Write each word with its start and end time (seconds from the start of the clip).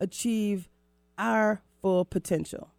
achieve 0.00 0.68
our 1.16 1.62
full 1.80 2.04
potential. 2.04 2.70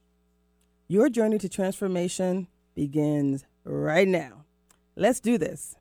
Your 0.87 1.09
journey 1.09 1.37
to 1.39 1.49
transformation 1.49 2.47
begins 2.75 3.45
right 3.63 4.07
now. 4.07 4.45
Let's 4.95 5.19
do 5.19 5.37
this. 5.37 5.75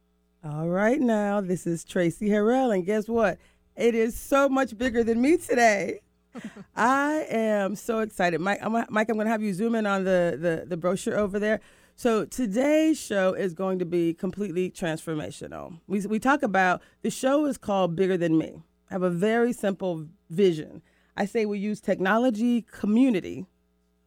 All 0.45 0.69
right, 0.69 1.01
now, 1.01 1.41
this 1.41 1.67
is 1.67 1.85
Tracy 1.85 2.29
Harrell, 2.29 2.73
and 2.73 2.87
guess 2.87 3.09
what? 3.09 3.39
It 3.75 3.95
is 3.95 4.17
so 4.17 4.49
much 4.49 4.77
bigger 4.79 5.03
than 5.03 5.21
me 5.21 5.37
today. 5.37 6.01
I 6.77 7.27
am 7.29 7.75
so 7.75 8.01
excited. 8.01 8.41
Mike, 8.41 8.59
I'm, 8.63 8.73
Mike, 8.73 9.09
I'm 9.09 9.17
going 9.17 9.27
to 9.27 9.31
have 9.31 9.43
you 9.43 9.53
zoom 9.53 9.75
in 9.75 9.87
on 9.87 10.05
the, 10.05 10.37
the, 10.41 10.67
the 10.67 10.77
brochure 10.77 11.19
over 11.19 11.39
there. 11.39 11.61
So 11.97 12.25
today's 12.25 13.01
show 13.01 13.33
is 13.33 13.55
going 13.55 13.81
to 13.81 13.85
be 13.85 14.15
completely 14.15 14.71
transformational. 14.71 15.81
We, 15.89 16.01
we 16.07 16.21
talk 16.21 16.45
about 16.45 16.81
the 17.03 17.11
show 17.11 17.45
is 17.47 17.59
called 17.59 17.97
Bigger 17.97 18.17
Than 18.17 18.39
Me. 18.39 18.63
I 18.91 18.95
have 18.95 19.03
a 19.03 19.11
very 19.11 19.53
simple 19.53 20.07
vision. 20.31 20.83
I 21.19 21.27
say 21.27 21.47
we 21.47 21.59
use 21.59 21.81
technology, 21.81 22.63
community, 22.63 23.45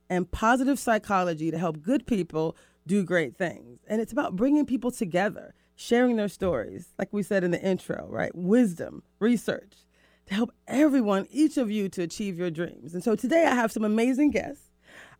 and 0.10 0.32
positive 0.32 0.80
psychology 0.80 1.52
to 1.52 1.58
help 1.58 1.82
good 1.82 2.08
people 2.08 2.56
do 2.88 3.04
great 3.04 3.36
things. 3.36 3.82
And 3.86 4.00
it's 4.00 4.14
about 4.14 4.38
bringing 4.38 4.66
people 4.66 4.92
together, 4.92 5.54
sharing 5.76 6.16
their 6.16 6.30
stories, 6.30 6.94
like 6.98 7.12
we 7.12 7.22
said 7.22 7.44
in 7.44 7.52
the 7.52 7.62
intro, 7.62 8.08
right? 8.10 8.34
Wisdom, 8.34 9.04
research, 9.20 9.74
to 10.28 10.34
help 10.34 10.54
everyone, 10.70 11.28
each 11.30 11.58
of 11.58 11.70
you, 11.70 11.90
to 11.90 12.02
achieve 12.02 12.38
your 12.38 12.50
dreams. 12.50 12.94
And 12.94 13.04
so 13.04 13.14
today 13.14 13.46
I 13.46 13.56
have 13.56 13.74
some 13.74 13.84
amazing 13.84 14.32
guests. 14.32 14.70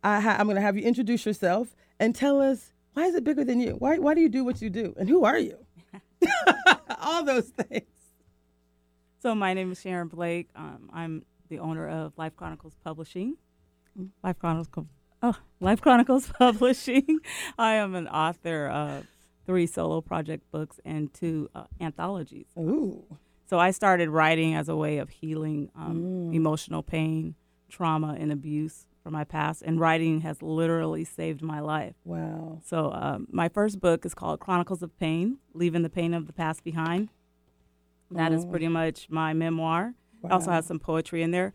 I 0.02 0.18
ha- 0.20 0.36
I'm 0.38 0.46
going 0.46 0.56
to 0.56 0.62
have 0.62 0.78
you 0.78 0.84
introduce 0.84 1.26
yourself 1.26 1.76
and 2.00 2.14
tell 2.14 2.40
us 2.40 2.72
why 2.94 3.04
is 3.04 3.14
it 3.14 3.22
bigger 3.22 3.44
than 3.44 3.60
you? 3.60 3.72
Why, 3.72 3.98
why 3.98 4.14
do 4.14 4.22
you 4.22 4.30
do 4.30 4.44
what 4.44 4.62
you 4.62 4.70
do? 4.70 4.94
And 4.98 5.10
who 5.10 5.24
are 5.26 5.38
you? 5.38 5.58
All 7.02 7.22
those 7.22 7.48
things. 7.48 7.84
So 9.20 9.34
my 9.34 9.52
name 9.52 9.70
is 9.70 9.80
Sharon 9.80 10.08
Blake. 10.08 10.48
Um, 10.56 10.90
I'm 10.92 11.24
the 11.52 11.58
owner 11.58 11.86
of 11.86 12.16
Life 12.16 12.34
Chronicles 12.34 12.72
Publishing. 12.82 13.36
Life 14.24 14.38
Chronicles, 14.38 14.86
oh, 15.22 15.36
Life 15.60 15.82
Chronicles 15.82 16.32
Publishing. 16.38 17.18
I 17.58 17.74
am 17.74 17.94
an 17.94 18.08
author 18.08 18.68
of 18.68 19.06
three 19.44 19.66
solo 19.66 20.00
project 20.00 20.50
books 20.50 20.80
and 20.82 21.12
two 21.12 21.50
uh, 21.54 21.64
anthologies. 21.78 22.46
Ooh. 22.58 23.04
So 23.44 23.58
I 23.58 23.70
started 23.70 24.08
writing 24.08 24.54
as 24.54 24.70
a 24.70 24.76
way 24.76 24.96
of 24.96 25.10
healing 25.10 25.70
um, 25.76 26.02
mm. 26.02 26.34
emotional 26.34 26.82
pain, 26.82 27.34
trauma, 27.68 28.16
and 28.18 28.32
abuse 28.32 28.86
from 29.02 29.12
my 29.12 29.24
past, 29.24 29.60
and 29.60 29.78
writing 29.78 30.22
has 30.22 30.40
literally 30.40 31.04
saved 31.04 31.42
my 31.42 31.60
life. 31.60 31.96
Wow. 32.04 32.60
So 32.64 32.92
um, 32.92 33.26
my 33.30 33.50
first 33.50 33.78
book 33.78 34.06
is 34.06 34.14
called 34.14 34.40
Chronicles 34.40 34.82
of 34.82 34.98
Pain: 34.98 35.36
Leaving 35.52 35.82
the 35.82 35.90
Pain 35.90 36.14
of 36.14 36.26
the 36.26 36.32
Past 36.32 36.64
Behind. 36.64 37.10
That 38.10 38.32
is 38.32 38.46
mm. 38.46 38.50
pretty 38.50 38.68
much 38.68 39.10
my 39.10 39.34
memoir. 39.34 39.94
Wow. 40.22 40.30
also 40.32 40.50
has 40.50 40.66
some 40.66 40.78
poetry 40.78 41.22
in 41.22 41.30
there. 41.30 41.52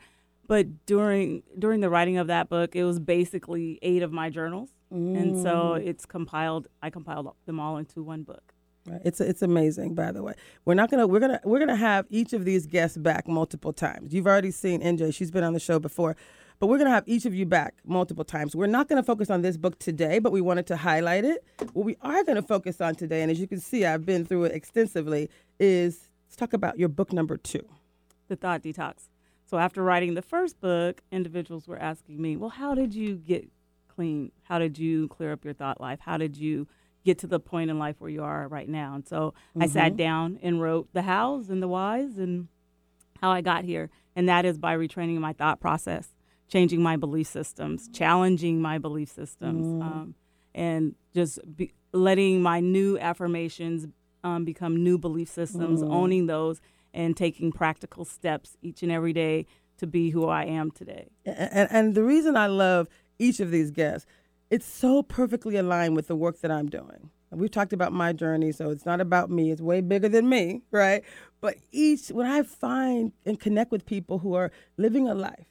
But 0.47 0.85
during 0.85 1.43
during 1.59 1.81
the 1.81 1.89
writing 1.89 2.17
of 2.17 2.27
that 2.27 2.49
book, 2.49 2.75
it 2.75 2.83
was 2.83 2.99
basically 2.99 3.79
eight 3.81 4.01
of 4.01 4.11
my 4.13 4.29
journals, 4.29 4.69
mm. 4.93 5.17
and 5.17 5.41
so 5.41 5.75
mm. 5.75 5.85
it's 5.85 6.05
compiled. 6.05 6.67
I 6.81 6.89
compiled 6.89 7.33
them 7.45 7.59
all 7.59 7.77
into 7.77 8.01
one 8.01 8.23
book. 8.23 8.53
It's 9.03 9.19
it's 9.19 9.41
amazing. 9.41 9.93
By 9.95 10.13
the 10.13 10.23
way, 10.23 10.33
we're 10.63 10.73
not 10.73 10.89
gonna 10.89 11.05
we're 11.05 11.19
gonna 11.19 11.41
we're 11.43 11.59
gonna 11.59 11.75
have 11.75 12.05
each 12.09 12.31
of 12.31 12.45
these 12.45 12.65
guests 12.65 12.97
back 12.97 13.27
multiple 13.27 13.73
times. 13.73 14.13
You've 14.13 14.27
already 14.27 14.51
seen 14.51 14.81
NJ; 14.81 15.13
she's 15.13 15.31
been 15.31 15.43
on 15.43 15.51
the 15.51 15.59
show 15.59 15.79
before, 15.79 16.15
but 16.59 16.67
we're 16.67 16.77
gonna 16.77 16.91
have 16.91 17.03
each 17.05 17.25
of 17.25 17.35
you 17.35 17.45
back 17.45 17.75
multiple 17.85 18.23
times. 18.23 18.55
We're 18.55 18.67
not 18.67 18.87
gonna 18.87 19.03
focus 19.03 19.29
on 19.29 19.41
this 19.41 19.57
book 19.57 19.77
today, 19.79 20.19
but 20.19 20.31
we 20.31 20.39
wanted 20.39 20.67
to 20.67 20.77
highlight 20.77 21.25
it. 21.25 21.43
What 21.73 21.85
we 21.85 21.97
are 22.01 22.23
gonna 22.23 22.41
focus 22.41 22.79
on 22.79 22.95
today, 22.95 23.21
and 23.21 23.29
as 23.29 23.39
you 23.39 23.47
can 23.47 23.59
see, 23.59 23.85
I've 23.85 24.05
been 24.05 24.23
through 24.23 24.45
it 24.45 24.53
extensively, 24.53 25.29
is 25.59 26.09
let's 26.27 26.37
talk 26.37 26.53
about 26.53 26.79
your 26.79 26.89
book 26.89 27.11
number 27.11 27.35
two 27.35 27.67
the 28.27 28.35
thought 28.35 28.61
detox. 28.61 29.09
So 29.45 29.57
after 29.57 29.81
writing 29.81 30.13
the 30.13 30.21
first 30.21 30.59
book, 30.59 31.01
individuals 31.11 31.67
were 31.67 31.79
asking 31.79 32.21
me, 32.21 32.35
"Well, 32.35 32.49
how 32.49 32.75
did 32.75 32.93
you 32.93 33.15
get 33.15 33.49
clean? 33.87 34.31
How 34.43 34.59
did 34.59 34.77
you 34.77 35.07
clear 35.07 35.31
up 35.31 35.45
your 35.45 35.53
thought 35.53 35.79
life? 35.79 35.99
How 36.01 36.17
did 36.17 36.37
you 36.37 36.67
get 37.05 37.17
to 37.19 37.27
the 37.27 37.39
point 37.39 37.69
in 37.69 37.79
life 37.79 37.95
where 37.99 38.09
you 38.09 38.23
are 38.23 38.47
right 38.47 38.67
now?" 38.67 38.95
And 38.95 39.07
so 39.07 39.33
mm-hmm. 39.51 39.63
I 39.63 39.67
sat 39.67 39.95
down 39.95 40.39
and 40.41 40.61
wrote 40.61 40.89
the 40.93 41.03
hows 41.03 41.49
and 41.49 41.63
the 41.63 41.67
whys 41.67 42.17
and 42.17 42.49
how 43.21 43.31
I 43.31 43.41
got 43.41 43.63
here, 43.63 43.89
and 44.15 44.27
that 44.29 44.45
is 44.45 44.57
by 44.57 44.75
retraining 44.75 45.17
my 45.19 45.33
thought 45.33 45.59
process, 45.59 46.09
changing 46.47 46.83
my 46.83 46.97
belief 46.97 47.27
systems, 47.27 47.87
challenging 47.87 48.61
my 48.61 48.77
belief 48.77 49.09
systems, 49.09 49.65
mm. 49.65 49.81
um, 49.81 50.15
and 50.53 50.95
just 51.13 51.39
be, 51.55 51.73
letting 51.93 52.41
my 52.41 52.59
new 52.59 52.99
affirmations 52.99 53.87
um, 54.23 54.45
become 54.45 54.83
new 54.83 54.97
belief 54.97 55.29
systems, 55.29 55.81
mm. 55.81 55.89
owning 55.89 56.27
those 56.27 56.59
and 56.93 57.15
taking 57.15 57.51
practical 57.51 58.05
steps 58.05 58.57
each 58.61 58.83
and 58.83 58.91
every 58.91 59.13
day 59.13 59.45
to 59.77 59.87
be 59.87 60.09
who 60.09 60.27
I 60.27 60.45
am 60.45 60.71
today. 60.71 61.09
And, 61.25 61.67
and 61.71 61.95
the 61.95 62.03
reason 62.03 62.35
I 62.35 62.47
love 62.47 62.87
each 63.19 63.39
of 63.39 63.51
these 63.51 63.71
guests, 63.71 64.07
it's 64.49 64.65
so 64.65 65.03
perfectly 65.03 65.55
aligned 65.55 65.95
with 65.95 66.07
the 66.07 66.15
work 66.15 66.41
that 66.41 66.51
I'm 66.51 66.67
doing. 66.67 67.11
We've 67.29 67.51
talked 67.51 67.73
about 67.73 67.91
my 67.91 68.13
journey, 68.13 68.53
so 68.53 68.69
it's 68.69 68.85
not 68.85 69.01
about 69.01 69.29
me. 69.29 69.51
It's 69.51 69.61
way 69.61 69.81
bigger 69.81 70.07
than 70.07 70.29
me, 70.29 70.61
right? 70.71 71.03
But 71.41 71.57
each, 71.71 72.07
when 72.07 72.25
I 72.25 72.41
find 72.43 73.11
and 73.25 73.37
connect 73.37 73.71
with 73.71 73.85
people 73.85 74.19
who 74.19 74.33
are 74.33 74.51
living 74.77 75.07
a 75.07 75.13
life 75.13 75.47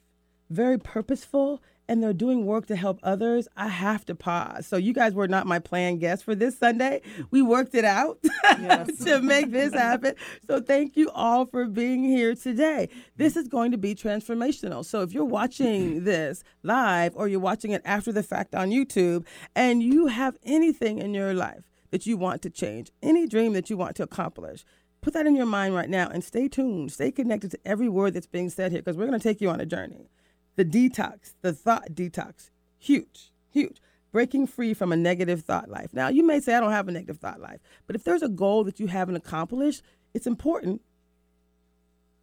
very 0.49 0.77
purposeful 0.77 1.61
and 1.87 2.03
they're 2.03 2.13
doing 2.13 2.45
work 2.45 2.65
to 2.67 2.75
help 2.75 2.99
others, 3.03 3.47
I 3.55 3.67
have 3.67 4.05
to 4.05 4.15
pause. 4.15 4.67
So 4.67 4.77
you 4.77 4.93
guys 4.93 5.13
were 5.13 5.27
not 5.27 5.47
my 5.47 5.59
planned 5.59 5.99
guests 5.99 6.23
for 6.23 6.35
this 6.35 6.57
Sunday. 6.57 7.01
We 7.31 7.41
worked 7.41 7.75
it 7.75 7.85
out 7.85 8.19
yes. 8.43 8.97
to 9.05 9.21
make 9.21 9.51
this 9.51 9.73
happen. 9.73 10.15
So 10.47 10.61
thank 10.61 10.97
you 10.97 11.09
all 11.11 11.45
for 11.45 11.65
being 11.65 12.03
here 12.03 12.35
today. 12.35 12.89
This 13.15 13.35
is 13.35 13.47
going 13.47 13.71
to 13.71 13.77
be 13.77 13.95
transformational. 13.95 14.85
So 14.85 15.01
if 15.01 15.13
you're 15.13 15.25
watching 15.25 16.03
this 16.03 16.43
live 16.63 17.15
or 17.15 17.27
you're 17.27 17.39
watching 17.39 17.71
it 17.71 17.81
after 17.85 18.11
the 18.11 18.23
fact 18.23 18.53
on 18.53 18.69
YouTube 18.69 19.25
and 19.55 19.81
you 19.81 20.07
have 20.07 20.37
anything 20.43 20.99
in 20.99 21.13
your 21.13 21.33
life 21.33 21.71
that 21.91 22.05
you 22.05 22.17
want 22.17 22.41
to 22.41 22.49
change, 22.49 22.91
any 23.01 23.27
dream 23.27 23.53
that 23.53 23.69
you 23.69 23.77
want 23.77 23.95
to 23.95 24.03
accomplish, 24.03 24.65
put 25.01 25.13
that 25.13 25.25
in 25.25 25.35
your 25.35 25.45
mind 25.45 25.73
right 25.73 25.89
now 25.89 26.09
and 26.09 26.23
stay 26.23 26.47
tuned. 26.49 26.91
Stay 26.91 27.11
connected 27.11 27.51
to 27.51 27.59
every 27.65 27.87
word 27.87 28.13
that's 28.13 28.27
being 28.27 28.49
said 28.49 28.71
here 28.71 28.81
because 28.81 28.97
we're 28.97 29.07
going 29.07 29.17
to 29.17 29.23
take 29.23 29.39
you 29.39 29.49
on 29.49 29.61
a 29.61 29.65
journey 29.65 30.09
the 30.57 30.65
detox, 30.65 31.35
the 31.41 31.53
thought 31.53 31.93
detox, 31.93 32.49
huge, 32.77 33.31
huge. 33.49 33.77
Breaking 34.11 34.47
free 34.47 34.73
from 34.73 34.91
a 34.91 34.97
negative 34.97 35.43
thought 35.43 35.69
life. 35.69 35.89
Now, 35.93 36.07
you 36.07 36.25
may 36.25 36.39
say, 36.39 36.55
I 36.55 36.59
don't 36.59 36.71
have 36.71 36.87
a 36.87 36.91
negative 36.91 37.19
thought 37.19 37.39
life, 37.39 37.59
but 37.85 37.95
if 37.95 38.03
there's 38.03 38.23
a 38.23 38.29
goal 38.29 38.63
that 38.63 38.79
you 38.79 38.87
haven't 38.87 39.15
accomplished, 39.15 39.83
it's 40.13 40.25
important 40.25 40.81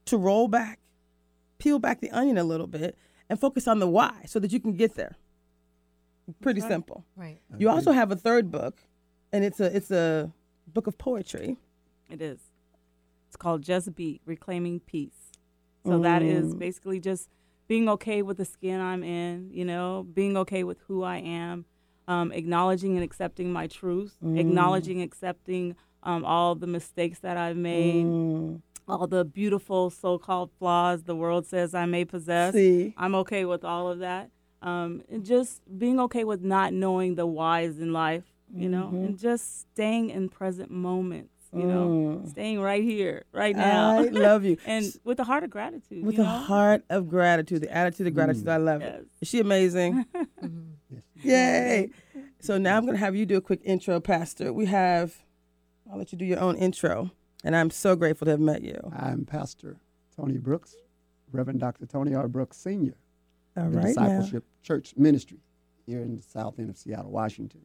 to 0.06 0.17
roll 0.17 0.49
back, 0.49 0.81
peel 1.59 1.78
back 1.78 2.00
the 2.00 2.11
onion 2.11 2.37
a 2.37 2.45
little 2.45 2.67
bit, 2.67 2.97
and 3.28 3.39
focus 3.39 3.69
on 3.69 3.78
the 3.78 3.87
why 3.87 4.25
so 4.27 4.39
that 4.41 4.53
you 4.53 4.61
can 4.61 4.72
get 4.72 4.95
there. 4.95 5.16
Pretty 6.41 6.62
right. 6.62 6.71
simple. 6.71 7.05
Right. 7.16 7.39
You 7.59 7.69
also 7.69 7.93
have 7.93 8.11
a 8.11 8.16
third 8.16 8.51
book, 8.51 8.78
and 9.33 9.45
it's 9.45 9.61
a 9.61 9.77
it's 9.77 9.91
a 9.91 10.33
book 10.66 10.87
of 10.87 10.97
poetry. 10.99 11.59
It 12.11 12.22
is. 12.22 12.41
It's 13.28 13.37
called 13.37 13.62
Just 13.62 13.95
Be 13.95 14.21
Reclaiming 14.25 14.81
Peace. 14.81 15.33
So 15.84 15.93
mm. 15.93 16.03
that 16.03 16.22
is 16.22 16.55
mm. 16.55 16.59
basically 16.59 16.99
just 16.99 17.28
being 17.67 17.89
okay 17.89 18.23
with 18.23 18.37
the 18.37 18.45
skin 18.45 18.81
I'm 18.81 19.03
in, 19.03 19.51
you 19.53 19.65
know, 19.65 20.07
being 20.13 20.37
okay 20.39 20.65
with 20.65 20.78
who 20.87 21.03
I 21.03 21.19
am, 21.19 21.65
um, 22.07 22.33
acknowledging 22.33 22.97
and 22.97 23.05
accepting 23.05 23.53
my 23.53 23.66
truth, 23.66 24.16
mm. 24.22 24.39
acknowledging, 24.39 25.01
accepting 25.01 25.77
um, 26.03 26.25
all 26.25 26.55
the 26.55 26.66
mistakes 26.66 27.21
that 27.21 27.37
I've 27.37 27.57
made, 27.57 28.05
mm. 28.05 28.61
all 28.87 29.07
the 29.07 29.25
beautiful 29.25 29.91
so 29.91 30.19
called 30.19 30.51
flaws 30.59 31.05
the 31.05 31.16
world 31.16 31.47
says 31.47 31.75
I 31.75 31.87
may 31.87 32.05
possess. 32.05 32.55
See. 32.55 32.95
I'm 32.97 33.15
okay 33.16 33.45
with 33.45 33.65
all 33.65 33.89
of 33.89 34.01
that. 34.01 34.31
Um, 34.60 35.03
and 35.10 35.25
just 35.25 35.63
being 35.78 36.01
okay 36.01 36.25
with 36.25 36.43
not 36.43 36.72
knowing 36.72 37.17
the 37.17 37.27
whys 37.27 37.78
in 37.78 37.93
life, 37.93 38.25
you 38.55 38.69
know, 38.69 38.84
mm-hmm. 38.84 39.05
and 39.05 39.19
just 39.19 39.60
staying 39.60 40.10
in 40.10 40.28
present 40.28 40.71
moment 40.71 41.31
you 41.54 41.65
know, 41.65 42.21
mm. 42.22 42.28
staying 42.28 42.60
right 42.60 42.83
here, 42.83 43.24
right 43.33 43.54
now. 43.54 43.98
I 43.98 44.03
love 44.03 44.45
you. 44.45 44.56
and 44.66 44.84
with 45.04 45.21
a 45.21 45.24
heart 45.24 45.45
of 45.45 45.51
gratitude. 45.51 46.04
With 46.04 46.18
a 46.18 46.24
heart 46.24 46.84
of 46.91 47.09
gratitude, 47.09 47.62
the 47.62 47.72
attitude 47.72 48.06
of 48.06 48.15
gratitude. 48.15 48.45
Mm. 48.45 48.53
I 48.53 48.56
love 48.56 48.80
yes. 48.80 49.01
it. 49.01 49.06
Is 49.21 49.28
she 49.28 49.41
amazing? 49.41 50.04
Yay. 51.22 51.91
So 52.41 52.59
now 52.59 52.77
I'm 52.77 52.84
going 52.84 52.95
to 52.95 53.01
have 53.01 53.16
you 53.16 53.24
do 53.24 53.36
a 53.36 53.41
quick 53.41 53.60
intro, 53.65 54.01
Pastor. 54.01 54.53
We 54.53 54.66
have, 54.66 55.16
I'll 55.91 55.98
let 55.98 56.12
you 56.12 56.18
do 56.18 56.24
your 56.24 56.41
own 56.41 56.56
intro. 56.56 57.10
And 57.45 57.54
I'm 57.54 57.71
so 57.71 57.95
grateful 57.95 58.24
to 58.24 58.33
have 58.33 58.41
met 58.41 58.62
you. 58.62 58.78
I'm 58.97 59.24
Pastor 59.24 59.77
Tony 60.16 60.39
Brooks, 60.39 60.77
Reverend 61.30 61.60
Dr. 61.60 61.86
Tony 61.86 62.15
R. 62.15 62.27
Brooks 62.27 62.57
Sr. 62.57 62.95
All 63.57 63.68
the 63.68 63.78
right 63.78 63.86
Discipleship 63.86 64.45
Church 64.62 64.95
Ministry 64.97 65.39
here 65.86 66.00
in 66.00 66.16
the 66.16 66.22
south 66.22 66.59
end 66.59 66.71
of 66.71 66.77
Seattle, 66.77 67.10
Washington. 67.10 67.60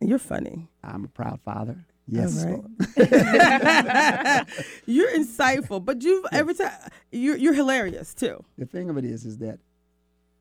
You're 0.00 0.18
funny. 0.18 0.68
I'm 0.82 1.04
a 1.04 1.08
proud 1.08 1.40
father. 1.44 1.84
Yes, 2.08 2.44
right. 2.44 2.60
You're 4.86 5.10
insightful, 5.12 5.84
but 5.84 6.02
you 6.02 6.24
every 6.32 6.54
time 6.54 6.72
you're 7.10 7.36
you're 7.36 7.54
hilarious 7.54 8.12
too. 8.14 8.44
The 8.58 8.66
thing 8.66 8.90
of 8.90 8.96
it 8.98 9.04
is, 9.04 9.24
is 9.24 9.38
that 9.38 9.60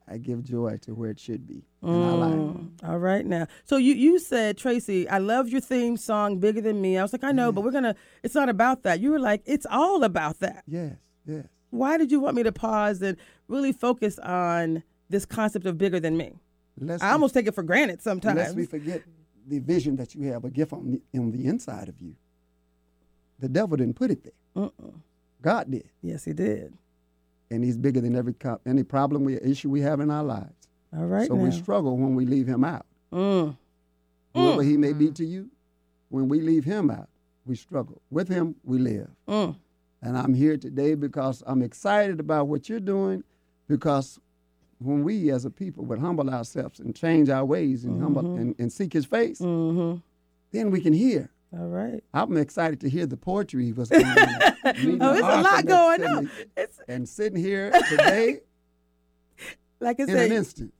I 0.08 0.18
give 0.18 0.44
joy 0.44 0.78
to 0.82 0.94
where 0.94 1.10
it 1.12 1.20
should 1.20 1.48
be 1.48 1.64
in 1.84 1.90
our 1.90 2.18
life. 2.18 2.34
Mm, 2.34 2.70
all 2.84 2.98
right 2.98 3.26
now. 3.26 3.48
So 3.64 3.78
you 3.78 3.94
you 3.94 4.20
said 4.20 4.58
Tracy, 4.58 5.08
I 5.08 5.20
love 5.20 5.48
your 5.50 5.62
theme 5.62 5.98
song, 5.98 6.40
bigger 6.40 6.62
than 6.62 6.82
me. 6.82 6.98
I 6.98 7.04
was 7.04 7.14
like, 7.14 7.24
I 7.24 7.32
know, 7.32 7.52
but 7.52 7.64
we're 7.64 7.72
gonna. 7.72 7.96
It's 8.24 8.36
not 8.36 8.50
about 8.50 8.84
that. 8.84 9.00
You 9.00 9.12
were 9.12 9.20
like, 9.20 9.42
it's 9.46 9.68
all 9.70 10.04
about 10.04 10.40
that. 10.40 10.64
Yes, 10.68 10.96
yes. 11.26 11.46
Why 11.70 11.98
did 11.98 12.12
you 12.12 12.20
want 12.20 12.36
me 12.36 12.44
to 12.44 12.52
pause 12.52 13.02
and 13.02 13.16
really 13.48 13.72
focus 13.72 14.20
on 14.20 14.84
this 15.10 15.26
concept 15.26 15.66
of 15.66 15.78
bigger 15.78 16.00
than 16.00 16.18
me? 16.18 16.34
Lest 16.78 17.04
I 17.04 17.10
we- 17.10 17.14
almost 17.14 17.34
take 17.34 17.48
it 17.48 17.54
for 17.56 17.64
granted 17.64 18.02
sometimes. 18.02 18.38
Lest 18.38 18.56
we 18.56 18.66
forget 18.66 19.04
the 19.52 19.60
vision 19.60 19.98
that 19.98 20.16
you 20.16 20.24
have, 20.32 20.46
a 20.46 20.50
gift 20.50 20.74
on 20.74 20.92
the, 21.14 21.20
on 21.20 21.32
the 21.32 21.46
inside 21.46 21.90
of 21.90 21.96
you. 22.02 22.16
The 23.40 23.50
devil 23.50 23.78
didn't 23.78 23.96
put 23.96 24.10
it 24.12 24.24
there. 24.24 24.34
Mm-mm. 24.56 24.94
God 25.42 25.70
did, 25.70 25.90
Yes, 26.02 26.24
he 26.26 26.34
did. 26.34 26.74
and 27.52 27.64
He's 27.64 27.78
bigger 27.78 28.00
than 28.02 28.16
every 28.16 28.34
co- 28.34 28.62
any 28.66 28.84
problem, 28.84 29.24
we 29.24 29.38
issue 29.40 29.70
we 29.70 29.82
have 29.82 30.00
in 30.00 30.10
our 30.10 30.24
lives. 30.24 30.68
All 30.96 31.06
right 31.06 31.28
so 31.28 31.36
now. 31.36 31.44
we 31.44 31.52
struggle 31.52 31.98
when 31.98 32.16
we 32.16 32.26
leave 32.26 32.48
Him 32.48 32.64
out. 32.64 32.86
Mm. 33.14 33.56
Whoever 34.34 34.62
He 34.64 34.78
may 34.78 34.94
be 34.94 35.12
to 35.12 35.26
you, 35.26 35.50
when 36.10 36.28
we 36.30 36.40
leave 36.42 36.64
Him 36.64 36.90
out, 36.90 37.10
we 37.46 37.56
struggle. 37.56 38.02
With 38.10 38.28
Him, 38.30 38.56
we 38.64 38.78
live. 38.78 39.10
Mm. 39.28 39.56
And 40.02 40.18
I'm 40.18 40.34
here 40.34 40.58
today 40.58 40.96
because 40.96 41.44
I'm 41.46 41.62
excited 41.62 42.20
about 42.20 42.48
what 42.48 42.70
you're 42.70 42.80
doing. 42.80 43.24
Because 43.68 44.20
when 44.84 45.04
we 45.04 45.30
as 45.32 45.46
a 45.46 45.50
people 45.50 45.86
would 45.86 46.00
humble 46.00 46.30
ourselves 46.30 46.80
and 46.80 46.96
change 46.96 47.30
our 47.30 47.46
ways 47.46 47.84
and 47.86 48.02
humble 48.02 48.36
and, 48.36 48.56
and 48.60 48.72
seek 48.72 48.94
His 48.94 49.06
face, 49.06 49.40
Mm-hmm. 49.40 50.00
then 50.52 50.72
we 50.72 50.82
can 50.82 50.94
hear. 50.94 51.30
All 51.54 51.68
right. 51.68 52.02
I'm 52.14 52.38
excited 52.38 52.80
to 52.82 52.90
hear 52.90 53.06
the 53.06 53.18
poetry 53.18 53.66
he 53.66 53.74
was 53.74 53.90
going 53.90 54.06
on. 54.06 54.18
Oh, 54.64 54.72
it's 54.74 55.00
a 55.00 55.42
lot 55.42 55.66
going 55.66 56.04
on. 56.06 56.32
It's 56.56 56.80
And 56.88 57.10
sitting 57.10 57.38
here 57.40 57.72
today 57.90 58.40
like 59.80 60.00
I 60.00 60.06
said, 60.06 60.10
in 60.16 60.18
an 60.22 60.30
said, 60.30 60.38
instant. 60.38 60.74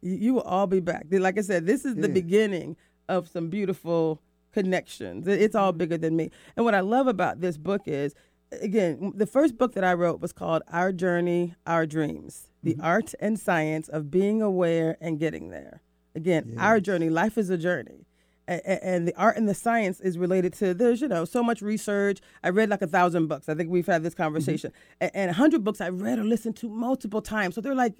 you, 0.00 0.14
you 0.14 0.34
will 0.34 0.42
all 0.42 0.66
be 0.66 0.80
back. 0.80 1.06
Like 1.10 1.36
I 1.38 1.42
said, 1.42 1.66
this 1.66 1.84
is 1.84 1.96
the 1.96 2.08
beginning 2.08 2.76
of 3.08 3.28
some 3.28 3.48
beautiful 3.50 4.20
connections. 4.52 5.26
It's 5.26 5.54
all 5.54 5.72
bigger 5.72 5.98
than 5.98 6.16
me. 6.16 6.30
And 6.56 6.64
what 6.64 6.74
I 6.74 6.80
love 6.80 7.06
about 7.06 7.40
this 7.40 7.56
book 7.56 7.82
is, 7.86 8.14
again, 8.62 9.12
the 9.16 9.26
first 9.26 9.58
book 9.58 9.74
that 9.74 9.84
I 9.84 9.94
wrote 9.94 10.20
was 10.20 10.32
called 10.32 10.62
Our 10.72 10.92
Journey, 10.92 11.54
Our 11.66 11.84
Dreams 11.86 12.47
The 12.62 12.74
mm-hmm. 12.74 12.84
Art 12.84 13.14
and 13.20 13.38
Science 13.38 13.88
of 13.88 14.10
Being 14.10 14.42
Aware 14.42 14.96
and 15.00 15.18
Getting 15.18 15.50
There. 15.50 15.80
Again, 16.14 16.56
our 16.58 16.80
journey, 16.80 17.10
life 17.10 17.38
is 17.38 17.50
a 17.50 17.58
journey. 17.58 18.06
A- 18.48 18.60
a- 18.64 18.84
And 18.84 19.06
the 19.06 19.14
art 19.14 19.36
and 19.36 19.48
the 19.48 19.54
science 19.54 20.00
is 20.00 20.16
related 20.16 20.54
to 20.54 20.72
there's 20.72 21.02
you 21.02 21.08
know 21.08 21.24
so 21.26 21.42
much 21.42 21.60
research. 21.60 22.20
I 22.42 22.48
read 22.48 22.70
like 22.70 22.82
a 22.82 22.86
thousand 22.86 23.26
books. 23.26 23.48
I 23.48 23.54
think 23.54 23.70
we've 23.70 23.86
had 23.86 24.02
this 24.02 24.14
mm-hmm. 24.14 24.22
conversation, 24.22 24.72
A- 25.00 25.14
and 25.14 25.30
a 25.30 25.34
hundred 25.34 25.64
books 25.64 25.80
I 25.80 25.90
read 25.90 26.18
or 26.18 26.24
listened 26.24 26.56
to 26.56 26.68
multiple 26.68 27.20
times. 27.20 27.54
So 27.54 27.60
they're 27.60 27.74
like 27.74 27.94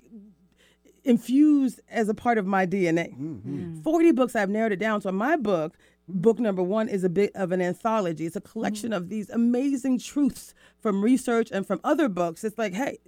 infused 1.05 1.81
as 1.89 2.09
a 2.09 2.15
part 2.15 2.39
of 2.39 2.47
my 2.47 2.67
DNA. 2.67 3.15
Mm-hmm. 3.15 3.81
40 3.83 4.13
books, 4.13 4.37
I've 4.37 4.51
narrowed 4.51 4.73
it 4.73 4.79
down. 4.79 5.01
So 5.01 5.13
my 5.13 5.37
book, 5.37 5.77
book 6.09 6.39
number 6.39 6.63
one, 6.63 6.89
is 6.89 7.05
a 7.05 7.09
bit 7.09 7.31
of 7.35 7.53
an 7.53 7.61
anthology. 7.61 8.27
It's 8.27 8.37
a 8.37 8.41
collection 8.41 8.93
of 8.93 9.09
these 9.09 9.31
amazing 9.31 9.99
truths 10.01 10.55
from 10.79 11.03
research 11.03 11.51
and 11.51 11.67
from 11.67 11.81
other 11.85 12.09
books. 12.09 12.45
It's 12.45 12.59
like, 12.59 12.75
hey, 12.75 12.99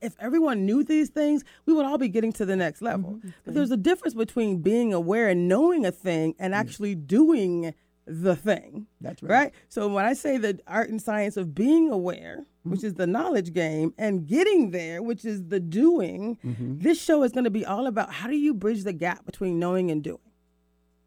if 0.00 0.14
everyone 0.20 0.66
knew 0.66 0.82
these 0.82 1.08
things, 1.08 1.44
we 1.66 1.72
would 1.72 1.84
all 1.84 1.98
be 1.98 2.08
getting 2.08 2.32
to 2.34 2.44
the 2.44 2.56
next 2.56 2.82
level. 2.82 3.14
Mm-hmm. 3.14 3.30
But 3.44 3.54
there's 3.54 3.70
a 3.70 3.76
difference 3.76 4.14
between 4.14 4.62
being 4.62 4.92
aware 4.92 5.28
and 5.28 5.48
knowing 5.48 5.84
a 5.84 5.92
thing 5.92 6.34
and 6.38 6.54
actually 6.54 6.94
doing 6.94 7.74
the 8.06 8.34
thing. 8.34 8.86
That's 9.00 9.22
right. 9.22 9.30
Right? 9.30 9.54
So 9.68 9.88
when 9.88 10.04
I 10.04 10.14
say 10.14 10.36
the 10.36 10.58
art 10.66 10.90
and 10.90 11.00
science 11.00 11.36
of 11.36 11.54
being 11.54 11.90
aware, 11.90 12.38
mm-hmm. 12.40 12.70
which 12.70 12.84
is 12.84 12.94
the 12.94 13.06
knowledge 13.06 13.52
game, 13.52 13.94
and 13.98 14.26
getting 14.26 14.70
there, 14.70 15.02
which 15.02 15.24
is 15.24 15.48
the 15.48 15.60
doing, 15.60 16.38
mm-hmm. 16.44 16.78
this 16.78 17.00
show 17.00 17.22
is 17.22 17.32
going 17.32 17.44
to 17.44 17.50
be 17.50 17.64
all 17.64 17.86
about 17.86 18.12
how 18.12 18.28
do 18.28 18.36
you 18.36 18.54
bridge 18.54 18.84
the 18.84 18.92
gap 18.92 19.24
between 19.24 19.58
knowing 19.58 19.90
and 19.90 20.02
doing. 20.02 20.18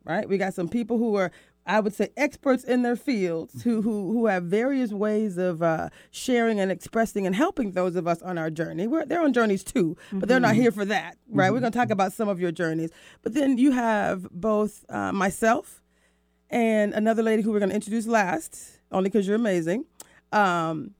Right? 0.05 0.27
We 0.27 0.37
got 0.37 0.53
some 0.53 0.67
people 0.67 0.97
who 0.97 1.15
are 1.15 1.31
I 1.65 1.79
would 1.79 1.93
say 1.93 2.09
experts 2.17 2.63
in 2.63 2.81
their 2.81 2.95
fields 2.95 3.63
who 3.63 3.81
who 3.81 4.11
who 4.11 4.25
have 4.25 4.43
various 4.43 4.91
ways 4.91 5.37
of 5.37 5.63
uh, 5.63 5.89
sharing 6.11 6.59
and 6.59 6.71
expressing 6.71 7.25
and 7.25 7.35
helping 7.35 7.71
those 7.71 7.95
of 7.95 8.07
us 8.07 8.21
on 8.21 8.37
our 8.37 8.49
journey. 8.49 8.87
We're, 8.87 9.05
they're 9.05 9.21
on 9.23 9.33
journeys 9.33 9.63
too, 9.63 9.95
but 10.11 10.27
they're 10.27 10.39
not 10.39 10.55
here 10.55 10.71
for 10.71 10.85
that, 10.85 11.17
right? 11.29 11.51
We're 11.51 11.61
going 11.61 11.71
to 11.71 11.77
talk 11.77 11.89
about 11.89 12.13
some 12.13 12.27
of 12.27 12.39
your 12.39 12.51
journeys, 12.51 12.91
but 13.21 13.33
then 13.33 13.57
you 13.57 13.71
have 13.71 14.29
both 14.31 14.83
uh, 14.89 15.11
myself 15.13 15.81
and 16.49 16.93
another 16.93 17.23
lady 17.23 17.41
who 17.41 17.51
we're 17.51 17.59
going 17.59 17.69
to 17.69 17.75
introduce 17.75 18.07
last, 18.07 18.79
only 18.91 19.09
because 19.09 19.25
you're 19.25 19.35
amazing, 19.37 19.85
um, 20.31 20.91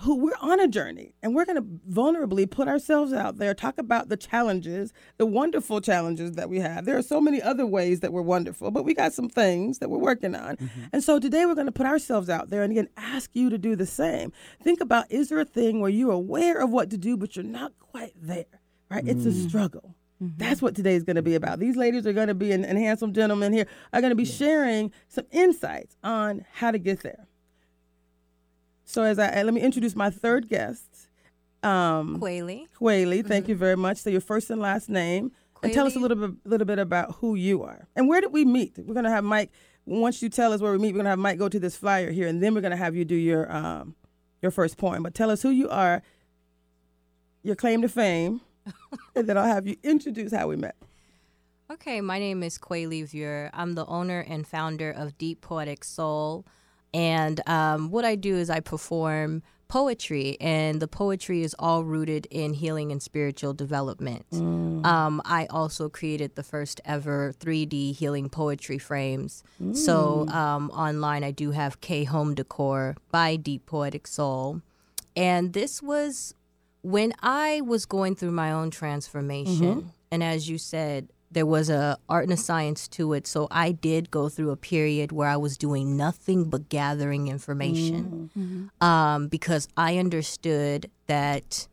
who 0.00 0.16
we're 0.16 0.36
on 0.40 0.60
a 0.60 0.68
journey 0.68 1.14
and 1.22 1.34
we're 1.34 1.44
going 1.44 1.56
to 1.56 1.80
vulnerably 1.90 2.50
put 2.50 2.68
ourselves 2.68 3.12
out 3.12 3.38
there, 3.38 3.54
talk 3.54 3.78
about 3.78 4.08
the 4.08 4.16
challenges, 4.16 4.92
the 5.16 5.26
wonderful 5.26 5.80
challenges 5.80 6.32
that 6.32 6.48
we 6.48 6.60
have. 6.60 6.84
There 6.84 6.96
are 6.96 7.02
so 7.02 7.20
many 7.20 7.40
other 7.42 7.66
ways 7.66 8.00
that 8.00 8.12
we're 8.12 8.22
wonderful, 8.22 8.70
but 8.70 8.84
we 8.84 8.94
got 8.94 9.12
some 9.12 9.28
things 9.28 9.78
that 9.78 9.90
we're 9.90 9.98
working 9.98 10.34
on. 10.34 10.56
Mm-hmm. 10.56 10.80
And 10.92 11.02
so 11.02 11.18
today 11.18 11.46
we're 11.46 11.54
going 11.54 11.66
to 11.66 11.72
put 11.72 11.86
ourselves 11.86 12.28
out 12.28 12.50
there 12.50 12.62
and 12.62 12.70
again 12.70 12.88
ask 12.96 13.30
you 13.34 13.50
to 13.50 13.58
do 13.58 13.76
the 13.76 13.86
same. 13.86 14.32
Think 14.62 14.80
about 14.80 15.10
is 15.10 15.28
there 15.28 15.40
a 15.40 15.44
thing 15.44 15.80
where 15.80 15.90
you're 15.90 16.12
aware 16.12 16.60
of 16.60 16.70
what 16.70 16.90
to 16.90 16.98
do, 16.98 17.16
but 17.16 17.36
you're 17.36 17.44
not 17.44 17.72
quite 17.78 18.12
there, 18.20 18.46
right? 18.90 19.06
It's 19.06 19.26
a 19.26 19.30
mm. 19.30 19.48
struggle. 19.48 19.94
Mm-hmm. 20.22 20.34
That's 20.38 20.60
what 20.60 20.74
today 20.74 20.94
is 20.94 21.04
going 21.04 21.16
to 21.16 21.22
be 21.22 21.34
about. 21.34 21.60
These 21.60 21.76
ladies 21.76 22.06
are 22.06 22.12
going 22.12 22.28
to 22.28 22.34
be, 22.34 22.52
and, 22.52 22.64
and 22.66 22.78
handsome 22.78 23.12
gentlemen 23.12 23.52
here 23.52 23.66
are 23.92 24.00
going 24.00 24.10
to 24.10 24.16
be 24.16 24.24
sharing 24.24 24.92
some 25.08 25.26
insights 25.30 25.96
on 26.02 26.44
how 26.52 26.70
to 26.70 26.78
get 26.78 27.02
there. 27.02 27.28
So, 28.88 29.02
as 29.02 29.18
I 29.18 29.42
let 29.42 29.52
me 29.52 29.60
introduce 29.60 29.94
my 29.94 30.08
third 30.08 30.48
guest, 30.48 31.08
um, 31.62 32.18
Quayle. 32.18 32.66
Quayle. 32.74 33.22
Thank 33.22 33.46
you 33.46 33.54
very 33.54 33.76
much. 33.76 33.98
So, 33.98 34.08
your 34.08 34.22
first 34.22 34.48
and 34.48 34.62
last 34.62 34.88
name, 34.88 35.30
and 35.62 35.74
tell 35.74 35.86
us 35.86 35.94
a 35.94 35.98
little 35.98 36.16
bit, 36.16 36.38
little 36.46 36.64
bit 36.64 36.78
about 36.78 37.16
who 37.16 37.34
you 37.34 37.62
are 37.62 37.86
and 37.94 38.08
where 38.08 38.22
did 38.22 38.32
we 38.32 38.46
meet. 38.46 38.78
We're 38.78 38.94
going 38.94 39.04
to 39.04 39.10
have 39.10 39.24
Mike. 39.24 39.52
Once 39.84 40.22
you 40.22 40.30
tell 40.30 40.54
us 40.54 40.62
where 40.62 40.72
we 40.72 40.78
meet, 40.78 40.92
we're 40.92 41.02
going 41.02 41.04
to 41.04 41.10
have 41.10 41.18
Mike 41.18 41.38
go 41.38 41.50
to 41.50 41.60
this 41.60 41.76
flyer 41.76 42.10
here, 42.10 42.28
and 42.28 42.42
then 42.42 42.54
we're 42.54 42.62
going 42.62 42.70
to 42.70 42.78
have 42.78 42.96
you 42.96 43.04
do 43.04 43.14
your 43.14 43.54
um, 43.54 43.94
your 44.40 44.50
first 44.50 44.78
poem. 44.78 45.02
But 45.02 45.14
tell 45.14 45.30
us 45.30 45.42
who 45.42 45.50
you 45.50 45.68
are, 45.68 46.00
your 47.42 47.56
claim 47.56 47.82
to 47.82 47.90
fame, 47.90 48.40
and 49.14 49.28
then 49.28 49.36
I'll 49.36 49.44
have 49.44 49.66
you 49.66 49.76
introduce 49.82 50.32
how 50.32 50.48
we 50.48 50.56
met. 50.56 50.76
Okay, 51.70 52.00
my 52.00 52.18
name 52.18 52.42
is 52.42 52.56
Quayle 52.56 53.04
Vieux. 53.04 53.50
I'm 53.52 53.74
the 53.74 53.84
owner 53.84 54.24
and 54.26 54.46
founder 54.46 54.90
of 54.90 55.18
Deep 55.18 55.42
Poetic 55.42 55.84
Soul. 55.84 56.46
And 56.94 57.40
um, 57.48 57.90
what 57.90 58.04
I 58.04 58.14
do 58.14 58.36
is 58.36 58.48
I 58.50 58.60
perform 58.60 59.42
poetry, 59.68 60.38
and 60.40 60.80
the 60.80 60.88
poetry 60.88 61.42
is 61.42 61.54
all 61.58 61.84
rooted 61.84 62.26
in 62.30 62.54
healing 62.54 62.90
and 62.90 63.02
spiritual 63.02 63.52
development. 63.52 64.24
Um, 64.32 65.20
I 65.26 65.46
also 65.50 65.90
created 65.90 66.36
the 66.36 66.42
first 66.42 66.80
ever 66.86 67.34
3D 67.38 67.94
healing 67.94 68.30
poetry 68.30 68.78
frames. 68.78 69.44
So 69.74 70.26
um, 70.28 70.70
online, 70.70 71.22
I 71.22 71.32
do 71.32 71.50
have 71.50 71.82
K 71.82 72.04
Home 72.04 72.34
Decor 72.34 72.96
by 73.10 73.36
Deep 73.36 73.66
Poetic 73.66 74.06
Soul. 74.06 74.62
And 75.14 75.52
this 75.52 75.82
was 75.82 76.34
when 76.80 77.12
I 77.20 77.60
was 77.60 77.84
going 77.84 78.14
through 78.16 78.30
my 78.30 78.50
own 78.52 78.70
transformation, 78.70 79.92
and 80.10 80.22
as 80.22 80.48
you 80.48 80.56
said, 80.56 81.08
there 81.30 81.46
was 81.46 81.68
a 81.68 81.98
art 82.08 82.24
and 82.24 82.32
a 82.32 82.36
science 82.36 82.88
to 82.88 83.12
it. 83.12 83.26
So 83.26 83.48
I 83.50 83.72
did 83.72 84.10
go 84.10 84.28
through 84.28 84.50
a 84.50 84.56
period 84.56 85.12
where 85.12 85.28
I 85.28 85.36
was 85.36 85.58
doing 85.58 85.96
nothing 85.96 86.48
but 86.48 86.68
gathering 86.68 87.28
information, 87.28 88.30
um, 88.80 89.28
because 89.28 89.68
I 89.76 89.98
understood 89.98 90.90
that 91.06 91.68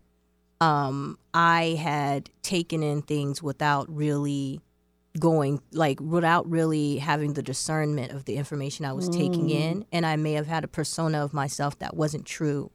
um, 0.62 1.18
I 1.34 1.78
had 1.82 2.30
taken 2.42 2.84
in 2.84 3.02
things 3.02 3.42
without 3.42 3.88
really 3.90 4.62
going 5.18 5.62
like 5.72 6.02
without 6.02 6.46
really 6.50 6.98
having 6.98 7.34
the 7.36 7.42
discernment 7.42 8.12
of 8.12 8.26
the 8.26 8.36
information 8.36 8.84
I 8.84 8.92
was 8.92 9.08
taking 9.08 9.50
in. 9.50 9.86
And 9.94 10.06
I 10.06 10.18
may 10.18 10.34
have 10.34 10.48
had 10.48 10.66
a 10.66 10.68
persona 10.68 11.24
of 11.24 11.34
myself 11.34 11.80
that 11.80 11.96
wasn't 11.96 12.26
true 12.26 12.72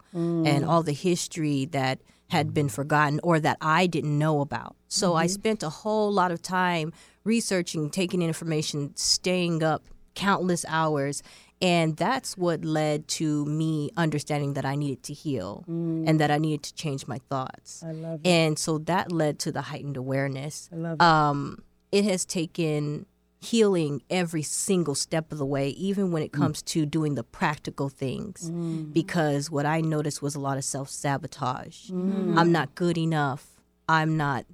and 0.46 0.64
all 0.64 0.82
the 0.82 0.92
history 0.94 1.66
that 1.66 2.00
had 2.30 2.54
been 2.54 2.68
forgotten 2.68 3.20
or 3.22 3.40
that 3.40 3.58
I 3.60 3.86
didn't 3.86 4.18
know 4.18 4.40
about. 4.40 4.76
So 4.88 5.14
I 5.14 5.26
spent 5.26 5.62
a 5.62 5.68
whole 5.68 6.12
lot 6.12 6.30
of 6.30 6.40
time 6.42 6.92
researching, 7.24 7.90
taking 7.90 8.22
information, 8.22 8.92
staying 8.96 9.62
up 9.62 9.84
countless 10.14 10.64
hours 10.68 11.22
and 11.62 11.96
that's 11.96 12.38
what 12.38 12.64
led 12.64 13.06
to 13.06 13.44
me 13.44 13.90
understanding 13.96 14.54
that 14.54 14.64
I 14.64 14.76
needed 14.76 15.02
to 15.04 15.12
heal 15.14 15.64
and 15.68 16.18
that 16.18 16.30
I 16.30 16.38
needed 16.38 16.62
to 16.64 16.74
change 16.74 17.06
my 17.06 17.18
thoughts. 17.28 17.84
I 17.86 17.92
love 17.92 18.20
it. 18.24 18.28
And 18.28 18.58
so 18.58 18.78
that 18.78 19.12
led 19.12 19.38
to 19.40 19.52
the 19.52 19.60
heightened 19.62 19.96
awareness 19.96 20.70
I 20.72 20.76
love 20.76 20.94
it. 20.94 21.02
um, 21.02 21.62
it 21.92 22.04
has 22.04 22.24
taken 22.24 23.06
healing 23.40 24.02
every 24.10 24.42
single 24.42 24.94
step 24.94 25.32
of 25.32 25.38
the 25.38 25.46
way, 25.46 25.70
even 25.70 26.12
when 26.12 26.22
it 26.22 26.30
mm. 26.32 26.38
comes 26.38 26.60
to 26.62 26.84
doing 26.84 27.14
the 27.14 27.24
practical 27.24 27.88
things. 27.88 28.50
Mm. 28.50 28.92
Because 28.92 29.50
what 29.50 29.64
I 29.64 29.80
noticed 29.80 30.20
was 30.20 30.34
a 30.34 30.40
lot 30.40 30.58
of 30.58 30.64
self 30.64 30.90
sabotage. 30.90 31.88
Mm. 31.88 32.38
I'm 32.38 32.52
not 32.52 32.74
good 32.74 32.98
enough. 32.98 33.46
I'm 33.88 34.16
not 34.16 34.44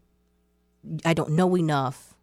I 1.05 1.15
don't 1.15 1.31
know 1.31 1.57
enough. 1.57 2.15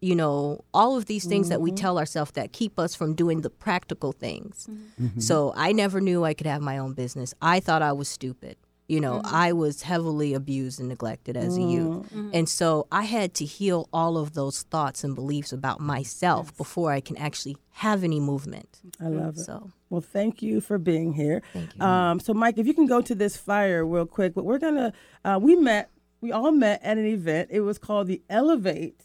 You 0.00 0.14
know, 0.14 0.64
all 0.74 0.96
of 0.96 1.06
these 1.06 1.24
things 1.24 1.48
that 1.48 1.62
we 1.62 1.70
mm-hmm. 1.70 1.76
tell 1.76 1.98
ourselves 1.98 2.32
that 2.32 2.52
keep 2.52 2.78
us 2.78 2.94
from 2.94 3.14
doing 3.14 3.40
the 3.40 3.48
practical 3.48 4.12
things. 4.12 4.68
Mm-hmm. 5.00 5.18
So 5.18 5.54
I 5.56 5.72
never 5.72 5.98
knew 5.98 6.24
I 6.24 6.34
could 6.34 6.46
have 6.46 6.60
my 6.60 6.76
own 6.76 6.92
business. 6.92 7.32
I 7.40 7.58
thought 7.58 7.80
I 7.80 7.92
was 7.92 8.06
stupid. 8.08 8.56
You 8.86 9.00
know, 9.00 9.22
I 9.24 9.52
was 9.52 9.80
heavily 9.80 10.34
abused 10.34 10.78
and 10.78 10.90
neglected 10.90 11.38
as 11.38 11.56
a 11.56 11.62
youth. 11.62 12.12
And 12.34 12.46
so 12.46 12.86
I 12.92 13.04
had 13.04 13.32
to 13.34 13.44
heal 13.46 13.88
all 13.94 14.18
of 14.18 14.34
those 14.34 14.62
thoughts 14.64 15.02
and 15.04 15.14
beliefs 15.14 15.52
about 15.52 15.80
myself 15.80 16.54
before 16.58 16.92
I 16.92 17.00
can 17.00 17.16
actually 17.16 17.56
have 17.70 18.04
any 18.04 18.20
movement. 18.20 18.80
I 19.00 19.08
love 19.08 19.38
it. 19.38 19.40
So 19.40 19.70
Well, 19.88 20.02
thank 20.02 20.42
you 20.42 20.60
for 20.60 20.76
being 20.76 21.14
here. 21.14 21.42
Thank 21.54 21.74
you. 21.76 21.82
Um, 21.82 22.20
so, 22.20 22.34
Mike, 22.34 22.58
if 22.58 22.66
you 22.66 22.74
can 22.74 22.86
go 22.86 23.00
to 23.00 23.14
this 23.14 23.38
fire 23.38 23.86
real 23.86 24.04
quick, 24.06 24.34
but 24.34 24.44
we're 24.44 24.58
gonna 24.58 24.92
uh, 25.24 25.38
we 25.40 25.56
met, 25.56 25.90
we 26.20 26.30
all 26.30 26.52
met 26.52 26.82
at 26.82 26.98
an 26.98 27.06
event. 27.06 27.48
It 27.50 27.60
was 27.60 27.78
called 27.78 28.06
the 28.06 28.20
Elevate 28.28 29.00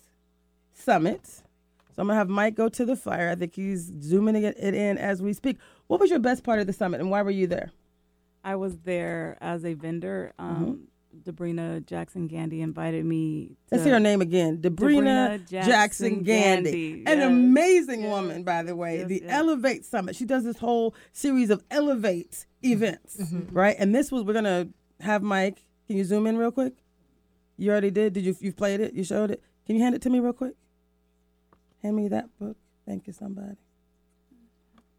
Summit. 0.73 1.25
So 1.25 2.01
I'm 2.01 2.07
gonna 2.07 2.15
have 2.15 2.29
Mike 2.29 2.55
go 2.55 2.67
to 2.67 2.85
the 2.85 2.95
fire. 2.97 3.29
I 3.29 3.35
think 3.35 3.55
he's 3.55 3.91
zooming 4.01 4.35
it 4.43 4.57
in 4.57 4.97
as 4.97 5.21
we 5.21 5.31
speak. 5.33 5.57
What 5.87 5.99
was 6.01 6.09
your 6.09 6.19
best 6.19 6.43
part 6.43 6.59
of 6.59 6.67
the 6.67 6.73
summit, 6.73 6.99
and 6.99 7.09
why 7.09 7.21
were 7.21 7.31
you 7.31 7.47
there? 7.47 7.71
I 8.43 8.55
was 8.55 8.77
there 8.79 9.37
as 9.41 9.65
a 9.65 9.73
vendor. 9.73 10.33
Um, 10.39 10.87
Debrina 11.23 11.85
Jackson 11.85 12.27
Gandy 12.27 12.61
invited 12.61 13.03
me. 13.03 13.47
To, 13.47 13.75
Let's 13.75 13.83
hear 13.83 13.95
her 13.95 13.99
name 13.99 14.21
again. 14.21 14.59
Debrina, 14.61 15.39
Debrina 15.39 15.49
Jackson, 15.49 15.71
Jackson 15.71 16.23
Gandy. 16.23 16.71
Gandy, 17.03 17.11
An 17.11 17.17
yes. 17.19 17.27
amazing 17.27 18.01
Yes. 18.03 18.09
woman, 18.11 18.43
by 18.43 18.63
the 18.63 18.75
way. 18.75 18.99
Yes, 18.99 19.07
the. 19.07 19.23
Elevate 19.27 19.85
Summit. 19.85 20.15
She 20.15 20.25
does 20.25 20.43
this 20.43 20.57
whole 20.57 20.93
series 21.11 21.49
of 21.49 21.63
Elevate 21.71 22.45
events, 22.63 23.17
Mm-hmm. 23.17 23.53
right? 23.53 23.75
And 23.79 23.93
this 23.93 24.11
was, 24.11 24.23
we're 24.23 24.33
going 24.33 24.45
to 24.45 24.69
have 25.01 25.21
Mike. 25.23 25.65
Can 25.87 25.97
you 25.97 26.03
zoom 26.05 26.27
in 26.27 26.37
real 26.37 26.51
quick? 26.51 26.73
You 27.57 27.71
already 27.71 27.91
did? 27.91 28.13
Did 28.13 28.23
you, 28.23 28.35
you 28.39 28.53
played 28.53 28.79
it? 28.79 28.93
You 28.93 29.03
showed 29.03 29.31
it? 29.31 29.43
Can 29.65 29.75
you 29.75 29.81
hand 29.81 29.95
it 29.95 30.01
to 30.03 30.09
me 30.09 30.19
real 30.19 30.33
quick? 30.33 30.53
Hand 31.83 31.95
me 31.95 32.07
that 32.09 32.29
book. 32.39 32.55
Thank 32.87 33.07
you, 33.07 33.13
somebody. 33.13 33.55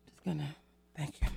Just 0.06 0.24
gonna, 0.24 0.54
thank 0.96 1.20
you. 1.22 1.28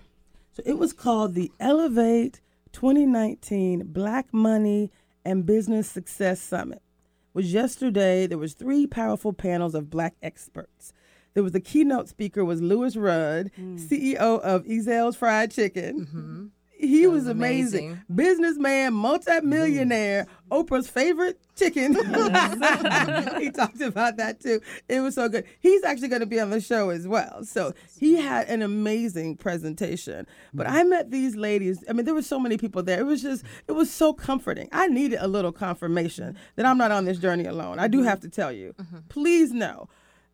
So 0.53 0.61
it 0.65 0.77
was 0.77 0.93
called 0.93 1.33
the 1.33 1.51
Elevate 1.59 2.39
2019 2.73 3.87
Black 3.87 4.31
Money 4.31 4.91
and 5.25 5.45
Business 5.45 5.89
Success 5.89 6.39
Summit. 6.39 6.77
It 6.77 7.35
was 7.35 7.53
yesterday. 7.53 8.27
There 8.27 8.37
was 8.37 8.53
three 8.53 8.85
powerful 8.85 9.33
panels 9.33 9.73
of 9.73 9.89
black 9.89 10.13
experts. 10.21 10.93
There 11.33 11.41
was 11.41 11.53
the 11.53 11.59
keynote 11.59 12.07
speaker 12.07 12.45
was 12.45 12.61
Lewis 12.61 12.95
Rudd, 12.95 13.49
mm. 13.59 13.79
CEO 13.79 14.39
of 14.41 14.63
Ezell's 14.65 15.15
Fried 15.15 15.49
Chicken. 15.49 16.05
Mm-hmm. 16.05 16.45
He 16.87 17.07
was 17.07 17.23
was 17.23 17.27
amazing. 17.27 17.85
amazing. 17.85 18.03
Businessman, 18.13 18.93
multimillionaire, 18.93 20.25
mm. 20.25 20.65
Oprah's 20.65 20.89
favorite 20.89 21.39
chicken. 21.55 21.95
Mm. 22.03 23.39
he 23.39 23.49
talked 23.49 23.81
about 23.81 24.17
that 24.17 24.39
too. 24.39 24.59
It 24.87 24.99
was 24.99 25.15
so 25.15 25.29
good. 25.29 25.45
He's 25.59 25.83
actually 25.83 26.09
going 26.09 26.19
to 26.19 26.25
be 26.25 26.39
on 26.39 26.49
the 26.49 26.59
show 26.61 26.89
as 26.89 27.07
well. 27.07 27.43
So 27.43 27.73
he 27.99 28.15
had 28.15 28.47
an 28.47 28.61
amazing 28.61 29.37
presentation. 29.37 30.27
But 30.53 30.67
mm. 30.67 30.71
I 30.71 30.83
met 30.83 31.11
these 31.11 31.35
ladies. 31.35 31.83
I 31.89 31.93
mean, 31.93 32.05
there 32.05 32.13
were 32.13 32.21
so 32.21 32.39
many 32.39 32.57
people 32.57 32.83
there. 32.83 32.99
It 32.99 33.05
was 33.05 33.21
just, 33.21 33.43
it 33.67 33.71
was 33.71 33.89
so 33.89 34.13
comforting. 34.13 34.69
I 34.71 34.87
needed 34.87 35.19
a 35.21 35.27
little 35.27 35.51
confirmation 35.51 36.37
that 36.55 36.65
I'm 36.65 36.77
not 36.77 36.91
on 36.91 37.05
this 37.05 37.17
journey 37.19 37.45
alone. 37.45 37.79
I 37.79 37.87
do 37.87 37.99
mm-hmm. 37.99 38.07
have 38.07 38.19
to 38.21 38.29
tell 38.29 38.51
you. 38.51 38.73
Mm-hmm. 38.73 38.97
Please 39.09 39.51
know 39.51 39.87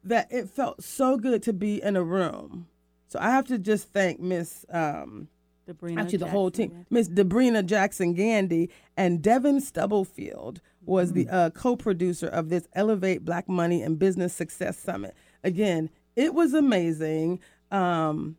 that 0.03 0.27
it 0.31 0.49
felt 0.49 0.83
so 0.83 1.17
good 1.17 1.43
to 1.43 1.53
be 1.53 1.81
in 1.81 1.95
a 1.95 2.03
room. 2.03 2.67
So 3.07 3.19
I 3.19 3.31
have 3.31 3.45
to 3.47 3.57
just 3.57 3.91
thank 3.91 4.19
Miss. 4.19 4.65
Um, 4.69 5.27
Debrina 5.69 5.99
actually 5.99 6.17
the 6.17 6.29
whole 6.29 6.49
team. 6.49 6.85
Miss 6.89 7.07
Debrina 7.07 7.65
Jackson 7.65 8.13
Gandy 8.13 8.69
and 8.97 9.21
Devin 9.21 9.61
Stubblefield 9.61 10.61
was 10.85 11.13
the 11.13 11.29
uh, 11.29 11.49
co-producer 11.51 12.27
of 12.27 12.49
this 12.49 12.67
Elevate 12.73 13.23
Black 13.23 13.47
Money 13.47 13.83
and 13.83 13.99
Business 13.99 14.33
Success 14.33 14.77
Summit. 14.77 15.15
Again, 15.43 15.89
it 16.15 16.33
was 16.33 16.53
amazing. 16.53 17.39
Um, 17.71 18.37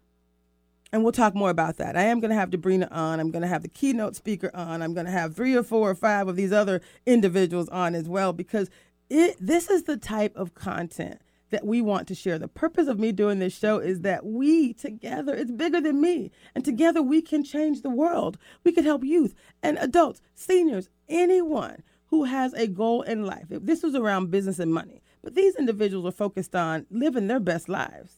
and 0.93 1.05
we'll 1.05 1.13
talk 1.13 1.37
more 1.37 1.51
about 1.51 1.77
that. 1.77 1.97
I 1.97 2.03
am 2.03 2.19
going 2.19 2.31
to 2.31 2.35
have 2.35 2.51
Debrina 2.51 2.89
on. 2.91 3.21
I'm 3.21 3.31
going 3.31 3.43
to 3.43 3.49
have 3.49 3.63
the 3.63 3.69
keynote 3.69 4.17
speaker 4.17 4.51
on. 4.53 4.83
I'm 4.83 4.93
going 4.93 5.07
to 5.07 5.13
have 5.13 5.37
three 5.37 5.55
or 5.55 5.63
four 5.63 5.89
or 5.89 5.95
five 5.95 6.27
of 6.27 6.35
these 6.35 6.53
other 6.53 6.81
individuals 7.07 7.69
on 7.69 7.95
as 7.95 8.09
well 8.09 8.33
because 8.33 8.69
it 9.09 9.37
this 9.41 9.71
is 9.71 9.85
the 9.85 9.97
type 9.97 10.35
of 10.37 10.55
content 10.55 11.21
that 11.50 11.66
we 11.66 11.80
want 11.83 12.09
to 12.09 12.14
share. 12.14 12.38
The 12.38 12.49
purpose 12.49 12.88
of 12.88 12.99
me 12.99 13.12
doing 13.12 13.38
this 13.38 13.57
show 13.57 13.78
is 13.78 14.00
that 14.00 14.25
we 14.25 14.73
together, 14.73 15.35
it's 15.35 15.50
bigger 15.50 15.80
than 15.80 16.00
me, 16.00 16.30
and 16.54 16.64
together 16.64 17.02
we 17.02 17.23
can 17.23 17.45
change 17.45 17.83
the 17.83 17.90
world. 17.90 18.38
We 18.64 18.73
can 18.73 18.85
help 18.85 19.04
youth 19.04 19.35
and 19.62 19.78
adults, 19.78 20.21
seniors, 20.35 20.88
anyone 21.09 21.83
who 22.07 22.25
has 22.25 22.52
a 22.54 22.66
goal 22.66 23.02
in 23.02 23.25
life. 23.25 23.47
This 23.49 23.83
was 23.83 23.95
around 23.95 24.30
business 24.30 24.59
and 24.59 24.73
money, 24.73 25.02
but 25.23 25.35
these 25.35 25.54
individuals 25.57 26.07
are 26.07 26.12
focused 26.16 26.57
on 26.57 26.87
living 26.90 27.26
their 27.28 27.40
best 27.40 27.69
lives. 27.69 28.16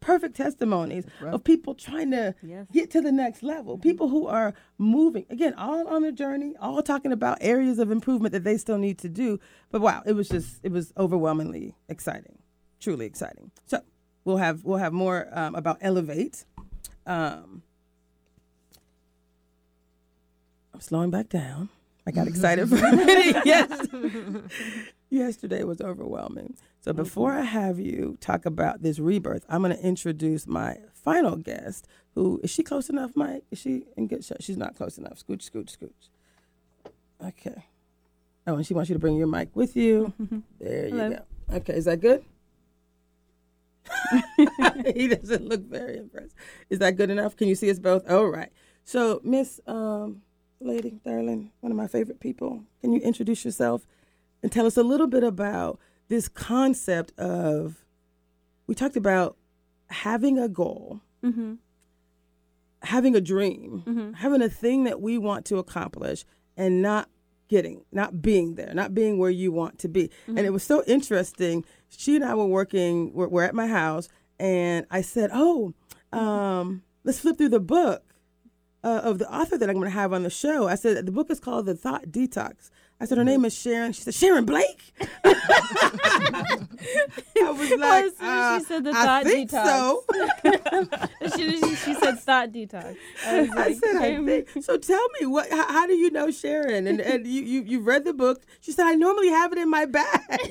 Perfect 0.00 0.36
testimonies 0.36 1.06
of 1.22 1.42
people 1.44 1.74
trying 1.74 2.10
to 2.10 2.34
Yes. 2.42 2.66
get 2.70 2.90
to 2.90 3.00
the 3.00 3.10
next 3.10 3.42
level. 3.42 3.76
Mm-hmm. 3.76 3.88
People 3.88 4.08
who 4.10 4.26
are 4.26 4.52
moving, 4.76 5.24
again, 5.30 5.54
all 5.54 5.88
on 5.88 6.04
a 6.04 6.12
journey, 6.12 6.54
all 6.60 6.82
talking 6.82 7.10
about 7.10 7.38
areas 7.40 7.78
of 7.78 7.90
improvement 7.90 8.32
that 8.32 8.44
they 8.44 8.58
still 8.58 8.76
need 8.76 8.98
to 8.98 9.08
do. 9.08 9.40
But 9.70 9.80
wow, 9.80 10.02
it 10.04 10.12
was 10.12 10.28
just, 10.28 10.60
it 10.62 10.72
was 10.72 10.92
overwhelmingly 10.98 11.74
exciting 11.88 12.36
truly 12.84 13.06
exciting. 13.06 13.50
So 13.66 13.80
we'll 14.24 14.36
have 14.36 14.62
we'll 14.64 14.78
have 14.78 14.92
more 14.92 15.26
um, 15.32 15.54
about 15.54 15.78
Elevate. 15.80 16.44
Um, 17.06 17.62
I'm 20.72 20.80
slowing 20.80 21.10
back 21.10 21.28
down. 21.28 21.70
I 22.06 22.10
got 22.10 22.28
excited 22.28 22.68
for 22.68 22.76
a 22.76 22.92
minute. 22.96 23.42
Yes. 23.44 23.86
Yesterday 25.10 25.62
was 25.64 25.80
overwhelming. 25.80 26.56
So 26.80 26.92
before 26.92 27.32
I 27.32 27.42
have 27.42 27.78
you 27.78 28.18
talk 28.20 28.44
about 28.44 28.82
this 28.82 28.98
rebirth, 28.98 29.44
I'm 29.48 29.62
going 29.62 29.74
to 29.76 29.82
introduce 29.82 30.46
my 30.46 30.78
final 30.92 31.36
guest. 31.36 31.86
Who 32.14 32.40
is 32.42 32.50
she 32.50 32.62
close 32.64 32.88
enough, 32.90 33.12
Mike? 33.14 33.44
Is 33.50 33.58
she 33.60 33.84
in 33.96 34.08
good 34.08 34.24
shape? 34.24 34.38
She's 34.40 34.56
not 34.56 34.74
close 34.74 34.98
enough. 34.98 35.22
Scooch, 35.24 35.48
scooch, 35.48 35.76
scooch. 35.78 36.90
Okay. 37.24 37.64
Oh, 38.46 38.56
and 38.56 38.66
she 38.66 38.74
wants 38.74 38.90
you 38.90 38.94
to 38.94 38.98
bring 38.98 39.16
your 39.16 39.28
mic 39.28 39.54
with 39.54 39.76
you. 39.76 40.12
There 40.60 40.88
you 40.88 40.96
Hello. 40.96 41.10
go. 41.48 41.56
Okay, 41.56 41.74
is 41.74 41.84
that 41.84 42.00
good? 42.00 42.24
he 44.94 45.08
doesn't 45.08 45.46
look 45.48 45.62
very 45.68 45.98
impressed. 45.98 46.34
Is 46.70 46.78
that 46.78 46.96
good 46.96 47.10
enough? 47.10 47.36
Can 47.36 47.48
you 47.48 47.54
see 47.54 47.70
us 47.70 47.78
both? 47.78 48.08
All 48.10 48.26
right. 48.26 48.50
So, 48.84 49.20
Miss 49.24 49.60
um, 49.66 50.22
Lady 50.60 50.98
Darling, 51.04 51.50
one 51.60 51.72
of 51.72 51.76
my 51.76 51.86
favorite 51.86 52.20
people, 52.20 52.64
can 52.80 52.92
you 52.92 53.00
introduce 53.00 53.44
yourself 53.44 53.86
and 54.42 54.50
tell 54.52 54.66
us 54.66 54.76
a 54.76 54.82
little 54.82 55.06
bit 55.06 55.24
about 55.24 55.78
this 56.08 56.28
concept 56.28 57.18
of? 57.18 57.84
We 58.66 58.74
talked 58.74 58.96
about 58.96 59.36
having 59.88 60.38
a 60.38 60.48
goal, 60.48 61.00
Mm-hmm. 61.22 61.54
having 62.82 63.14
a 63.16 63.20
dream, 63.20 63.82
Mm-hmm. 63.86 64.12
having 64.14 64.42
a 64.42 64.48
thing 64.48 64.84
that 64.84 65.00
we 65.00 65.18
want 65.18 65.44
to 65.46 65.58
accomplish, 65.58 66.24
and 66.56 66.82
not 66.82 67.08
getting, 67.48 67.84
not 67.92 68.22
being 68.22 68.54
there, 68.54 68.72
not 68.74 68.94
being 68.94 69.18
where 69.18 69.30
you 69.30 69.52
want 69.52 69.78
to 69.80 69.88
be. 69.88 70.10
And 70.26 70.40
it 70.40 70.50
was 70.50 70.62
so 70.62 70.82
interesting. 70.86 71.64
She 71.88 72.16
and 72.16 72.24
I 72.24 72.34
were 72.34 72.46
working, 72.46 73.12
we're, 73.12 73.28
we're 73.28 73.44
at 73.44 73.54
my 73.54 73.66
house, 73.66 74.08
and 74.38 74.86
I 74.90 75.02
said, 75.02 75.30
Oh, 75.32 75.74
um, 76.12 76.82
let's 77.04 77.20
flip 77.20 77.38
through 77.38 77.50
the 77.50 77.60
book 77.60 78.02
uh, 78.82 79.00
of 79.04 79.18
the 79.18 79.32
author 79.32 79.56
that 79.56 79.68
I'm 79.68 79.76
going 79.76 79.90
to 79.90 79.90
have 79.90 80.12
on 80.12 80.22
the 80.22 80.30
show. 80.30 80.68
I 80.68 80.74
said, 80.74 81.06
The 81.06 81.12
book 81.12 81.30
is 81.30 81.40
called 81.40 81.66
The 81.66 81.74
Thought 81.74 82.08
Detox. 82.08 82.70
I 83.04 83.06
said, 83.06 83.18
Her 83.18 83.24
name 83.24 83.44
is 83.44 83.54
Sharon. 83.54 83.92
She 83.92 84.02
said, 84.02 84.14
Sharon 84.14 84.44
Blake? 84.44 84.92
I 85.24 86.66
was 87.50 87.70
like, 87.70 88.04
as 88.04 88.16
soon 88.16 88.28
as 88.28 88.30
uh, 88.44 88.58
she 88.58 88.64
said 88.64 88.84
the 88.84 88.90
I 88.90 89.04
thought 89.04 89.24
think 89.24 89.50
detox. 89.50 89.66
so. 89.66 90.04
As 91.20 91.34
soon 91.34 91.54
as 91.54 91.60
she, 91.60 91.74
she 91.76 91.94
said 91.94 92.18
thought 92.20 92.52
detox, 92.52 92.96
I 93.26 93.40
was 93.40 93.50
I 93.50 93.72
said, 93.74 93.96
I 93.96 94.24
think. 94.24 94.48
So 94.64 94.76
tell 94.78 95.06
me, 95.20 95.26
what? 95.26 95.50
How, 95.50 95.66
how 95.72 95.86
do 95.86 95.94
you 95.94 96.10
know 96.10 96.30
Sharon? 96.30 96.86
And 96.86 97.00
and 97.00 97.26
you 97.26 97.42
you 97.42 97.62
you 97.62 97.80
read 97.80 98.04
the 98.04 98.14
book? 98.14 98.42
She 98.60 98.72
said, 98.72 98.86
I 98.86 98.94
normally 98.94 99.28
have 99.30 99.52
it 99.52 99.58
in 99.58 99.70
my 99.70 99.86
bag. 99.86 100.20
Is 100.40 100.48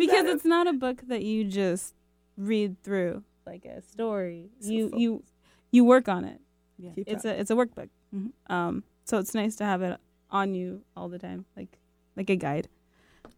because 0.00 0.24
that 0.24 0.26
a- 0.26 0.32
it's 0.32 0.44
not 0.44 0.66
a 0.66 0.72
book 0.72 1.02
that 1.08 1.22
you 1.22 1.44
just 1.44 1.94
read 2.36 2.82
through 2.82 3.22
like 3.46 3.64
a 3.64 3.80
story. 3.82 4.50
So 4.60 4.70
you 4.70 4.90
fo- 4.90 4.96
you 4.98 5.22
you 5.70 5.84
work 5.84 6.08
on 6.08 6.24
it. 6.24 6.40
Yeah. 6.78 6.90
Keep 6.94 7.08
It's 7.08 7.22
talking. 7.22 7.38
a 7.38 7.40
it's 7.40 7.50
a 7.50 7.54
workbook. 7.54 7.88
Mhm. 8.14 8.30
Um, 8.48 8.84
so 9.04 9.18
it's 9.18 9.34
nice 9.34 9.56
to 9.56 9.64
have 9.64 9.82
it 9.82 9.98
on 10.34 10.54
you 10.54 10.82
all 10.96 11.08
the 11.08 11.18
time, 11.18 11.46
like 11.56 11.78
like 12.16 12.28
a 12.28 12.36
guide. 12.36 12.68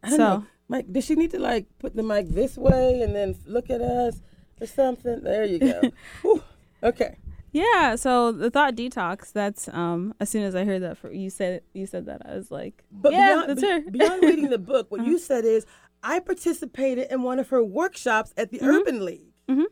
I 0.03 0.09
don't 0.09 0.17
so 0.17 0.23
know. 0.27 0.45
Mike, 0.67 0.91
does 0.91 1.05
she 1.05 1.15
need 1.15 1.31
to 1.31 1.39
like 1.39 1.65
put 1.79 1.95
the 1.95 2.03
mic 2.03 2.27
this 2.27 2.57
way 2.57 3.01
and 3.01 3.15
then 3.15 3.35
look 3.45 3.69
at 3.69 3.79
us 3.81 4.21
or 4.59 4.67
something? 4.67 5.21
There 5.23 5.45
you 5.45 5.59
go. 5.59 5.81
Whew. 6.23 6.43
Okay. 6.83 7.17
yeah, 7.51 7.95
so 7.95 8.31
the 8.31 8.49
thought 8.51 8.75
detox. 8.75 9.31
That's 9.31 9.69
um. 9.69 10.13
As 10.19 10.29
soon 10.29 10.43
as 10.43 10.55
I 10.55 10.65
heard 10.65 10.81
that, 10.83 10.97
for 10.97 11.11
you 11.11 11.29
said 11.29 11.61
you 11.73 11.85
said 11.87 12.05
that, 12.07 12.21
I 12.25 12.35
was 12.35 12.51
like, 12.51 12.83
But 12.91 13.13
yeah, 13.13 13.33
beyond, 13.33 13.49
that's 13.49 13.61
her. 13.63 13.79
beyond 13.89 14.23
reading 14.23 14.49
the 14.49 14.57
book, 14.73 14.91
what 14.91 15.01
Uh-huh. 15.01 15.09
you 15.11 15.17
said 15.19 15.45
is, 15.45 15.65
I 16.03 16.19
participated 16.19 17.07
in 17.11 17.21
one 17.23 17.39
of 17.39 17.49
her 17.49 17.63
workshops 17.63 18.33
at 18.37 18.51
the 18.51 18.59
Mhm. 18.59 18.67
Urban 18.67 19.05
League. 19.05 19.31
Mhm. 19.49 19.65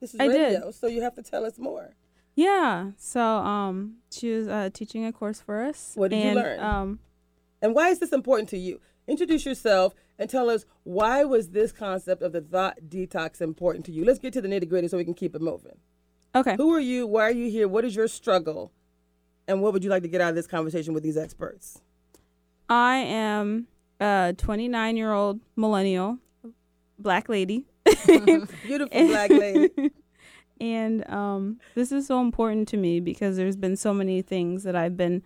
This 0.00 0.14
is 0.14 0.20
I 0.20 0.26
did. 0.28 0.54
radio, 0.54 0.70
so 0.70 0.86
you 0.88 1.02
have 1.02 1.14
to 1.14 1.22
tell 1.22 1.44
us 1.44 1.58
more. 1.58 1.94
Yeah. 2.34 2.92
So 2.96 3.20
um 3.20 3.96
she 4.10 4.32
was 4.32 4.48
uh, 4.48 4.70
teaching 4.72 5.04
a 5.04 5.12
course 5.12 5.40
for 5.40 5.62
us. 5.62 5.92
What 5.94 6.10
did 6.10 6.24
you 6.24 6.34
learn? 6.34 6.60
Um 6.60 6.98
And 7.60 7.74
why 7.74 7.88
is 7.88 7.98
this 7.98 8.12
important 8.12 8.48
to 8.50 8.58
you? 8.58 8.80
Introduce 9.06 9.44
yourself 9.44 9.94
and 10.18 10.30
tell 10.30 10.48
us 10.48 10.64
why 10.84 11.24
was 11.24 11.50
this 11.50 11.72
concept 11.72 12.22
of 12.22 12.32
the 12.32 12.40
thought 12.40 12.78
detox 12.88 13.40
important 13.40 13.84
to 13.86 13.92
you. 13.92 14.04
Let's 14.04 14.18
get 14.18 14.32
to 14.34 14.40
the 14.40 14.48
nitty 14.48 14.68
gritty 14.68 14.88
so 14.88 14.96
we 14.96 15.04
can 15.04 15.14
keep 15.14 15.34
it 15.34 15.42
moving. 15.42 15.78
Okay. 16.34 16.56
Who 16.56 16.72
are 16.72 16.80
you? 16.80 17.06
Why 17.06 17.24
are 17.24 17.32
you 17.32 17.50
here? 17.50 17.68
What 17.68 17.84
is 17.84 17.94
your 17.94 18.08
struggle? 18.08 18.72
And 19.46 19.60
what 19.60 19.72
would 19.72 19.84
you 19.84 19.90
like 19.90 20.02
to 20.02 20.08
get 20.08 20.20
out 20.20 20.30
of 20.30 20.34
this 20.34 20.46
conversation 20.46 20.94
with 20.94 21.02
these 21.02 21.16
experts? 21.16 21.80
I 22.68 22.96
am 22.96 23.66
a 24.00 24.34
29 24.36 24.96
year 24.96 25.12
old 25.12 25.40
millennial, 25.56 26.18
black 26.98 27.28
lady. 27.28 27.66
Beautiful 28.06 28.88
black 29.08 29.30
lady. 29.30 29.70
and 30.62 31.08
um, 31.10 31.58
this 31.74 31.90
is 31.92 32.06
so 32.06 32.20
important 32.20 32.68
to 32.68 32.76
me 32.76 33.00
because 33.00 33.36
there's 33.36 33.56
been 33.56 33.76
so 33.76 33.92
many 33.92 34.22
things 34.22 34.62
that 34.62 34.76
I've 34.76 34.96
been 34.96 35.22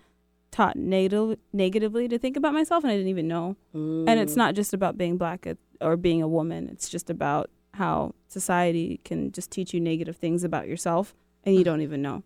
taught 0.50 0.76
negative, 0.76 1.38
negatively 1.52 2.08
to 2.08 2.18
think 2.18 2.36
about 2.36 2.54
myself, 2.54 2.82
and 2.82 2.90
I 2.90 2.96
didn't 2.96 3.10
even 3.10 3.28
know. 3.28 3.56
And 3.74 4.08
Mm. 4.08 4.22
it's 4.22 4.36
not 4.36 4.54
just 4.54 4.72
about 4.72 4.96
being 4.96 5.18
black 5.18 5.46
or 5.80 5.96
being 5.98 6.22
a 6.22 6.28
woman. 6.28 6.68
It's 6.72 6.88
just 6.88 7.10
about 7.10 7.50
how 7.74 8.14
society 8.28 9.00
can 9.04 9.30
just 9.32 9.50
teach 9.50 9.74
you 9.74 9.80
negative 9.80 10.16
things 10.16 10.42
about 10.42 10.66
yourself, 10.66 11.14
and 11.44 11.54
you 11.54 11.62
don't 11.64 11.82
even 11.82 12.00
know. 12.00 12.22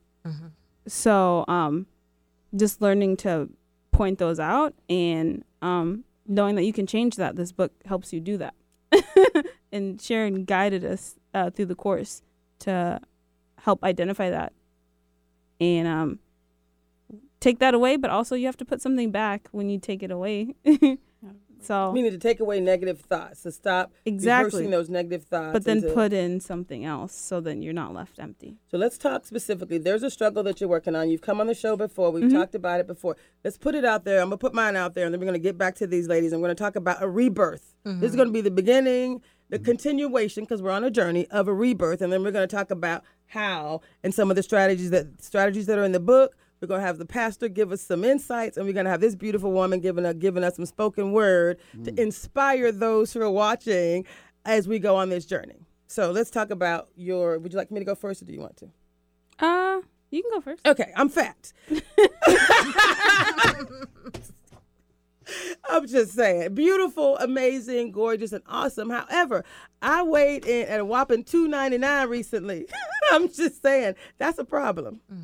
So, 0.86 1.44
um, 1.48 1.86
just 2.54 2.80
learning 2.80 3.16
to 3.18 3.48
point 3.92 4.18
those 4.18 4.38
out 4.40 4.74
and 4.88 5.44
um, 5.62 6.04
knowing 6.26 6.54
that 6.56 6.64
you 6.64 6.72
can 6.72 6.86
change 6.86 7.16
that. 7.16 7.36
This 7.36 7.52
book 7.52 7.72
helps 7.84 8.12
you 8.12 8.20
do 8.20 8.36
that. 8.38 8.54
and 9.72 10.00
Sharon 10.00 10.44
guided 10.44 10.84
us 10.84 11.16
uh, 11.34 11.50
through 11.50 11.66
the 11.66 11.74
course 11.74 12.22
to 12.60 13.00
help 13.58 13.82
identify 13.84 14.30
that 14.30 14.52
and 15.60 15.86
um, 15.88 16.18
take 17.40 17.58
that 17.58 17.74
away. 17.74 17.96
But 17.96 18.10
also, 18.10 18.34
you 18.34 18.46
have 18.46 18.56
to 18.58 18.64
put 18.64 18.80
something 18.80 19.10
back 19.10 19.48
when 19.52 19.68
you 19.68 19.78
take 19.78 20.02
it 20.02 20.10
away. 20.10 20.54
so, 21.62 21.92
Meaning 21.92 22.12
to 22.12 22.18
take 22.18 22.40
away 22.40 22.58
negative 22.60 23.00
thoughts, 23.00 23.42
to 23.42 23.52
stop 23.52 23.92
Exactly. 24.06 24.66
those 24.68 24.88
negative 24.88 25.24
thoughts. 25.24 25.52
but 25.52 25.64
then 25.64 25.78
and 25.78 25.88
to- 25.88 25.92
put 25.94 26.12
in 26.14 26.40
something 26.40 26.84
else 26.86 27.12
so 27.14 27.40
then 27.40 27.60
you're 27.60 27.74
not 27.74 27.92
left 27.92 28.18
empty. 28.18 28.56
So 28.70 28.78
let's 28.78 28.96
talk 28.96 29.26
specifically. 29.26 29.76
There's 29.76 30.02
a 30.02 30.10
struggle 30.10 30.42
that 30.44 30.60
you're 30.60 30.70
working 30.70 30.96
on. 30.96 31.10
You've 31.10 31.20
come 31.20 31.38
on 31.40 31.46
the 31.48 31.54
show 31.54 31.76
before. 31.76 32.10
We've 32.10 32.24
Mm-hmm. 32.24 32.36
talked 32.38 32.54
about 32.54 32.80
it 32.80 32.86
before. 32.86 33.16
Let's 33.44 33.58
put 33.58 33.74
it 33.74 33.84
out 33.84 34.04
there. 34.04 34.20
I'm 34.20 34.26
gonna 34.28 34.38
put 34.38 34.54
mine 34.54 34.76
out 34.76 34.94
there, 34.94 35.04
and 35.04 35.12
then 35.12 35.20
we're 35.20 35.26
gonna 35.26 35.38
get 35.38 35.58
back 35.58 35.74
to 35.76 35.86
these 35.86 36.08
ladies. 36.08 36.32
I'm 36.32 36.40
gonna 36.40 36.54
talk 36.54 36.76
about 36.76 37.02
a 37.02 37.08
rebirth. 37.08 37.74
This 37.84 38.10
is 38.10 38.16
gonna 38.16 38.30
be 38.30 38.40
the 38.42 38.50
beginning, 38.50 39.20
the 39.50 39.58
continuation, 39.58 40.44
because 40.44 40.62
we're 40.62 40.70
on 40.70 40.84
a 40.84 40.90
journey 40.90 41.26
of 41.28 41.48
a 41.48 41.54
rebirth, 41.54 42.00
and 42.00 42.12
then 42.12 42.22
we're 42.22 42.30
gonna 42.30 42.46
talk 42.46 42.70
about 42.70 43.02
how 43.26 43.80
and 44.02 44.14
some 44.14 44.30
of 44.30 44.36
the 44.36 44.42
strategies 44.42 44.90
that 44.90 45.22
strategies 45.22 45.66
that 45.66 45.78
are 45.78 45.84
in 45.84 45.92
the 45.92 46.00
book. 46.00 46.36
We're 46.60 46.68
gonna 46.68 46.82
have 46.82 46.98
the 46.98 47.06
pastor 47.06 47.48
give 47.48 47.72
us 47.72 47.80
some 47.80 48.04
insights, 48.04 48.56
and 48.56 48.66
we're 48.66 48.72
gonna 48.72 48.90
have 48.90 49.00
this 49.00 49.14
beautiful 49.14 49.52
woman 49.52 49.80
giving 49.80 50.06
us 50.06 50.14
giving 50.18 50.44
us 50.44 50.56
some 50.56 50.66
spoken 50.66 51.12
word 51.12 51.58
to 51.84 52.00
inspire 52.00 52.72
those 52.72 53.12
who 53.12 53.20
are 53.22 53.30
watching 53.30 54.06
as 54.44 54.68
we 54.68 54.78
go 54.78 54.96
on 54.96 55.08
this 55.08 55.26
journey. 55.26 55.66
So 55.88 56.12
let's 56.12 56.30
talk 56.30 56.50
about 56.50 56.88
your. 56.96 57.38
Would 57.38 57.52
you 57.52 57.58
like 57.58 57.70
me 57.70 57.80
to 57.80 57.84
go 57.84 57.94
first, 57.94 58.22
or 58.22 58.26
do 58.26 58.32
you 58.32 58.40
want 58.40 58.56
to? 58.58 58.70
Uh, 59.44 59.80
you 60.10 60.22
can 60.22 60.30
go 60.32 60.40
first. 60.40 60.66
Okay, 60.66 60.92
I'm 60.94 61.08
fat. 61.08 61.52
I'm 65.70 65.86
just 65.86 66.12
saying, 66.12 66.54
beautiful, 66.54 67.16
amazing, 67.18 67.92
gorgeous, 67.92 68.32
and 68.32 68.42
awesome. 68.46 68.90
However, 68.90 69.44
I 69.82 70.02
weighed 70.02 70.44
in 70.44 70.68
at 70.68 70.80
a 70.80 70.84
whopping 70.84 71.24
299 71.24 72.08
recently. 72.08 72.66
I'm 73.12 73.28
just 73.28 73.62
saying 73.62 73.94
that's 74.18 74.38
a 74.38 74.44
problem. 74.44 75.00
Mm. 75.12 75.22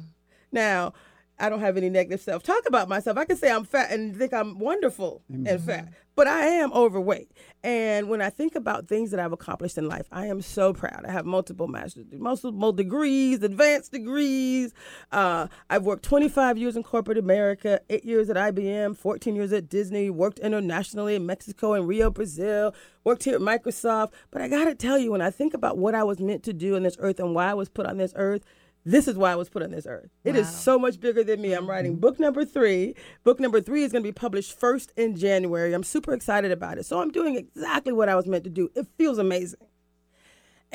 Now, 0.52 0.94
I 1.38 1.48
don't 1.48 1.60
have 1.60 1.76
any 1.76 1.90
negative 1.90 2.20
self 2.20 2.42
talk 2.42 2.62
about 2.66 2.88
myself. 2.88 3.18
I 3.18 3.24
can 3.24 3.36
say 3.36 3.50
I'm 3.50 3.64
fat 3.64 3.90
and 3.90 4.16
think 4.16 4.32
I'm 4.32 4.58
wonderful 4.58 5.22
and 5.28 5.60
fat, 5.60 5.92
but 6.14 6.26
I 6.26 6.46
am 6.46 6.72
overweight. 6.72 7.30
And 7.62 8.08
when 8.08 8.22
I 8.22 8.30
think 8.30 8.54
about 8.54 8.88
things 8.88 9.10
that 9.10 9.20
I've 9.20 9.32
accomplished 9.32 9.76
in 9.76 9.86
life, 9.86 10.06
I 10.10 10.26
am 10.26 10.40
so 10.40 10.72
proud. 10.72 11.04
I 11.06 11.12
have 11.12 11.26
multiple 11.26 11.68
master's, 11.68 12.06
multiple 12.12 12.72
degrees, 12.72 13.42
advanced 13.42 13.92
degrees. 13.92 14.72
Uh, 15.12 15.48
I've 15.68 15.82
worked 15.84 16.04
25 16.04 16.56
years 16.56 16.76
in 16.76 16.82
corporate 16.82 17.18
America, 17.18 17.80
eight 17.90 18.04
years 18.04 18.30
at 18.30 18.36
IBM, 18.36 18.96
14 18.96 19.36
years 19.36 19.52
at 19.52 19.68
Disney, 19.68 20.08
worked 20.08 20.38
internationally 20.38 21.16
in 21.16 21.26
Mexico 21.26 21.74
and 21.74 21.86
Rio, 21.86 22.08
Brazil, 22.10 22.74
worked 23.04 23.24
here 23.24 23.34
at 23.34 23.42
Microsoft. 23.42 24.12
But 24.30 24.40
I 24.40 24.48
got 24.48 24.64
to 24.64 24.74
tell 24.74 24.98
you, 24.98 25.12
when 25.12 25.20
I 25.20 25.30
think 25.30 25.52
about 25.52 25.76
what 25.76 25.94
I 25.94 26.02
was 26.02 26.18
meant 26.18 26.44
to 26.44 26.54
do 26.54 26.76
on 26.76 26.82
this 26.82 26.96
earth 26.98 27.20
and 27.20 27.34
why 27.34 27.50
I 27.50 27.54
was 27.54 27.68
put 27.68 27.84
on 27.84 27.98
this 27.98 28.14
earth, 28.16 28.42
this 28.86 29.08
is 29.08 29.16
why 29.16 29.32
I 29.32 29.34
was 29.34 29.48
put 29.48 29.64
on 29.64 29.72
this 29.72 29.86
earth. 29.86 30.10
It 30.22 30.36
is 30.36 30.48
so 30.48 30.78
much 30.78 31.00
bigger 31.00 31.24
than 31.24 31.42
me. 31.42 31.52
I'm 31.52 31.62
mm-hmm. 31.62 31.70
writing 31.70 31.96
book 31.96 32.20
number 32.20 32.44
three. 32.44 32.94
Book 33.24 33.40
number 33.40 33.60
three 33.60 33.82
is 33.82 33.90
going 33.90 34.04
to 34.04 34.08
be 34.08 34.12
published 34.12 34.58
first 34.58 34.92
in 34.96 35.16
January. 35.16 35.74
I'm 35.74 35.82
super 35.82 36.14
excited 36.14 36.52
about 36.52 36.78
it. 36.78 36.86
So 36.86 37.00
I'm 37.00 37.10
doing 37.10 37.34
exactly 37.34 37.92
what 37.92 38.08
I 38.08 38.14
was 38.14 38.26
meant 38.26 38.44
to 38.44 38.50
do. 38.50 38.70
It 38.76 38.86
feels 38.96 39.18
amazing. 39.18 39.58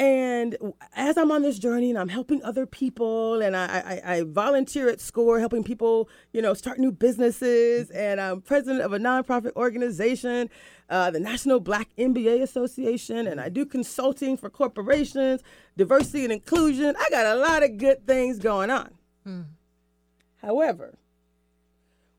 And 0.02 0.58
as 0.96 1.16
I'm 1.16 1.32
on 1.32 1.44
this 1.44 1.60
journey 1.60 1.92
and 1.92 2.00
I'm 2.00 2.10
helping 2.10 2.44
other 2.44 2.66
people 2.66 3.40
and 3.40 3.56
I, 3.56 4.02
I, 4.04 4.14
I 4.16 4.22
volunteer 4.24 4.90
at 4.90 5.00
SCORE, 5.00 5.38
helping 5.40 5.64
people, 5.64 6.10
you 6.34 6.42
know, 6.42 6.56
start 6.56 6.80
new 6.80 6.92
businesses. 6.92 7.92
And 7.92 8.20
I'm 8.20 8.42
president 8.42 8.82
of 8.82 8.94
a 8.94 8.98
nonprofit 8.98 9.56
organization, 9.56 10.50
uh, 10.90 11.12
the 11.12 11.20
National 11.20 11.60
Black 11.60 11.90
MBA 12.00 12.42
Association. 12.42 13.28
And 13.28 13.40
I 13.40 13.50
do 13.50 13.64
consulting 13.64 14.38
for 14.38 14.50
corporations, 14.50 15.44
diversity 15.78 16.24
and 16.24 16.34
inclusion. 16.34 16.96
I 17.00 17.08
got 17.12 17.28
a 17.28 17.36
lot 17.36 17.62
of 17.62 17.78
good 17.78 18.08
things 18.08 18.40
going 18.40 18.72
on. 18.72 18.96
However, 20.38 20.98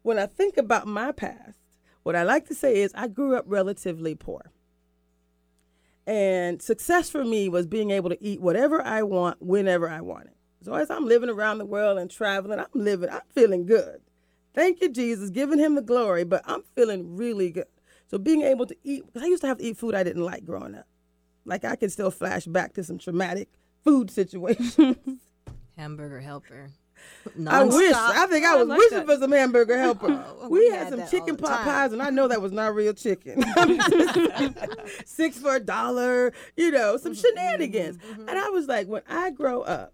when 0.02 0.20
I 0.20 0.26
think 0.26 0.56
about 0.56 0.86
my 0.86 1.10
past, 1.10 1.58
what 2.04 2.14
I 2.14 2.22
like 2.22 2.46
to 2.46 2.54
say 2.54 2.76
is 2.76 2.92
I 2.94 3.08
grew 3.08 3.34
up 3.34 3.44
relatively 3.48 4.14
poor. 4.14 4.52
And 6.06 6.60
success 6.60 7.08
for 7.08 7.24
me 7.24 7.48
was 7.48 7.66
being 7.66 7.90
able 7.90 8.10
to 8.10 8.22
eat 8.22 8.40
whatever 8.40 8.82
I 8.82 9.02
want 9.02 9.40
whenever 9.40 9.88
I 9.88 10.00
want 10.00 10.26
it. 10.26 10.36
So 10.62 10.74
as 10.74 10.90
I'm 10.90 11.06
living 11.06 11.30
around 11.30 11.58
the 11.58 11.64
world 11.64 11.98
and 11.98 12.10
traveling, 12.10 12.58
I'm 12.58 12.66
living, 12.74 13.10
I'm 13.10 13.22
feeling 13.34 13.66
good. 13.66 14.00
Thank 14.54 14.80
you, 14.80 14.88
Jesus, 14.88 15.30
giving 15.30 15.58
him 15.58 15.74
the 15.74 15.82
glory, 15.82 16.24
but 16.24 16.42
I'm 16.44 16.62
feeling 16.74 17.16
really 17.16 17.50
good. 17.50 17.66
So 18.06 18.18
being 18.18 18.42
able 18.42 18.66
to 18.66 18.76
eat, 18.84 19.04
I 19.18 19.26
used 19.26 19.42
to 19.42 19.48
have 19.48 19.58
to 19.58 19.64
eat 19.64 19.78
food 19.78 19.94
I 19.94 20.02
didn't 20.02 20.24
like 20.24 20.44
growing 20.44 20.74
up. 20.74 20.86
Like 21.44 21.64
I 21.64 21.76
can 21.76 21.88
still 21.88 22.10
flash 22.10 22.44
back 22.44 22.74
to 22.74 22.84
some 22.84 22.98
traumatic 22.98 23.48
food 23.82 24.10
situations. 24.18 24.96
Hamburger 25.76 26.20
helper. 26.20 26.70
I 27.48 27.62
wish. 27.64 27.92
I 27.94 28.26
think 28.26 28.44
I 28.44 28.56
was 28.56 28.66
like 28.68 28.78
wishing 28.78 28.98
that. 28.98 29.06
for 29.06 29.16
some 29.16 29.32
hamburger 29.32 29.78
helper. 29.78 30.08
Oh, 30.42 30.48
we, 30.48 30.60
we 30.60 30.70
had, 30.70 30.88
had 30.92 31.08
some 31.08 31.08
chicken 31.08 31.36
pot 31.36 31.58
time. 31.58 31.64
pies, 31.64 31.92
and 31.92 32.02
I 32.02 32.10
know 32.10 32.26
that 32.28 32.42
was 32.42 32.50
not 32.52 32.74
real 32.74 32.92
chicken. 32.94 33.44
Six 35.04 35.38
for 35.38 35.54
a 35.56 35.60
dollar, 35.60 36.32
you 36.56 36.70
know, 36.72 36.96
some 36.96 37.12
Mm-hmm, 37.12 37.20
shenanigans. 37.20 37.98
And 38.26 38.30
I 38.30 38.48
was 38.50 38.66
like, 38.66 38.88
when 38.88 39.02
I 39.08 39.30
grow 39.30 39.62
up, 39.62 39.92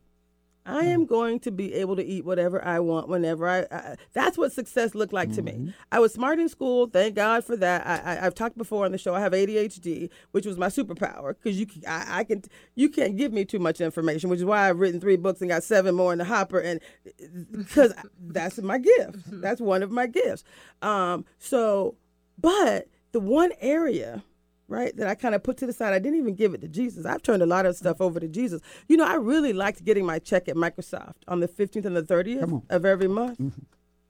I 0.68 0.85
am 0.85 1.07
going 1.07 1.40
to 1.40 1.50
be 1.50 1.72
able 1.74 1.96
to 1.96 2.04
eat 2.04 2.24
whatever 2.24 2.62
I 2.64 2.78
want 2.81 3.09
whenever 3.09 3.48
I. 3.48 3.66
I 3.70 3.96
that's 4.12 4.37
what 4.37 4.52
success 4.52 4.94
looked 4.94 5.12
like 5.14 5.33
to 5.33 5.42
me. 5.42 5.74
I 5.90 5.98
was 5.98 6.12
smart 6.12 6.38
in 6.38 6.48
school. 6.48 6.87
Thank 6.87 7.14
God 7.14 7.44
for 7.44 7.57
that. 7.57 7.87
I, 7.87 8.16
I, 8.16 8.26
I've 8.26 8.35
talked 8.35 8.59
before 8.59 8.85
on 8.85 8.92
the 8.92 8.98
show. 8.98 9.14
I 9.14 9.20
have 9.20 9.33
ADHD, 9.33 10.11
which 10.33 10.44
was 10.46 10.59
my 10.59 10.66
superpower 10.68 11.35
because 11.35 11.59
you, 11.59 11.66
can- 11.66 11.83
I, 11.87 12.18
I 12.18 12.24
can, 12.24 12.42
you 12.74 12.88
can't 12.90 13.16
give 13.16 13.33
me 13.33 13.44
too 13.44 13.59
much 13.59 13.81
information, 13.81 14.28
which 14.28 14.40
is 14.40 14.44
why 14.44 14.68
I've 14.68 14.78
written 14.78 15.00
three 15.00 15.16
books 15.16 15.40
and 15.40 15.48
got 15.48 15.62
seven 15.62 15.94
more 15.94 16.12
in 16.12 16.18
the 16.18 16.24
hopper, 16.26 16.59
and 16.59 16.81
because 17.52 17.94
that's 18.20 18.59
my 18.59 18.78
gift. 18.78 19.16
That's 19.40 19.61
one 19.61 19.83
of 19.83 19.90
my 19.90 20.07
gifts. 20.07 20.44
Um, 20.83 21.24
so, 21.38 21.96
but 22.38 22.88
the 23.12 23.20
one 23.20 23.52
area 23.61 24.22
right? 24.68 24.94
That 24.96 25.09
I 25.09 25.14
kind 25.14 25.35
of 25.35 25.42
put 25.42 25.57
to 25.59 25.66
the 25.66 25.72
side. 25.72 25.94
I 25.94 25.98
didn't 25.98 26.18
even 26.18 26.35
give 26.35 26.54
it 26.54 26.61
to 26.61 26.68
Jesus. 26.68 27.07
I've 27.07 27.22
turned 27.22 27.42
a 27.42 27.46
lot 27.46 27.66
of 27.66 27.74
stuff 27.76 28.00
over 28.00 28.20
to 28.20 28.28
Jesus. 28.28 28.61
You 28.87 28.96
know, 28.98 29.07
I 29.07 29.14
really 29.14 29.52
liked 29.52 29.85
getting 29.85 30.04
my 30.07 30.18
check 30.18 30.48
at 30.48 30.57
Microsoft 30.57 31.14
on 31.26 31.40
the 31.40 31.48
15th 31.48 31.87
and 31.87 31.96
the 31.96 32.02
30th 32.02 32.62
of 32.70 32.85
every 32.85 33.09
month. 33.09 33.54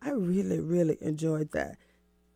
I 0.02 0.10
really, 0.10 0.60
really 0.60 0.98
enjoyed 1.00 1.52
that. 1.52 1.76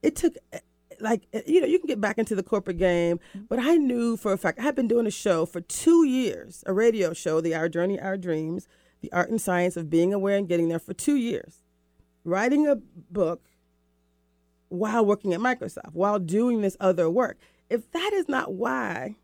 It 0.02 0.16
took, 0.16 0.36
eh, 0.52 0.58
like, 1.00 1.26
eh, 1.32 1.42
you 1.46 1.60
know, 1.60 1.66
you 1.66 1.78
can 1.78 1.88
get 1.88 2.00
back 2.00 2.18
into 2.18 2.34
the 2.34 2.42
corporate 2.42 2.78
game, 2.78 3.20
but 3.48 3.58
I 3.58 3.76
knew 3.76 4.16
for 4.16 4.32
a 4.32 4.38
fact, 4.38 4.58
I 4.58 4.62
had 4.62 4.74
been 4.74 4.88
doing 4.88 5.06
a 5.06 5.12
show 5.12 5.44
for 5.46 5.60
two 5.60 6.04
years, 6.04 6.64
a 6.66 6.72
radio 6.72 7.12
show, 7.12 7.40
The 7.40 7.54
Our 7.54 7.68
Journey, 7.68 8.00
Our 8.00 8.16
Dreams, 8.16 8.66
The 9.00 9.12
Art 9.12 9.30
and 9.30 9.40
Science 9.40 9.76
of 9.76 9.90
Being 9.90 10.12
Aware 10.12 10.38
and 10.38 10.48
Getting 10.48 10.68
There 10.68 10.78
for 10.78 10.94
two 10.94 11.16
years. 11.16 11.62
Writing 12.24 12.68
a 12.68 12.76
book 12.76 13.42
while 14.68 15.04
working 15.04 15.34
at 15.34 15.40
Microsoft, 15.40 15.92
while 15.92 16.18
doing 16.18 16.62
this 16.62 16.76
other 16.80 17.10
work. 17.10 17.38
If 17.72 17.90
that 17.92 18.12
is 18.12 18.28
not 18.28 18.52
why 18.52 19.16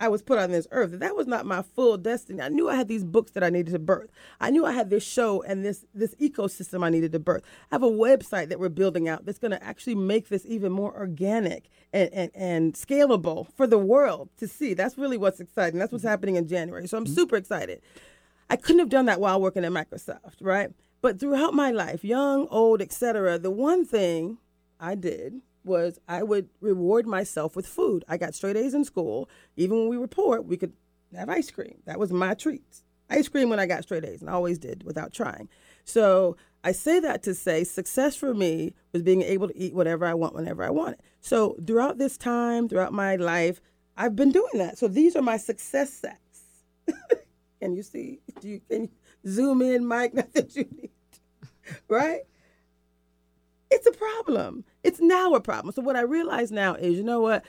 I 0.00 0.08
was 0.08 0.20
put 0.20 0.38
on 0.38 0.50
this 0.50 0.66
earth, 0.72 0.98
that 0.98 1.14
was 1.14 1.28
not 1.28 1.46
my 1.46 1.62
full 1.62 1.96
destiny, 1.96 2.40
I 2.40 2.48
knew 2.48 2.68
I 2.68 2.74
had 2.74 2.88
these 2.88 3.04
books 3.04 3.32
that 3.32 3.44
I 3.44 3.50
needed 3.50 3.72
to 3.72 3.78
birth. 3.78 4.10
I 4.40 4.50
knew 4.50 4.66
I 4.66 4.72
had 4.72 4.90
this 4.90 5.04
show 5.04 5.42
and 5.42 5.64
this 5.64 5.84
this 5.94 6.14
ecosystem 6.16 6.84
I 6.84 6.90
needed 6.90 7.12
to 7.12 7.20
birth. 7.20 7.42
I 7.70 7.76
have 7.76 7.84
a 7.84 7.90
website 7.90 8.48
that 8.48 8.58
we're 8.58 8.68
building 8.68 9.08
out 9.08 9.26
that's 9.26 9.38
going 9.38 9.52
to 9.52 9.62
actually 9.62 9.94
make 9.94 10.28
this 10.28 10.44
even 10.46 10.72
more 10.72 10.92
organic 10.96 11.68
and, 11.92 12.10
and, 12.12 12.30
and 12.34 12.74
scalable 12.74 13.46
for 13.54 13.66
the 13.66 13.78
world 13.78 14.28
to 14.38 14.48
see. 14.48 14.74
That's 14.74 14.98
really 14.98 15.16
what's 15.16 15.38
exciting. 15.38 15.78
That's 15.78 15.92
what's 15.92 16.02
mm-hmm. 16.02 16.10
happening 16.10 16.34
in 16.36 16.48
January. 16.48 16.88
So 16.88 16.98
I'm 16.98 17.04
mm-hmm. 17.04 17.14
super 17.14 17.36
excited. 17.36 17.80
I 18.50 18.56
couldn't 18.56 18.80
have 18.80 18.88
done 18.88 19.06
that 19.06 19.20
while 19.20 19.40
working 19.40 19.64
at 19.64 19.72
Microsoft, 19.72 20.36
right? 20.40 20.70
But 21.00 21.20
throughout 21.20 21.54
my 21.54 21.70
life, 21.70 22.02
young, 22.02 22.48
old, 22.50 22.82
etc., 22.82 23.38
the 23.38 23.50
one 23.50 23.84
thing 23.84 24.38
I 24.80 24.94
did 24.94 25.42
was 25.64 25.98
I 26.08 26.22
would 26.22 26.48
reward 26.60 27.06
myself 27.06 27.56
with 27.56 27.66
food. 27.66 28.04
I 28.08 28.16
got 28.16 28.34
straight 28.34 28.56
A's 28.56 28.74
in 28.74 28.84
school. 28.84 29.28
Even 29.56 29.78
when 29.78 29.88
we 29.88 29.98
were 29.98 30.08
poor, 30.08 30.40
we 30.40 30.56
could 30.56 30.72
have 31.14 31.28
ice 31.28 31.50
cream. 31.50 31.78
That 31.86 31.98
was 31.98 32.12
my 32.12 32.34
treats. 32.34 32.84
Ice 33.10 33.28
cream 33.28 33.48
when 33.48 33.58
I 33.58 33.66
got 33.66 33.84
straight 33.84 34.04
A's, 34.04 34.20
and 34.20 34.28
I 34.28 34.34
always 34.34 34.58
did 34.58 34.84
without 34.84 35.12
trying. 35.12 35.48
So 35.84 36.36
I 36.62 36.72
say 36.72 37.00
that 37.00 37.22
to 37.22 37.34
say 37.34 37.64
success 37.64 38.16
for 38.16 38.34
me 38.34 38.74
was 38.92 39.02
being 39.02 39.22
able 39.22 39.48
to 39.48 39.56
eat 39.56 39.74
whatever 39.74 40.04
I 40.04 40.14
want 40.14 40.34
whenever 40.34 40.62
I 40.62 40.70
want 40.70 40.94
it. 40.94 41.00
So 41.20 41.56
throughout 41.66 41.98
this 41.98 42.18
time, 42.18 42.68
throughout 42.68 42.92
my 42.92 43.16
life, 43.16 43.60
I've 43.96 44.14
been 44.14 44.30
doing 44.30 44.58
that. 44.58 44.78
So 44.78 44.88
these 44.88 45.16
are 45.16 45.22
my 45.22 45.38
success 45.38 45.92
sets. 45.92 46.40
can 47.60 47.74
you 47.74 47.82
see? 47.82 48.20
Do 48.40 48.48
you 48.48 48.60
can 48.68 48.82
you 48.82 48.90
zoom 49.26 49.62
in, 49.62 49.86
Mike? 49.86 50.14
Not 50.14 50.32
that 50.34 50.54
you 50.54 50.66
need, 50.76 50.90
right? 51.88 52.22
It's 53.70 53.86
a 53.86 53.92
problem. 53.92 54.64
It's 54.82 55.00
now 55.00 55.34
a 55.34 55.40
problem. 55.40 55.74
So 55.74 55.82
what 55.82 55.96
I 55.96 56.02
realize 56.02 56.50
now 56.50 56.74
is, 56.74 56.96
you 56.96 57.02
know 57.04 57.20
what? 57.20 57.44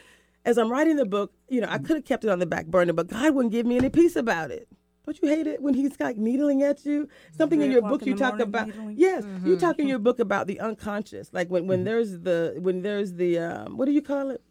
As 0.45 0.57
I'm 0.57 0.71
writing 0.71 0.95
the 0.95 1.05
book, 1.05 1.33
you 1.49 1.61
know, 1.61 1.67
I 1.69 1.77
could 1.77 1.97
have 1.97 2.05
kept 2.05 2.23
it 2.23 2.29
on 2.29 2.39
the 2.39 2.45
back 2.45 2.65
burner, 2.67 2.93
but 2.93 3.07
God 3.07 3.35
wouldn't 3.35 3.51
give 3.51 3.65
me 3.65 3.77
any 3.77 3.89
peace 3.89 4.15
about 4.15 4.51
it. 4.51 4.67
Don't 5.05 5.21
you 5.23 5.27
hate 5.29 5.47
it 5.47 5.61
when 5.61 5.73
he's 5.73 5.99
like 5.99 6.17
needling 6.17 6.61
at 6.61 6.85
you? 6.85 7.09
Something 7.35 7.61
in 7.61 7.71
your 7.71 7.81
book 7.81 8.05
you 8.05 8.15
talk 8.15 8.33
morning 8.33 8.47
about. 8.47 8.67
needling? 8.67 8.95
Yes, 8.97 9.25
you 9.43 9.57
talk 9.57 9.79
in 9.79 9.87
your 9.87 9.97
book 9.97 10.19
about 10.19 10.45
the 10.45 10.59
unconscious. 10.59 11.31
Like 11.33 11.49
when, 11.49 11.65
when 11.65 11.83
there's 11.83 12.19
the 12.19 12.55
when 12.59 12.83
there's 12.83 13.13
the 13.13 13.39
um, 13.39 13.77
what 13.77 13.85
do 13.85 13.91
you 13.91 14.03
call 14.03 14.29
it? 14.29 14.41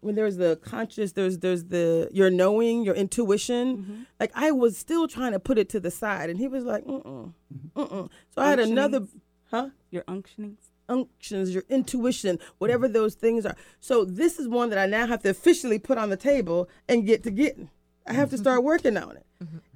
When 0.00 0.14
there's 0.14 0.36
the 0.36 0.56
conscious, 0.56 1.12
there's 1.12 1.38
there's 1.38 1.64
the 1.64 2.10
your 2.12 2.28
knowing, 2.28 2.84
your 2.84 2.94
intuition. 2.94 4.06
Like 4.20 4.30
I 4.34 4.50
was 4.50 4.76
still 4.76 5.08
trying 5.08 5.32
to 5.32 5.40
put 5.40 5.56
it 5.56 5.70
to 5.70 5.80
the 5.80 5.90
side, 5.90 6.28
and 6.28 6.38
he 6.38 6.48
was 6.48 6.64
like, 6.64 6.84
mm 6.84 7.02
mm, 7.02 7.32
mm 7.74 7.90
mm. 7.90 8.10
So 8.28 8.42
I 8.42 8.50
had 8.50 8.58
another, 8.58 9.06
huh? 9.50 9.70
Your 9.90 10.02
unctionings. 10.02 10.58
Unctions, 10.88 11.54
your 11.54 11.64
intuition, 11.68 12.38
whatever 12.58 12.88
those 12.88 13.14
things 13.14 13.46
are. 13.46 13.56
So 13.80 14.04
this 14.04 14.38
is 14.38 14.48
one 14.48 14.70
that 14.70 14.78
I 14.78 14.86
now 14.86 15.06
have 15.06 15.22
to 15.22 15.30
officially 15.30 15.78
put 15.78 15.98
on 15.98 16.10
the 16.10 16.16
table 16.16 16.68
and 16.88 17.06
get 17.06 17.22
to 17.24 17.30
getting. 17.30 17.70
I 18.06 18.12
have 18.12 18.30
to 18.30 18.38
start 18.38 18.62
working 18.62 18.96
on 18.96 19.16
it. 19.16 19.26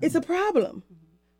It's 0.01 0.15
a 0.15 0.21
problem. 0.21 0.83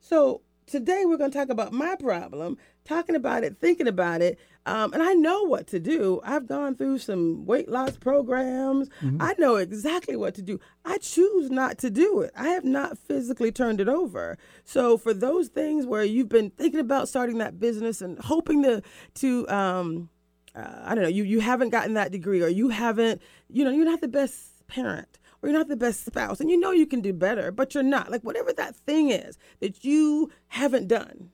So 0.01 0.43
today 0.69 1.05
we're 1.07 1.17
going 1.17 1.31
to 1.31 1.39
talk 1.39 1.49
about 1.49 1.73
my 1.73 1.97
problem, 1.97 2.59
talking 2.85 3.17
about 3.17 3.43
it, 3.45 3.59
thinking 3.61 3.89
about 3.89 4.23
it, 4.23 4.39
um, 4.67 4.93
and 4.93 5.03
I 5.03 5.15
know 5.15 5.45
what 5.45 5.67
to 5.69 5.81
do. 5.81 6.21
I've 6.25 6.47
gone 6.47 6.75
through 6.77 6.99
some 6.99 7.47
weight 7.47 7.69
loss 7.69 7.97
programs. 7.97 8.91
I 9.21 9.35
know 9.39 9.57
exactly 9.57 10.15
what 10.15 10.35
to 10.35 10.43
do. 10.43 10.61
I 10.85 10.99
choose 10.99 11.51
not 11.51 11.79
to 11.79 11.91
do 11.91 12.21
it. 12.21 12.33
I 12.37 12.49
have 12.51 12.65
not 12.65 12.99
physically 12.99 13.51
turned 13.51 13.81
it 13.81 13.89
over. 13.89 14.37
So 14.65 14.99
for 14.99 15.15
those 15.15 15.49
things 15.49 15.87
where 15.87 16.05
you've 16.05 16.29
been 16.29 16.51
thinking 16.51 16.81
about 16.81 17.09
starting 17.09 17.39
that 17.39 17.59
business 17.59 18.03
and 18.03 18.19
hoping 18.19 18.63
to 18.65 18.83
to 19.15 19.49
um, 19.49 20.11
uh, 20.55 20.81
I 20.83 20.95
don't 20.95 21.03
know, 21.05 21.11
you 21.11 21.25
you 21.25 21.41
haven't 21.41 21.71
gotten 21.71 21.95
that 21.95 22.13
degree 22.13 22.43
or 22.43 22.49
you 22.49 22.69
haven't, 22.69 23.23
you 23.49 23.65
know, 23.65 23.71
you're 23.71 23.87
not 23.87 24.01
the 24.01 24.09
best 24.09 24.67
parent 24.67 25.19
or 25.43 25.49
you're 25.49 25.59
not 25.59 25.69
the 25.69 25.77
best 25.77 26.05
spouse 26.05 26.41
and 26.41 26.51
you 26.51 26.59
know 26.59 26.73
you 26.73 26.87
can 26.87 27.01
do 27.01 27.13
better, 27.13 27.51
but 27.51 27.75
you're 27.75 27.83
not. 27.83 28.11
Like 28.11 28.23
whatever 28.23 28.53
that 28.53 28.77
thing 28.77 29.11
is 29.11 29.39
that 29.61 29.85
you 29.85 30.31
haven't 30.49 30.89
done 30.89 31.31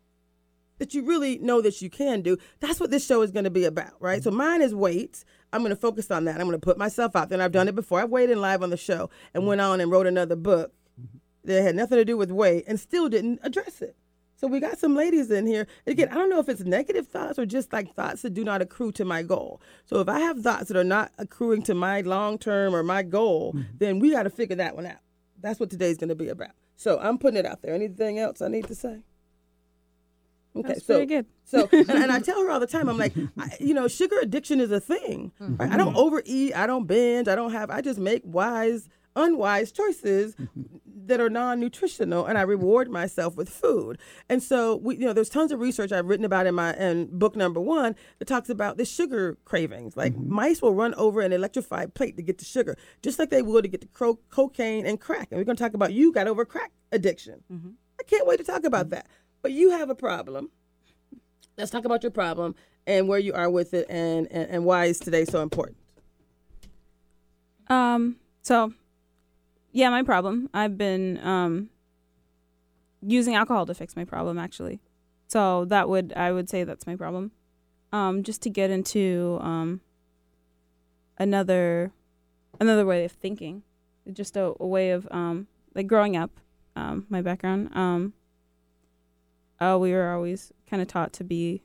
that 0.78 0.94
you 0.94 1.04
really 1.04 1.38
know 1.38 1.60
that 1.62 1.80
you 1.80 1.90
can 1.90 2.22
do. 2.22 2.36
That's 2.60 2.80
what 2.80 2.90
this 2.90 3.06
show 3.06 3.22
is 3.22 3.30
going 3.30 3.44
to 3.44 3.50
be 3.50 3.64
about, 3.64 3.92
right? 4.00 4.22
So 4.22 4.30
mine 4.30 4.62
is 4.62 4.74
weight. 4.74 5.24
I'm 5.52 5.60
going 5.62 5.70
to 5.70 5.80
focus 5.80 6.10
on 6.10 6.24
that. 6.24 6.40
I'm 6.40 6.46
going 6.46 6.52
to 6.52 6.58
put 6.58 6.78
myself 6.78 7.14
out 7.14 7.28
there. 7.28 7.36
And 7.36 7.42
I've 7.42 7.52
done 7.52 7.68
it 7.68 7.74
before. 7.74 8.00
I've 8.00 8.10
weighed 8.10 8.30
in 8.30 8.40
live 8.40 8.62
on 8.62 8.70
the 8.70 8.76
show 8.76 9.10
and 9.32 9.46
went 9.46 9.60
on 9.60 9.80
and 9.80 9.90
wrote 9.90 10.06
another 10.06 10.36
book 10.36 10.72
mm-hmm. 11.00 11.18
that 11.44 11.62
had 11.62 11.76
nothing 11.76 11.98
to 11.98 12.04
do 12.04 12.16
with 12.16 12.30
weight 12.30 12.64
and 12.66 12.78
still 12.80 13.08
didn't 13.08 13.40
address 13.42 13.80
it. 13.80 13.96
So 14.44 14.48
we 14.48 14.60
got 14.60 14.76
some 14.78 14.94
ladies 14.94 15.30
in 15.30 15.46
here. 15.46 15.66
Again, 15.86 16.08
I 16.10 16.16
don't 16.16 16.28
know 16.28 16.38
if 16.38 16.50
it's 16.50 16.60
negative 16.60 17.06
thoughts 17.06 17.38
or 17.38 17.46
just 17.46 17.72
like 17.72 17.94
thoughts 17.94 18.20
that 18.20 18.34
do 18.34 18.44
not 18.44 18.60
accrue 18.60 18.92
to 18.92 19.02
my 19.02 19.22
goal. 19.22 19.62
So 19.86 20.00
if 20.00 20.08
I 20.10 20.20
have 20.20 20.40
thoughts 20.40 20.68
that 20.68 20.76
are 20.76 20.84
not 20.84 21.12
accruing 21.16 21.62
to 21.62 21.74
my 21.74 22.02
long 22.02 22.36
term 22.36 22.76
or 22.76 22.82
my 22.82 23.02
goal, 23.02 23.54
mm-hmm. 23.54 23.78
then 23.78 24.00
we 24.00 24.10
got 24.10 24.24
to 24.24 24.28
figure 24.30 24.56
that 24.56 24.76
one 24.76 24.84
out. 24.84 24.98
That's 25.40 25.58
what 25.58 25.70
today's 25.70 25.96
going 25.96 26.10
to 26.10 26.14
be 26.14 26.28
about. 26.28 26.50
So 26.76 26.98
I'm 27.00 27.16
putting 27.16 27.38
it 27.38 27.46
out 27.46 27.62
there. 27.62 27.72
Anything 27.72 28.18
else 28.18 28.42
I 28.42 28.48
need 28.48 28.66
to 28.66 28.74
say? 28.74 29.00
Okay, 30.54 30.68
That's 30.68 30.84
so 30.84 30.96
pretty 30.96 31.06
good. 31.06 31.26
so 31.46 31.66
and, 31.72 31.88
and 31.88 32.12
I 32.12 32.18
tell 32.18 32.38
her 32.42 32.50
all 32.50 32.60
the 32.60 32.66
time, 32.66 32.90
I'm 32.90 32.98
like, 32.98 33.14
I, 33.38 33.48
you 33.60 33.72
know, 33.72 33.88
sugar 33.88 34.16
addiction 34.20 34.60
is 34.60 34.70
a 34.70 34.78
thing. 34.78 35.32
Right? 35.40 35.72
I 35.72 35.78
don't 35.78 35.96
overeat, 35.96 36.54
I 36.54 36.66
don't 36.66 36.84
binge, 36.86 37.28
I 37.28 37.34
don't 37.34 37.52
have. 37.52 37.70
I 37.70 37.80
just 37.80 37.98
make 37.98 38.20
wise, 38.26 38.90
unwise 39.16 39.72
choices 39.72 40.34
mm-hmm. 40.34 40.62
that 41.06 41.20
are 41.20 41.30
non-nutritional, 41.30 42.26
and 42.26 42.36
I 42.36 42.42
reward 42.42 42.90
myself 42.90 43.36
with 43.36 43.48
food. 43.48 43.98
And 44.28 44.42
so 44.42 44.76
we, 44.76 44.96
you 44.96 45.06
know, 45.06 45.12
there's 45.12 45.28
tons 45.28 45.52
of 45.52 45.60
research 45.60 45.92
I've 45.92 46.06
written 46.06 46.24
about 46.24 46.46
in 46.46 46.54
my 46.54 46.74
in 46.74 47.06
book 47.18 47.36
number 47.36 47.60
one 47.60 47.94
that 48.18 48.26
talks 48.26 48.48
about 48.48 48.76
the 48.76 48.84
sugar 48.84 49.38
cravings. 49.44 49.96
Like 49.96 50.14
mm-hmm. 50.14 50.34
mice 50.34 50.62
will 50.62 50.74
run 50.74 50.94
over 50.94 51.20
an 51.20 51.32
electrified 51.32 51.94
plate 51.94 52.16
to 52.16 52.22
get 52.22 52.38
the 52.38 52.44
sugar, 52.44 52.76
just 53.02 53.18
like 53.18 53.30
they 53.30 53.42
would 53.42 53.62
to 53.62 53.68
get 53.68 53.80
the 53.80 53.88
cro- 53.88 54.20
cocaine 54.30 54.86
and 54.86 55.00
crack. 55.00 55.28
And 55.30 55.38
we're 55.38 55.44
going 55.44 55.56
to 55.56 55.62
talk 55.62 55.74
about 55.74 55.92
you 55.92 56.12
got 56.12 56.26
over 56.26 56.44
crack 56.44 56.72
addiction. 56.92 57.42
Mm-hmm. 57.52 57.70
I 58.00 58.02
can't 58.04 58.26
wait 58.26 58.38
to 58.38 58.44
talk 58.44 58.64
about 58.64 58.90
that. 58.90 59.06
But 59.42 59.52
you 59.52 59.70
have 59.70 59.90
a 59.90 59.94
problem. 59.94 60.50
Let's 61.56 61.70
talk 61.70 61.84
about 61.84 62.02
your 62.02 62.10
problem 62.10 62.54
and 62.86 63.08
where 63.08 63.18
you 63.18 63.32
are 63.34 63.50
with 63.50 63.74
it 63.74 63.86
and, 63.88 64.26
and, 64.30 64.50
and 64.50 64.64
why 64.64 64.86
is 64.86 64.98
today 64.98 65.24
so 65.24 65.42
important. 65.42 65.78
Um. 67.68 68.16
So, 68.42 68.74
yeah, 69.74 69.90
my 69.90 70.04
problem. 70.04 70.48
I've 70.54 70.78
been 70.78 71.18
um 71.22 71.68
using 73.02 73.34
alcohol 73.34 73.66
to 73.66 73.74
fix 73.74 73.96
my 73.96 74.04
problem, 74.04 74.38
actually. 74.38 74.80
So 75.26 75.64
that 75.66 75.88
would 75.88 76.12
I 76.14 76.30
would 76.30 76.48
say 76.48 76.62
that's 76.62 76.86
my 76.86 76.94
problem. 76.94 77.32
Um, 77.92 78.22
just 78.22 78.40
to 78.42 78.50
get 78.50 78.70
into 78.70 79.38
um 79.42 79.80
another 81.18 81.92
another 82.60 82.86
way 82.86 83.04
of 83.04 83.10
thinking, 83.10 83.64
just 84.12 84.36
a, 84.36 84.54
a 84.60 84.66
way 84.66 84.90
of 84.90 85.08
um 85.10 85.48
like 85.74 85.88
growing 85.88 86.16
up. 86.16 86.30
Um, 86.76 87.06
my 87.08 87.20
background. 87.20 87.70
Um. 87.74 88.14
Uh, 89.60 89.78
we 89.80 89.92
were 89.92 90.10
always 90.10 90.52
kind 90.68 90.82
of 90.82 90.88
taught 90.88 91.12
to 91.12 91.24
be 91.24 91.62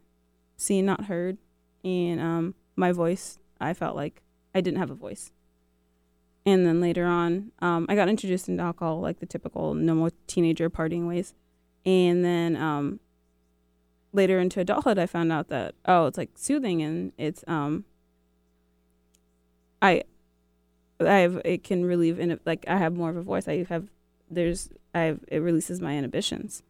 seen, 0.58 0.86
not 0.86 1.06
heard, 1.06 1.38
and 1.84 2.20
um, 2.20 2.56
my 2.76 2.92
voice. 2.92 3.40
I 3.60 3.74
felt 3.74 3.96
like 3.96 4.22
I 4.54 4.62
didn't 4.62 4.78
have 4.78 4.92
a 4.92 4.96
voice 4.96 5.32
and 6.46 6.66
then 6.66 6.80
later 6.82 7.06
on 7.06 7.52
um, 7.60 7.86
i 7.90 7.96
got 7.96 8.10
introduced 8.10 8.48
into 8.50 8.64
alcohol 8.64 9.00
like 9.00 9.20
the 9.20 9.26
typical 9.26 9.74
normal 9.74 10.10
teenager 10.28 10.70
partying 10.70 11.08
ways. 11.08 11.34
And 11.86 12.26
then 12.26 12.56
um, 12.58 13.00
later 14.12 14.40
into 14.40 14.60
adulthood 14.60 14.98
i 15.00 15.06
found 15.06 15.32
out 15.32 15.50
that 15.50 15.76
oh 15.86 16.08
it's 16.08 16.18
like 16.18 16.32
soothing 16.36 16.82
and 16.82 17.12
it's 17.18 17.44
um 17.48 17.86
i 19.82 20.04
i 21.00 21.20
have 21.20 21.42
it 21.46 21.64
can 21.64 21.86
relieve 21.86 22.20
in 22.20 22.40
like 22.46 22.66
i 22.68 22.78
have 22.78 22.96
more 22.96 23.10
of 23.10 23.18
a 23.18 23.22
voice. 23.22 23.48
I 23.48 23.66
have 23.70 23.88
there's 24.30 24.70
i 24.94 25.02
have 25.02 25.20
it 25.28 25.40
releases 25.40 25.80
my 25.82 25.98
inhibitions. 25.98 26.64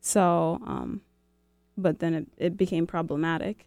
So 0.00 0.60
um 0.66 1.00
but 1.76 1.98
then 1.98 2.14
it, 2.14 2.26
it 2.36 2.56
became 2.56 2.86
problematic. 2.86 3.66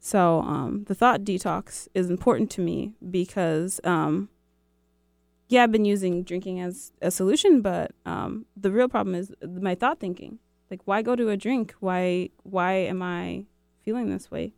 So 0.00 0.40
um 0.40 0.84
the 0.84 0.94
thought 0.94 1.22
detox 1.22 1.88
is 1.94 2.10
important 2.10 2.50
to 2.52 2.60
me 2.60 2.94
because 3.10 3.80
um 3.84 4.28
yeah, 5.48 5.62
I've 5.62 5.72
been 5.72 5.84
using 5.84 6.22
drinking 6.22 6.60
as 6.60 6.92
a 7.02 7.10
solution, 7.10 7.60
but 7.62 7.92
um, 8.06 8.46
the 8.56 8.70
real 8.70 8.88
problem 8.88 9.14
is 9.14 9.32
my 9.42 9.74
thought 9.74 9.98
thinking. 10.00 10.38
Like, 10.70 10.80
why 10.84 11.00
go 11.02 11.16
to 11.16 11.30
a 11.30 11.36
drink? 11.36 11.74
Why 11.80 12.28
why 12.42 12.72
am 12.74 13.02
I 13.02 13.46
feeling 13.84 14.10
this 14.10 14.30
way? 14.30 14.52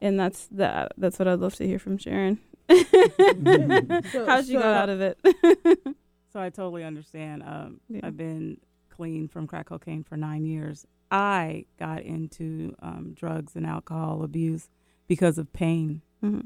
And 0.00 0.18
that's 0.18 0.46
the 0.46 0.88
that's 0.96 1.18
what 1.18 1.28
I'd 1.28 1.40
love 1.40 1.54
to 1.56 1.66
hear 1.66 1.78
from 1.78 1.98
Sharon. 1.98 2.38
So- 2.68 4.26
How 4.26 4.42
she 4.42 4.52
so- 4.52 4.60
got 4.60 4.74
out 4.74 4.88
of 4.88 5.00
it. 5.00 5.18
So 6.30 6.40
I 6.40 6.50
totally 6.50 6.84
understand. 6.84 7.42
Um, 7.42 7.80
Yeah. 7.88 8.00
I've 8.04 8.16
been 8.18 8.58
clean 8.90 9.28
from 9.28 9.46
crack 9.46 9.66
cocaine 9.66 10.02
for 10.04 10.14
nine 10.18 10.44
years. 10.44 10.86
I 11.10 11.64
got 11.78 12.02
into 12.02 12.74
um, 12.82 13.14
drugs 13.16 13.56
and 13.56 13.64
alcohol 13.66 14.22
abuse 14.22 14.68
because 15.08 15.38
of 15.38 15.50
pain 15.54 16.02
hmm 16.20 16.40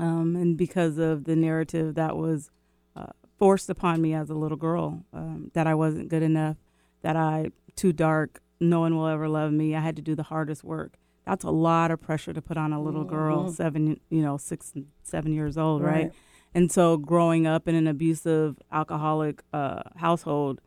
um, 0.00 0.36
and 0.36 0.56
because 0.56 0.98
of 0.98 1.24
the 1.24 1.36
narrative 1.36 1.94
that 1.94 2.16
was 2.16 2.50
uh, 2.96 3.06
forced 3.38 3.68
upon 3.70 4.00
me 4.00 4.14
as 4.14 4.30
a 4.30 4.34
little 4.34 4.56
girl 4.56 5.04
um, 5.12 5.50
that 5.54 5.66
I 5.66 5.74
wasn't 5.74 6.08
good 6.08 6.22
enough, 6.22 6.56
that 7.02 7.16
I 7.16 7.50
too 7.76 7.92
dark, 7.92 8.40
no 8.60 8.80
one 8.80 8.96
will 8.96 9.06
ever 9.06 9.28
love 9.28 9.52
me. 9.52 9.74
I 9.74 9.80
had 9.80 9.96
to 9.96 10.02
do 10.02 10.14
the 10.14 10.24
hardest 10.24 10.62
work. 10.64 10.94
That's 11.26 11.44
a 11.44 11.50
lot 11.50 11.90
of 11.90 12.00
pressure 12.00 12.32
to 12.32 12.42
put 12.42 12.56
on 12.56 12.72
a 12.72 12.82
little 12.82 13.04
girl, 13.04 13.44
Mhm. 13.44 13.52
seven, 13.54 14.00
you 14.10 14.22
know, 14.22 14.36
six, 14.36 14.72
seven 15.02 15.32
years 15.32 15.56
old, 15.56 15.82
right? 15.82 16.04
Right. 16.04 16.12
And 16.54 16.70
so 16.72 16.96
growing 16.96 17.46
up 17.46 17.68
in 17.68 17.74
an 17.74 17.86
abusive, 17.86 18.58
alcoholic 18.72 19.42
uh, 19.52 19.82
household 19.96 20.60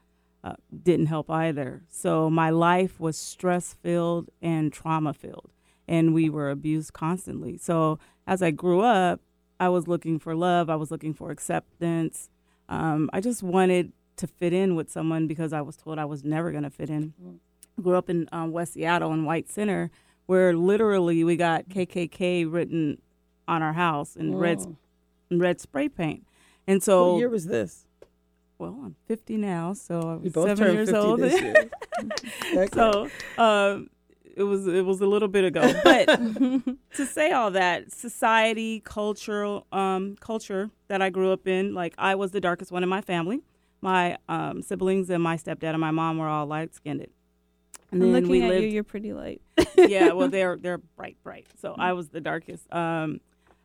uh, 0.44 0.56
didn't 0.84 1.06
help 1.08 1.30
either. 1.30 1.84
So 1.90 2.30
my 2.30 2.50
life 2.50 3.00
was 3.00 3.18
stress 3.18 3.74
filled 3.74 4.30
and 4.42 4.72
trauma 4.74 5.14
filled, 5.14 5.52
and 5.88 6.14
we 6.14 6.30
were 6.30 6.50
abused 6.50 6.94
constantly. 6.94 7.58
So 7.58 8.00
as 8.28 8.42
I 8.42 8.52
grew 8.52 8.82
up, 8.82 9.20
I 9.60 9.70
was 9.70 9.88
looking 9.88 10.20
for 10.20 10.36
love. 10.36 10.70
I 10.70 10.76
was 10.76 10.92
looking 10.92 11.14
for 11.14 11.32
acceptance. 11.32 12.30
Um, 12.70 13.10
I 13.14 13.20
just 13.22 13.44
wanted 13.44 13.92
to 14.18 14.28
fit 14.28 14.54
in 14.54 14.76
with 14.76 14.92
someone 14.92 15.28
because 15.28 15.54
I 15.54 15.62
was 15.62 15.76
told 15.78 16.00
I 16.00 16.06
was 16.06 16.24
never 16.24 16.52
going 16.52 16.64
to 16.64 16.70
fit 16.70 16.90
in. 16.90 17.14
Grew 17.82 17.96
up 17.96 18.10
in 18.10 18.28
um, 18.32 18.52
West 18.52 18.74
Seattle 18.74 19.12
in 19.14 19.26
White 19.26 19.50
Center, 19.50 19.90
where 20.28 20.54
literally 20.56 21.24
we 21.24 21.36
got 21.36 21.68
KKK 21.70 22.52
written 22.52 23.02
on 23.48 23.62
our 23.62 23.74
house 23.74 24.16
in 24.16 24.36
red 24.36 24.60
Mm. 24.60 24.76
in 25.32 25.40
red 25.40 25.60
spray 25.60 25.90
paint. 25.90 26.26
And 26.68 26.82
so 26.82 27.14
what 27.14 27.20
year 27.20 27.30
was 27.30 27.46
this? 27.48 27.86
well, 28.60 28.80
I'm 28.86 28.96
50 29.08 29.36
now, 29.38 29.74
so 29.74 30.00
I 30.00 30.16
was 30.16 30.34
seven 30.34 30.74
years 30.74 30.90
50 30.90 31.00
old. 31.06 31.20
this 31.20 31.42
year. 31.42 31.70
Okay. 32.56 32.68
so 32.74 33.10
um, 33.38 33.90
it 34.36 34.44
was 34.44 34.68
it 34.68 34.86
was 34.86 35.02
a 35.02 35.06
little 35.06 35.28
bit 35.28 35.44
ago. 35.44 35.74
But 35.84 36.06
to 36.96 37.06
say 37.06 37.32
all 37.32 37.52
that, 37.52 37.92
society, 37.92 38.82
cultural 38.82 39.68
um, 39.72 40.16
culture 40.20 40.70
that 40.88 41.02
I 41.02 41.10
grew 41.10 41.32
up 41.32 41.48
in, 41.48 41.74
like 41.74 41.94
I 41.98 42.16
was 42.16 42.32
the 42.32 42.42
darkest 42.42 42.72
one 42.72 42.84
in 42.84 42.90
my 42.90 43.02
family. 43.02 43.42
My 43.82 44.18
um, 44.30 44.62
siblings 44.62 45.10
and 45.10 45.22
my 45.22 45.36
stepdad 45.38 45.72
and 45.72 45.82
my 45.82 45.92
mom 45.92 46.18
were 46.18 46.28
all 46.28 46.46
light 46.46 46.74
skinned. 46.74 47.02
And 47.02 47.12
I'm 47.92 48.00
then 48.00 48.14
looking 48.14 48.30
we 48.30 48.42
at 48.42 48.50
lived 48.50 48.64
you. 48.64 48.70
You're 48.70 48.84
pretty 48.84 49.14
light. 49.14 49.42
yeah, 49.78 50.14
well, 50.14 50.28
they're 50.30 50.58
they're 50.58 50.78
bright, 50.80 51.18
bright. 51.24 51.48
So 51.62 51.76
I 51.78 51.94
was 51.94 52.10
the 52.10 52.22
darkest, 52.22 52.72
um, 52.74 53.20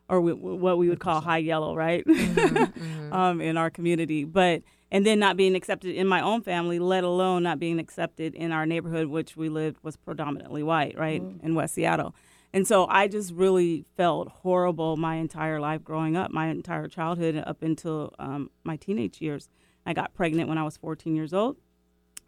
or 0.09 0.20
we, 0.20 0.33
what 0.33 0.76
we 0.76 0.88
would 0.88 1.00
call 1.00 1.20
high 1.20 1.38
yellow, 1.38 1.74
right? 1.74 2.04
um, 3.12 3.40
in 3.40 3.57
our 3.57 3.70
community, 3.70 4.24
but 4.24 4.62
and 4.90 5.05
then 5.05 5.18
not 5.18 5.37
being 5.37 5.55
accepted 5.55 5.94
in 5.94 6.07
my 6.07 6.20
own 6.20 6.42
family, 6.42 6.79
let 6.79 7.05
alone 7.05 7.42
not 7.42 7.59
being 7.59 7.79
accepted 7.79 8.35
in 8.35 8.53
our 8.53 8.66
neighborhood, 8.66 9.09
which 9.09 9.37
we 9.37 9.48
lived 9.48 9.79
was 9.83 9.96
predominantly 9.96 10.62
white, 10.62 10.96
right, 10.98 11.22
in 11.42 11.55
West 11.55 11.74
Seattle. 11.74 12.14
And 12.53 12.66
so 12.66 12.87
I 12.87 13.09
just 13.09 13.33
really 13.33 13.85
felt 13.96 14.29
horrible 14.29 14.96
my 14.96 15.16
entire 15.16 15.61
life 15.61 15.85
growing 15.85 16.16
up, 16.16 16.31
my 16.31 16.48
entire 16.48 16.88
childhood 16.88 17.37
up 17.46 17.62
until 17.62 18.14
um, 18.18 18.51
my 18.64 18.77
teenage 18.77 19.20
years. 19.20 19.51
I 19.85 19.92
got 19.92 20.14
pregnant 20.14 20.48
when 20.48 20.59
I 20.59 20.64
was 20.64 20.77
14 20.77 21.14
years 21.14 21.35
old 21.35 21.57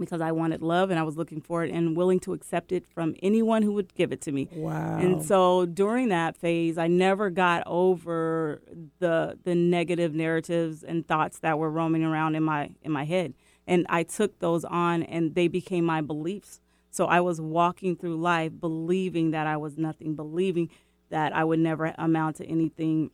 because 0.00 0.20
I 0.20 0.32
wanted 0.32 0.62
love 0.62 0.90
and 0.90 0.98
I 0.98 1.02
was 1.02 1.16
looking 1.16 1.40
for 1.40 1.64
it 1.64 1.70
and 1.70 1.96
willing 1.96 2.20
to 2.20 2.32
accept 2.32 2.72
it 2.72 2.86
from 2.86 3.14
anyone 3.22 3.62
who 3.62 3.72
would 3.72 3.94
give 3.94 4.12
it 4.12 4.20
to 4.22 4.32
me. 4.32 4.48
Wow. 4.52 4.98
And 4.98 5.24
so 5.24 5.66
during 5.66 6.08
that 6.08 6.36
phase, 6.36 6.78
I 6.78 6.86
never 6.86 7.30
got 7.30 7.62
over 7.66 8.62
the 8.98 9.38
the 9.44 9.54
negative 9.54 10.14
narratives 10.14 10.82
and 10.82 11.06
thoughts 11.06 11.38
that 11.40 11.58
were 11.58 11.70
roaming 11.70 12.04
around 12.04 12.34
in 12.34 12.42
my 12.42 12.70
in 12.82 12.92
my 12.92 13.04
head. 13.04 13.34
And 13.66 13.86
I 13.88 14.02
took 14.02 14.38
those 14.40 14.64
on 14.64 15.02
and 15.04 15.34
they 15.34 15.46
became 15.46 15.84
my 15.84 16.00
beliefs. 16.00 16.60
So 16.90 17.06
I 17.06 17.20
was 17.20 17.40
walking 17.40 17.94
through 17.94 18.16
life 18.16 18.52
believing 18.58 19.30
that 19.30 19.46
I 19.46 19.56
was 19.56 19.78
nothing, 19.78 20.16
believing 20.16 20.70
that 21.10 21.32
I 21.34 21.44
would 21.44 21.60
never 21.60 21.94
amount 21.98 22.36
to 22.36 22.46
anything 22.46 23.10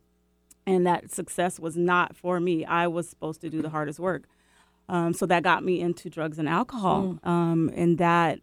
and 0.66 0.86
that 0.86 1.12
success 1.12 1.60
was 1.60 1.76
not 1.76 2.16
for 2.16 2.40
me. 2.40 2.64
I 2.64 2.86
was 2.88 3.08
supposed 3.08 3.40
to 3.42 3.50
do 3.50 3.62
the 3.62 3.70
hardest 3.70 4.00
work. 4.00 4.24
Um, 4.88 5.12
so 5.12 5.26
that 5.26 5.42
got 5.42 5.64
me 5.64 5.80
into 5.80 6.08
drugs 6.08 6.38
and 6.38 6.48
alcohol. 6.48 7.18
Um, 7.24 7.70
and 7.74 7.98
that 7.98 8.40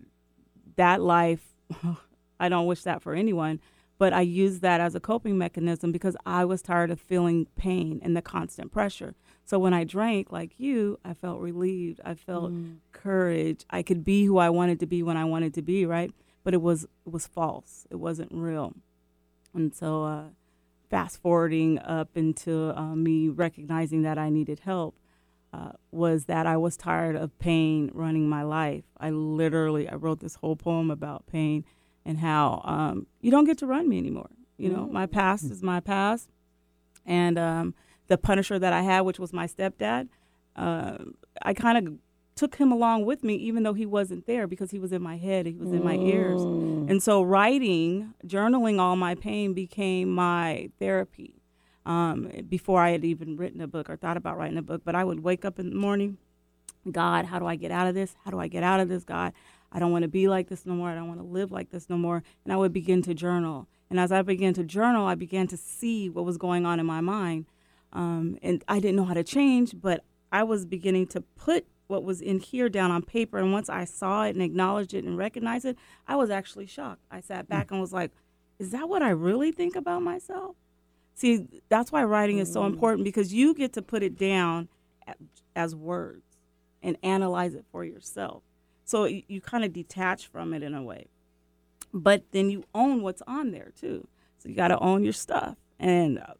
that 0.75 1.01
life, 1.01 1.45
I 2.39 2.49
don't 2.49 2.65
wish 2.65 2.83
that 2.83 3.01
for 3.01 3.13
anyone, 3.13 3.59
but 3.97 4.11
I 4.11 4.21
used 4.21 4.61
that 4.61 4.81
as 4.81 4.95
a 4.95 4.99
coping 4.99 5.37
mechanism 5.37 5.91
because 5.91 6.17
I 6.25 6.45
was 6.45 6.61
tired 6.61 6.91
of 6.91 6.99
feeling 6.99 7.47
pain 7.55 8.01
and 8.03 8.17
the 8.17 8.21
constant 8.21 8.71
pressure. 8.71 9.15
So 9.45 9.59
when 9.59 9.73
I 9.73 9.83
drank, 9.83 10.31
like 10.31 10.59
you, 10.59 10.99
I 11.05 11.13
felt 11.13 11.39
relieved. 11.39 12.01
I 12.03 12.15
felt 12.15 12.51
courage. 12.91 13.65
I 13.69 13.83
could 13.83 14.03
be 14.03 14.25
who 14.25 14.37
I 14.37 14.49
wanted 14.49 14.79
to 14.79 14.85
be 14.85 15.03
when 15.03 15.17
I 15.17 15.25
wanted 15.25 15.53
to 15.55 15.61
be, 15.61 15.85
right? 15.85 16.11
But 16.43 16.53
it 16.53 16.61
was 16.61 16.83
it 16.83 17.11
was 17.11 17.27
false. 17.27 17.85
It 17.89 17.95
wasn't 17.97 18.31
real. 18.33 18.73
And 19.53 19.73
so, 19.73 20.03
uh, 20.03 20.23
fast 20.89 21.21
forwarding 21.21 21.79
up 21.79 22.09
into 22.15 22.71
uh, 22.77 22.95
me 22.95 23.29
recognizing 23.29 24.03
that 24.03 24.17
I 24.17 24.29
needed 24.29 24.59
help, 24.59 24.95
uh, 25.53 25.71
was 25.91 26.25
that 26.25 26.47
I 26.47 26.57
was 26.57 26.75
tired 26.75 27.15
of 27.15 27.37
pain 27.37 27.91
running 27.93 28.27
my 28.27 28.41
life. 28.43 28.83
I 28.97 29.11
literally 29.11 29.87
I 29.87 29.95
wrote 29.95 30.19
this 30.19 30.35
whole 30.35 30.55
poem 30.55 30.89
about 30.89 31.27
pain 31.27 31.63
and 32.05 32.17
how 32.17 32.61
um, 32.65 33.07
you 33.21 33.29
don't 33.31 33.45
get 33.45 33.59
to 33.59 33.67
run 33.67 33.87
me 33.87 33.97
anymore. 33.99 34.29
You 34.57 34.69
know, 34.69 34.87
my 34.87 35.05
past 35.07 35.45
is 35.45 35.61
my 35.61 35.79
past, 35.79 36.29
and 37.05 37.37
um, 37.37 37.75
the 38.07 38.17
punisher 38.17 38.59
that 38.59 38.71
I 38.71 38.81
had, 38.83 39.01
which 39.01 39.19
was 39.19 39.33
my 39.33 39.45
stepdad, 39.45 40.07
uh, 40.55 40.97
I 41.41 41.53
kind 41.53 41.77
of 41.77 41.93
took 42.35 42.55
him 42.55 42.71
along 42.71 43.05
with 43.05 43.23
me, 43.23 43.35
even 43.35 43.63
though 43.63 43.73
he 43.73 43.85
wasn't 43.85 44.25
there 44.25 44.47
because 44.47 44.71
he 44.71 44.79
was 44.79 44.91
in 44.91 45.01
my 45.01 45.17
head, 45.17 45.45
he 45.45 45.53
was 45.53 45.71
in 45.71 45.83
my 45.83 45.95
ears, 45.95 46.41
and 46.89 47.01
so 47.03 47.21
writing, 47.21 48.13
journaling 48.25 48.79
all 48.79 48.95
my 48.95 49.15
pain 49.15 49.53
became 49.53 50.09
my 50.09 50.69
therapy 50.79 51.42
um, 51.85 52.31
before 52.47 52.81
I 52.81 52.91
had 52.91 53.03
even 53.03 53.37
written 53.37 53.61
a 53.61 53.67
book 53.67 53.89
or 53.89 53.95
thought 53.95 54.17
about 54.17 54.37
writing 54.37 54.57
a 54.57 54.61
book. 54.61 54.81
But 54.83 54.95
I 54.95 55.03
would 55.03 55.21
wake 55.21 55.45
up 55.45 55.59
in 55.59 55.69
the 55.69 55.75
morning, 55.75 56.17
God, 56.91 57.25
how 57.25 57.39
do 57.39 57.45
I 57.45 57.55
get 57.55 57.71
out 57.71 57.87
of 57.87 57.95
this? 57.95 58.15
How 58.23 58.31
do 58.31 58.39
I 58.39 58.47
get 58.47 58.63
out 58.63 58.79
of 58.79 58.89
this, 58.89 59.03
God? 59.03 59.33
I 59.71 59.79
don't 59.79 59.91
want 59.91 60.03
to 60.03 60.07
be 60.09 60.27
like 60.27 60.49
this 60.49 60.65
no 60.65 60.73
more. 60.73 60.89
I 60.89 60.95
don't 60.95 61.07
want 61.07 61.19
to 61.19 61.25
live 61.25 61.51
like 61.51 61.71
this 61.71 61.89
no 61.89 61.97
more. 61.97 62.23
And 62.43 62.53
I 62.53 62.57
would 62.57 62.73
begin 62.73 63.01
to 63.03 63.13
journal. 63.13 63.67
And 63.89 63.99
as 63.99 64.11
I 64.11 64.21
began 64.21 64.53
to 64.55 64.63
journal, 64.63 65.05
I 65.05 65.15
began 65.15 65.47
to 65.47 65.57
see 65.57 66.09
what 66.09 66.25
was 66.25 66.37
going 66.37 66.65
on 66.65 66.79
in 66.79 66.85
my 66.85 67.01
mind. 67.01 67.45
Um, 67.91 68.37
and 68.41 68.63
I 68.67 68.79
didn't 68.79 68.95
know 68.95 69.05
how 69.05 69.13
to 69.13 69.23
change, 69.23 69.75
but 69.79 70.03
I 70.31 70.43
was 70.43 70.65
beginning 70.65 71.07
to 71.07 71.21
put 71.21 71.65
what 71.87 72.03
was 72.03 72.21
in 72.21 72.39
here 72.39 72.69
down 72.69 72.91
on 72.91 73.03
paper. 73.03 73.37
And 73.37 73.53
once 73.53 73.69
I 73.69 73.85
saw 73.85 74.23
it 74.23 74.35
and 74.35 74.41
acknowledged 74.41 74.93
it 74.93 75.03
and 75.03 75.17
recognized 75.17 75.65
it, 75.65 75.77
I 76.07 76.15
was 76.15 76.29
actually 76.29 76.65
shocked. 76.65 77.05
I 77.11 77.21
sat 77.21 77.47
back 77.47 77.71
and 77.71 77.79
was 77.79 77.93
like, 77.93 78.11
is 78.57 78.71
that 78.71 78.89
what 78.89 79.03
I 79.03 79.09
really 79.09 79.51
think 79.51 79.75
about 79.75 80.01
myself? 80.01 80.55
See, 81.15 81.47
that's 81.69 81.91
why 81.91 82.03
writing 82.03 82.39
is 82.39 82.51
so 82.51 82.65
important 82.65 83.05
because 83.05 83.33
you 83.33 83.53
get 83.53 83.73
to 83.73 83.81
put 83.81 84.03
it 84.03 84.17
down 84.17 84.67
as 85.55 85.75
words 85.75 86.23
and 86.81 86.97
analyze 87.03 87.53
it 87.53 87.65
for 87.71 87.85
yourself. 87.85 88.43
So 88.83 89.05
you, 89.05 89.39
kind 89.39 89.63
of 89.63 89.71
detach 89.71 90.27
from 90.27 90.53
it 90.53 90.63
in 90.63 90.73
a 90.73 90.81
way. 90.81 91.07
But 91.93 92.23
then 92.31 92.49
you 92.49 92.65
own 92.73 93.01
what's 93.01 93.21
on 93.27 93.51
there 93.51 93.71
too. 93.79 94.07
So 94.39 94.49
you 94.49 94.55
got 94.55 94.69
to 94.69 94.79
own 94.79 95.03
your 95.03 95.13
stuff. 95.13 95.55
And 95.79 96.19
uh, 96.19 96.33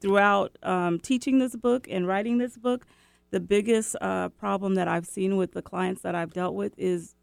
throughout 0.00 0.56
um, 0.62 1.00
teaching 1.00 1.38
this 1.38 1.56
book 1.56 1.88
and 1.90 2.06
writing 2.06 2.38
this 2.38 2.56
book, 2.56 2.86
the 3.30 3.40
biggest 3.40 3.96
uh, 4.00 4.28
problem 4.28 4.76
that 4.76 4.86
I've 4.86 5.06
seen 5.06 5.36
with 5.36 5.52
the 5.52 5.62
clients 5.62 6.02
that 6.02 6.14
I've 6.14 6.32
dealt 6.32 6.54
with 6.54 6.72
is 6.76 7.16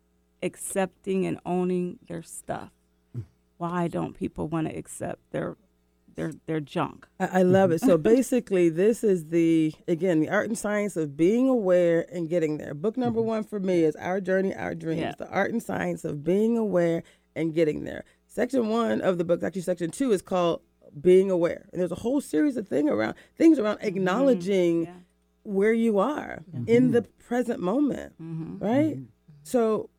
accepting 0.44 1.26
and 1.26 1.39
owning 1.46 2.00
their 2.08 2.24
stuff. 2.24 2.72
Why 3.58 3.88
don't 3.88 4.17
people 4.17 4.48
want 4.48 4.67
to 4.67 4.76
accept 4.76 5.20
their 5.32 5.56
their 6.15 6.34
their 6.45 6.60
junk? 6.60 7.08
I, 7.19 7.39
I 7.39 7.41
love 7.43 7.71
it. 7.71 7.82
So 7.82 7.97
basically, 8.15 8.69
this 8.69 9.04
is 9.04 9.28
the 9.28 9.74
again 9.88 10.19
the 10.19 10.30
art 10.30 10.47
and 10.47 10.58
science 10.58 10.95
of 10.95 11.17
being 11.17 11.47
aware 11.47 12.06
and 12.12 12.30
getting 12.30 12.58
there. 12.58 12.74
Book 12.74 12.97
number 12.97 13.19
mm-hmm. 13.19 13.30
one 13.30 13.43
for 13.43 13.60
me 13.60 13.84
is 13.84 13.95
Our 13.95 14.21
Journey, 14.21 14.54
Our 14.56 14.76
Dreams. 14.76 15.02
Yeah. 15.02 15.13
The 15.17 15.30
art 15.30 15.52
and 15.52 15.62
science 15.62 16.06
of 16.06 16.24
being 16.24 16.58
aware 16.58 17.04
and 17.36 17.54
getting 17.54 17.84
there. 17.84 18.04
Section 18.28 18.69
one 18.69 19.02
of 19.02 19.17
the 19.17 19.24
book, 19.24 19.43
actually 19.43 19.62
section 19.62 19.91
two, 19.91 20.12
is 20.12 20.21
called 20.21 20.62
Being 21.00 21.30
Aware, 21.30 21.67
and 21.71 21.82
there's 21.82 21.91
a 21.91 21.95
whole 21.95 22.21
series 22.21 22.58
of 22.58 22.67
thing 22.67 22.89
around 22.89 23.15
things 23.36 23.60
around 23.60 23.78
mm-hmm. 23.78 23.88
acknowledging 23.88 24.84
Yeah. 24.84 24.93
where 25.43 25.74
you 25.74 26.00
are 26.00 26.43
in 26.67 26.91
the 26.91 27.02
mm-hmm. 27.02 27.28
present 27.28 27.60
moment, 27.60 28.13
right? 28.19 29.00
So 29.43 29.89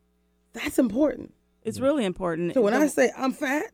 that's 0.53 0.79
important. 0.79 1.35
It's 1.64 1.81
really 1.81 2.05
important. 2.05 2.55
So 2.55 2.62
when 2.62 2.75
I 2.75 2.87
say 2.87 3.12
I'm 3.16 3.33
fat, 3.33 3.70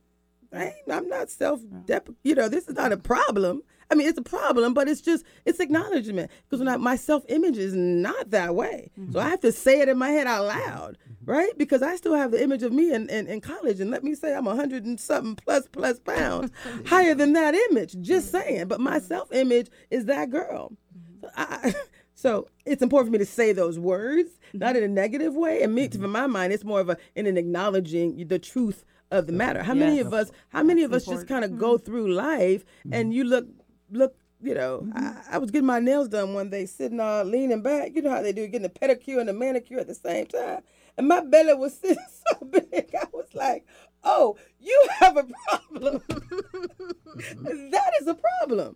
I 0.53 0.73
I'm 0.91 1.07
not 1.07 1.29
self 1.29 1.61
dep. 1.85 2.09
You 2.23 2.35
know, 2.35 2.49
this 2.49 2.67
is 2.67 2.75
not 2.75 2.91
a 2.91 2.97
problem. 2.97 3.63
I 3.91 3.95
mean, 3.95 4.07
it's 4.07 4.19
a 4.19 4.23
problem, 4.23 4.73
but 4.73 4.87
it's 4.87 5.01
just 5.01 5.25
it's 5.45 5.59
acknowledgement 5.59 6.29
because 6.43 6.59
when 6.59 6.67
I, 6.67 6.77
my 6.77 6.95
self 6.95 7.23
image 7.27 7.57
is 7.57 7.73
not 7.73 8.29
that 8.31 8.55
way, 8.55 8.91
so 8.95 9.01
mm-hmm. 9.01 9.17
I 9.17 9.29
have 9.29 9.41
to 9.41 9.51
say 9.51 9.81
it 9.81 9.89
in 9.89 9.97
my 9.97 10.09
head 10.09 10.27
out 10.27 10.45
loud, 10.45 10.97
mm-hmm. 10.97 11.31
right? 11.31 11.57
Because 11.57 11.81
I 11.81 11.95
still 11.95 12.13
have 12.13 12.31
the 12.31 12.41
image 12.41 12.61
of 12.61 12.71
me 12.71 12.93
in, 12.93 13.09
in, 13.09 13.27
in 13.27 13.41
college, 13.41 13.79
and 13.79 13.89
let 13.89 14.03
me 14.03 14.13
say 14.13 14.35
I'm 14.35 14.47
a 14.47 14.55
hundred 14.55 14.85
and 14.85 14.99
something 14.99 15.35
plus 15.35 15.67
plus 15.67 15.99
pounds 15.99 16.51
higher 16.85 17.15
than 17.15 17.33
that 17.33 17.55
image. 17.71 17.99
Just 18.01 18.31
mm-hmm. 18.31 18.47
saying, 18.47 18.67
but 18.67 18.79
my 18.79 18.99
self 18.99 19.31
image 19.31 19.69
is 19.89 20.05
that 20.05 20.29
girl. 20.29 20.73
So, 21.21 21.29
I, 21.35 21.73
so 22.13 22.47
it's 22.65 22.83
important 22.83 23.07
for 23.07 23.13
me 23.13 23.19
to 23.19 23.25
say 23.25 23.53
those 23.53 23.79
words, 23.79 24.29
not 24.53 24.75
in 24.75 24.83
a 24.83 24.87
negative 24.87 25.35
way. 25.35 25.63
And 25.63 25.73
me, 25.73 25.87
for 25.87 26.07
my 26.07 26.27
mind, 26.27 26.53
it's 26.53 26.63
more 26.63 26.79
of 26.79 26.89
a 26.89 26.97
in 27.15 27.25
an 27.25 27.37
acknowledging 27.37 28.27
the 28.27 28.37
truth 28.37 28.85
of 29.11 29.27
the 29.27 29.33
matter. 29.33 29.63
How 29.63 29.73
many 29.73 29.99
of 29.99 30.13
us? 30.13 30.31
How 30.49 30.63
many 30.63 30.83
of 30.83 30.93
us 30.93 31.05
That's 31.05 31.17
just 31.17 31.27
kind 31.27 31.43
of 31.43 31.57
go 31.57 31.75
mm-hmm. 31.75 31.85
through 31.85 32.13
life 32.13 32.65
mm-hmm. 32.65 32.93
and 32.93 33.13
you 33.13 33.23
look 33.23 33.47
look? 33.91 34.15
You 34.41 34.55
know, 34.55 34.87
I, 34.95 34.99
mm-hmm. 35.01 35.33
I 35.33 35.37
was 35.37 35.51
getting 35.51 35.65
my 35.65 35.79
nails 35.79 36.07
done 36.07 36.33
one 36.33 36.49
day, 36.49 36.65
sitting 36.65 36.99
uh, 36.99 37.23
leaning 37.23 37.61
back. 37.61 37.91
You 37.93 38.01
know 38.01 38.11
how 38.11 38.21
they 38.21 38.31
do, 38.31 38.47
getting 38.47 38.61
the 38.61 38.69
pedicure 38.69 39.19
and 39.19 39.27
the 39.27 39.33
manicure 39.33 39.79
at 39.79 39.87
the 39.87 39.95
same 39.95 40.27
time. 40.27 40.61
And 40.97 41.07
my 41.07 41.21
belly 41.21 41.55
was 41.55 41.77
sitting 41.79 41.97
so 42.29 42.45
big, 42.45 42.89
I 42.99 43.05
was 43.11 43.27
like, 43.33 43.65
"Oh, 44.03 44.37
you 44.59 44.87
have 44.99 45.17
a 45.17 45.25
problem. 45.49 46.01
that 46.09 47.91
is 48.01 48.07
a 48.07 48.15
problem." 48.15 48.75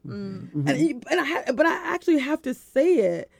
And, 0.67 0.77
you- 0.77 1.01
and 1.09 1.21
I 1.21 1.51
but 1.51 1.65
I 1.65 1.93
actually 1.93 2.19
have 2.19 2.41
to 2.41 2.53
say 2.53 2.95
it 2.95 3.31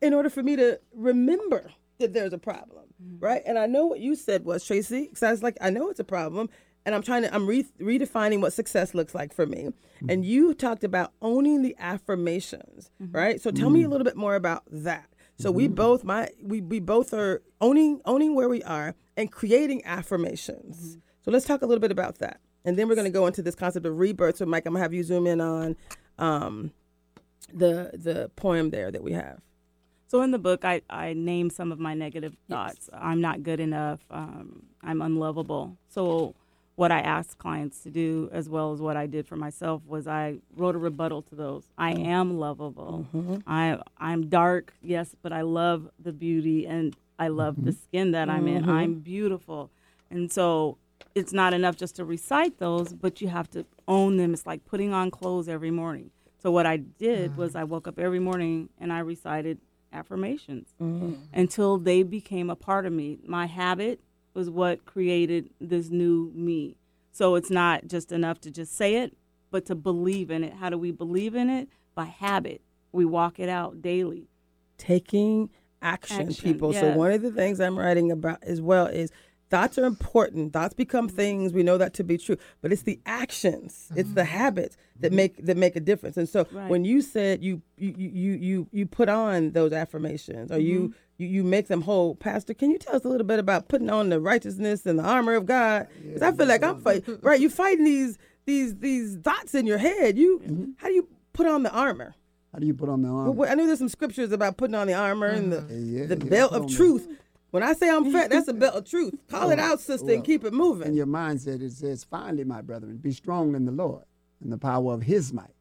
in 0.00 0.14
order 0.14 0.30
for 0.30 0.42
me 0.42 0.56
to 0.56 0.80
remember 0.94 1.70
that 1.98 2.12
there's 2.12 2.32
a 2.32 2.38
problem, 2.38 2.84
mm-hmm. 3.02 3.24
right? 3.24 3.42
And 3.46 3.58
I 3.58 3.66
know 3.66 3.86
what 3.86 4.00
you 4.00 4.14
said 4.14 4.44
was 4.44 4.64
Tracy. 4.64 5.02
Because 5.08 5.22
I 5.22 5.30
was 5.30 5.42
like, 5.42 5.56
I 5.60 5.70
know 5.70 5.90
it's 5.90 6.00
a 6.00 6.04
problem, 6.04 6.48
and 6.84 6.94
I'm 6.94 7.02
trying 7.02 7.22
to 7.22 7.34
I'm 7.34 7.46
re- 7.46 7.66
redefining 7.80 8.40
what 8.40 8.52
success 8.52 8.94
looks 8.94 9.14
like 9.14 9.32
for 9.32 9.46
me. 9.46 9.64
Mm-hmm. 9.64 10.10
And 10.10 10.24
you 10.24 10.54
talked 10.54 10.84
about 10.84 11.12
owning 11.22 11.62
the 11.62 11.74
affirmations, 11.78 12.90
mm-hmm. 13.02 13.16
right? 13.16 13.40
So 13.40 13.50
tell 13.50 13.70
me 13.70 13.82
a 13.82 13.88
little 13.88 14.04
bit 14.04 14.16
more 14.16 14.34
about 14.34 14.64
that. 14.70 15.08
So 15.36 15.50
we 15.50 15.66
both 15.66 16.04
my 16.04 16.28
we 16.42 16.60
we 16.60 16.78
both 16.78 17.12
are 17.12 17.42
owning 17.60 18.00
owning 18.04 18.34
where 18.34 18.48
we 18.48 18.62
are 18.62 18.94
and 19.16 19.30
creating 19.32 19.84
affirmations. 19.84 20.98
So 21.24 21.30
let's 21.30 21.46
talk 21.46 21.62
a 21.62 21.66
little 21.66 21.80
bit 21.80 21.90
about 21.90 22.18
that. 22.18 22.40
And 22.64 22.78
then 22.78 22.88
we're 22.88 22.94
going 22.94 23.06
to 23.06 23.10
go 23.10 23.26
into 23.26 23.42
this 23.42 23.54
concept 23.54 23.84
of 23.84 23.98
rebirth. 23.98 24.38
So, 24.38 24.46
Mike, 24.46 24.64
I'm 24.66 24.72
going 24.72 24.80
to 24.80 24.84
have 24.84 24.94
you 24.94 25.02
zoom 25.02 25.26
in 25.26 25.40
on 25.40 25.76
um, 26.18 26.72
the 27.52 27.90
the 27.94 28.30
poem 28.36 28.70
there 28.70 28.90
that 28.90 29.02
we 29.02 29.12
have. 29.12 29.40
So 30.06 30.22
in 30.22 30.30
the 30.30 30.38
book, 30.38 30.64
I, 30.64 30.82
I 30.88 31.12
name 31.14 31.50
some 31.50 31.72
of 31.72 31.78
my 31.78 31.94
negative 31.94 32.36
thoughts. 32.48 32.88
I'm 32.92 33.20
not 33.20 33.42
good 33.42 33.60
enough. 33.60 34.00
Um, 34.10 34.62
I'm 34.82 35.00
unlovable. 35.02 35.76
So 35.88 36.34
what 36.76 36.92
I 36.92 37.00
asked 37.00 37.38
clients 37.38 37.80
to 37.84 37.90
do, 37.90 38.28
as 38.32 38.48
well 38.48 38.72
as 38.72 38.80
what 38.80 38.96
I 38.96 39.06
did 39.06 39.26
for 39.26 39.36
myself, 39.36 39.82
was 39.86 40.06
I 40.06 40.36
wrote 40.56 40.74
a 40.74 40.78
rebuttal 40.78 41.22
to 41.22 41.34
those. 41.34 41.64
I 41.78 41.94
Mm. 41.94 42.06
am 42.06 42.38
lovable. 42.38 43.06
I 43.46 43.78
I'm 43.98 44.28
dark, 44.28 44.74
yes, 44.82 45.14
but 45.22 45.32
I 45.32 45.42
love 45.42 45.88
the 45.98 46.12
beauty 46.12 46.66
and 46.66 46.96
I 47.18 47.28
love 47.28 47.64
the 47.64 47.72
skin 47.72 48.10
that 48.12 48.28
I'm 48.28 48.48
in. 48.48 48.68
I'm 48.68 48.94
beautiful, 49.00 49.70
and 50.10 50.32
so 50.32 50.78
it's 51.14 51.32
not 51.32 51.54
enough 51.54 51.76
just 51.76 51.94
to 51.96 52.04
recite 52.04 52.58
those, 52.58 52.92
but 52.92 53.20
you 53.20 53.28
have 53.28 53.48
to 53.50 53.64
own 53.86 54.16
them. 54.16 54.32
It's 54.34 54.46
like 54.46 54.64
putting 54.64 54.92
on 54.92 55.10
clothes 55.12 55.48
every 55.48 55.70
morning. 55.70 56.10
So 56.42 56.50
what 56.50 56.66
I 56.66 56.78
did 56.78 57.36
was 57.36 57.54
I 57.54 57.62
woke 57.64 57.86
up 57.86 57.98
every 58.00 58.18
morning 58.18 58.68
and 58.80 58.92
I 58.92 58.98
recited 58.98 59.58
affirmations 59.94 60.74
mm-hmm. 60.80 61.14
until 61.32 61.78
they 61.78 62.02
became 62.02 62.50
a 62.50 62.56
part 62.56 62.84
of 62.86 62.92
me. 62.92 63.18
My 63.24 63.46
habit 63.46 64.00
was 64.34 64.50
what 64.50 64.84
created 64.84 65.50
this 65.60 65.90
new 65.90 66.32
me. 66.34 66.76
So 67.12 67.36
it's 67.36 67.50
not 67.50 67.86
just 67.86 68.10
enough 68.10 68.40
to 68.40 68.50
just 68.50 68.76
say 68.76 68.96
it, 68.96 69.16
but 69.50 69.66
to 69.66 69.74
believe 69.74 70.30
in 70.30 70.42
it. 70.42 70.54
How 70.54 70.68
do 70.68 70.76
we 70.76 70.90
believe 70.90 71.34
in 71.34 71.48
it? 71.48 71.68
By 71.94 72.06
habit. 72.06 72.60
We 72.90 73.04
walk 73.04 73.38
it 73.38 73.48
out 73.48 73.80
daily. 73.80 74.28
taking 74.78 75.50
action, 75.80 76.28
Action, 76.28 76.52
people. 76.52 76.72
So 76.72 76.92
one 76.96 77.12
of 77.12 77.22
the 77.22 77.30
things 77.30 77.60
I'm 77.60 77.78
writing 77.78 78.10
about 78.10 78.42
as 78.42 78.60
well 78.60 78.86
is 78.86 79.10
thoughts 79.50 79.78
are 79.78 79.84
important. 79.84 80.52
Thoughts 80.52 80.74
become 80.74 81.08
mm-hmm. 81.08 81.16
things. 81.16 81.52
We 81.52 81.62
know 81.62 81.78
that 81.78 81.94
to 81.94 82.04
be 82.04 82.18
true, 82.18 82.36
but 82.60 82.72
it's 82.72 82.82
the 82.82 83.00
actions, 83.06 83.88
it's 83.96 84.12
the 84.12 84.22
mm-hmm. 84.22 84.30
habits 84.30 84.76
that 85.00 85.08
mm-hmm. 85.08 85.16
make 85.16 85.46
that 85.46 85.56
make 85.56 85.76
a 85.76 85.80
difference. 85.80 86.16
And 86.16 86.28
so 86.28 86.46
Right. 86.52 86.68
when 86.70 86.84
you 86.84 87.02
said 87.02 87.42
you 87.42 87.62
you 87.76 87.94
you 87.96 88.32
you 88.32 88.68
you 88.72 88.86
put 88.86 89.08
on 89.08 89.52
those 89.52 89.72
affirmations 89.72 90.50
or 90.50 90.58
you. 90.58 90.94
You, 91.16 91.28
you 91.28 91.44
make 91.44 91.68
them 91.68 91.82
whole, 91.82 92.16
Pastor. 92.16 92.54
Can 92.54 92.72
you 92.72 92.78
tell 92.78 92.96
us 92.96 93.04
a 93.04 93.08
little 93.08 93.24
bit 93.24 93.38
about 93.38 93.68
putting 93.68 93.88
on 93.88 94.08
the 94.08 94.18
righteousness 94.18 94.84
and 94.84 94.98
the 94.98 95.04
armor 95.04 95.34
of 95.34 95.46
God? 95.46 95.86
Because 96.02 96.22
I 96.22 96.32
feel 96.32 96.48
like 96.48 96.64
I'm 96.64 96.80
fighting. 96.80 97.20
Right, 97.22 97.40
you 97.40 97.48
fighting 97.48 97.84
these 97.84 98.18
these 98.46 98.74
these 98.80 99.16
thoughts 99.18 99.54
in 99.54 99.64
your 99.64 99.78
head. 99.78 100.18
You 100.18 100.74
how 100.78 100.88
do 100.88 100.94
you 100.94 101.06
put 101.32 101.46
on 101.46 101.62
the 101.62 101.70
armor? 101.70 102.16
How 102.54 102.60
do 102.60 102.66
you 102.66 102.74
put 102.74 102.88
on 102.88 103.02
the 103.02 103.08
armor? 103.08 103.32
Well, 103.32 103.50
I 103.50 103.54
know 103.54 103.66
there's 103.66 103.80
some 103.80 103.88
scriptures 103.88 104.30
about 104.30 104.56
putting 104.56 104.76
on 104.76 104.86
the 104.86 104.94
armor 104.94 105.26
and 105.26 105.52
the, 105.52 105.66
Yeah, 105.74 106.06
the 106.06 106.16
yeah, 106.16 106.30
belt 106.30 106.52
of 106.52 106.70
truth. 106.70 107.08
When 107.54 107.62
I 107.62 107.72
say 107.72 107.88
I'm 107.88 108.10
fat, 108.10 108.30
that's 108.30 108.48
a 108.48 108.52
belt 108.52 108.74
of 108.74 108.84
truth. 108.84 109.14
Call 109.28 109.52
it 109.52 109.60
oh, 109.60 109.62
out, 109.62 109.80
sister, 109.80 110.12
and 110.12 110.24
keep 110.24 110.42
it 110.42 110.52
moving. 110.52 110.88
And 110.88 110.96
your 110.96 111.06
mindset 111.06 111.62
it 111.62 111.70
says, 111.70 112.02
finally, 112.02 112.42
my 112.42 112.60
brethren, 112.60 112.96
be 112.96 113.12
strong 113.12 113.54
in 113.54 113.64
the 113.64 113.70
Lord 113.70 114.02
and 114.42 114.52
the 114.52 114.58
power 114.58 114.92
of 114.92 115.02
his 115.02 115.32
might. 115.32 115.54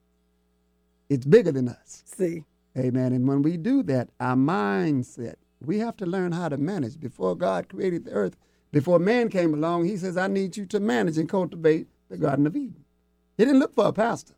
It's 1.08 1.24
bigger 1.24 1.52
than 1.52 1.70
us. 1.70 2.02
See, 2.08 2.46
Amen. 2.76 3.14
And 3.14 3.28
when 3.28 3.44
we 3.44 3.58
do 3.58 3.84
that, 3.84 4.10
our 4.20 4.36
mindset, 4.36 5.36
we 5.62 5.78
have 5.78 5.96
to 5.98 6.08
learn 6.08 6.32
how 6.32 6.50
to 6.50 6.58
manage. 6.58 7.00
Before 7.00 7.36
God 7.36 7.70
created 7.70 8.06
the 8.06 8.12
earth, 8.14 8.38
before 8.72 8.98
man 8.98 9.30
came 9.30 9.54
along, 9.54 9.86
he 9.86 9.96
says, 9.96 10.18
I 10.18 10.26
need 10.26 10.58
you 10.58 10.66
to 10.66 10.80
manage 10.80 11.20
and 11.20 11.30
cultivate 11.30 11.86
the 12.10 12.18
Garden 12.18 12.48
of 12.48 12.56
Eden. 12.56 12.86
He 13.38 13.46
didn't 13.46 13.60
look 13.60 13.76
for 13.76 13.86
a 13.86 13.94
pastor. 13.94 14.34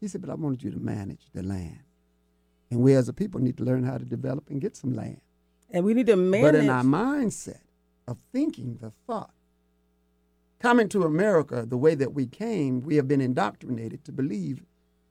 He 0.00 0.08
said, 0.08 0.22
but 0.22 0.30
I 0.30 0.36
wanted 0.36 0.62
you 0.62 0.70
to 0.70 0.80
manage 0.80 1.26
the 1.34 1.42
land. 1.42 1.80
And 2.70 2.80
we 2.80 2.94
as 2.94 3.10
a 3.10 3.12
people 3.12 3.42
need 3.42 3.58
to 3.58 3.62
learn 3.62 3.84
how 3.84 3.98
to 3.98 4.06
develop 4.06 4.48
and 4.48 4.58
get 4.58 4.74
some 4.74 4.94
land. 4.94 5.20
And 5.72 5.84
we 5.84 5.94
need 5.94 6.06
to 6.06 6.16
manage. 6.16 6.52
But 6.52 6.54
in 6.56 6.70
our 6.70 6.84
mindset 6.84 7.60
of 8.06 8.18
thinking, 8.32 8.78
the 8.80 8.92
thought, 9.06 9.32
coming 10.60 10.88
to 10.90 11.04
America 11.04 11.64
the 11.66 11.76
way 11.76 11.94
that 11.94 12.12
we 12.12 12.26
came, 12.26 12.82
we 12.82 12.96
have 12.96 13.08
been 13.08 13.20
indoctrinated 13.20 14.04
to 14.04 14.12
believe 14.12 14.62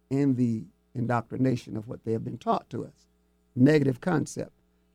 in 0.10 0.36
the 0.36 0.64
indoctrination 0.94 1.76
of 1.76 1.88
what 1.88 2.04
they 2.06 2.12
have 2.14 2.24
been 2.24 2.38
taught 2.38 2.70
to 2.70 2.86
us. 2.86 3.08
Negative 3.56 4.00
concept. 4.00 4.52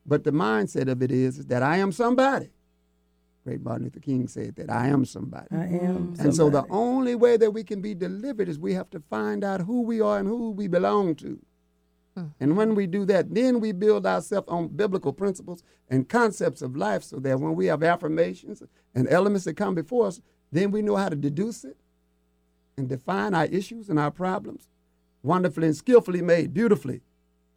But 0.06 0.24
the 0.24 0.30
mindset 0.30 0.88
of 0.88 1.02
it 1.02 1.10
is, 1.10 1.38
is 1.38 1.46
that 1.46 1.62
I 1.62 1.78
am 1.78 1.92
somebody. 1.92 2.50
Great 3.44 3.62
Martin 3.62 3.84
Luther 3.84 4.00
King 4.00 4.26
said 4.26 4.56
that 4.56 4.70
I 4.70 4.88
am 4.88 5.04
somebody. 5.04 5.46
I 5.52 5.64
am. 5.64 6.14
Mm. 6.16 6.20
And 6.20 6.34
so 6.34 6.50
the 6.50 6.64
only 6.68 7.14
way 7.14 7.36
that 7.36 7.52
we 7.52 7.62
can 7.62 7.80
be 7.80 7.94
delivered 7.94 8.48
is 8.48 8.58
we 8.58 8.74
have 8.74 8.90
to 8.90 9.00
find 9.00 9.44
out 9.44 9.60
who 9.60 9.82
we 9.82 10.00
are 10.00 10.18
and 10.18 10.26
who 10.26 10.50
we 10.50 10.66
belong 10.66 11.14
to. 11.16 11.38
And 12.40 12.56
when 12.56 12.74
we 12.74 12.86
do 12.86 13.04
that, 13.06 13.34
then 13.34 13.60
we 13.60 13.72
build 13.72 14.06
ourselves 14.06 14.48
on 14.48 14.68
biblical 14.68 15.12
principles 15.12 15.62
and 15.90 16.08
concepts 16.08 16.62
of 16.62 16.76
life 16.76 17.02
so 17.02 17.18
that 17.18 17.38
when 17.40 17.54
we 17.54 17.66
have 17.66 17.82
affirmations 17.82 18.62
and 18.94 19.08
elements 19.08 19.44
that 19.44 19.54
come 19.54 19.74
before 19.74 20.06
us, 20.06 20.20
then 20.50 20.70
we 20.70 20.80
know 20.82 20.96
how 20.96 21.08
to 21.10 21.16
deduce 21.16 21.64
it 21.64 21.76
and 22.78 22.88
define 22.88 23.34
our 23.34 23.46
issues 23.46 23.88
and 23.88 23.98
our 23.98 24.10
problems. 24.10 24.68
Wonderfully 25.22 25.66
and 25.66 25.76
skillfully 25.76 26.22
made, 26.22 26.54
beautifully. 26.54 27.02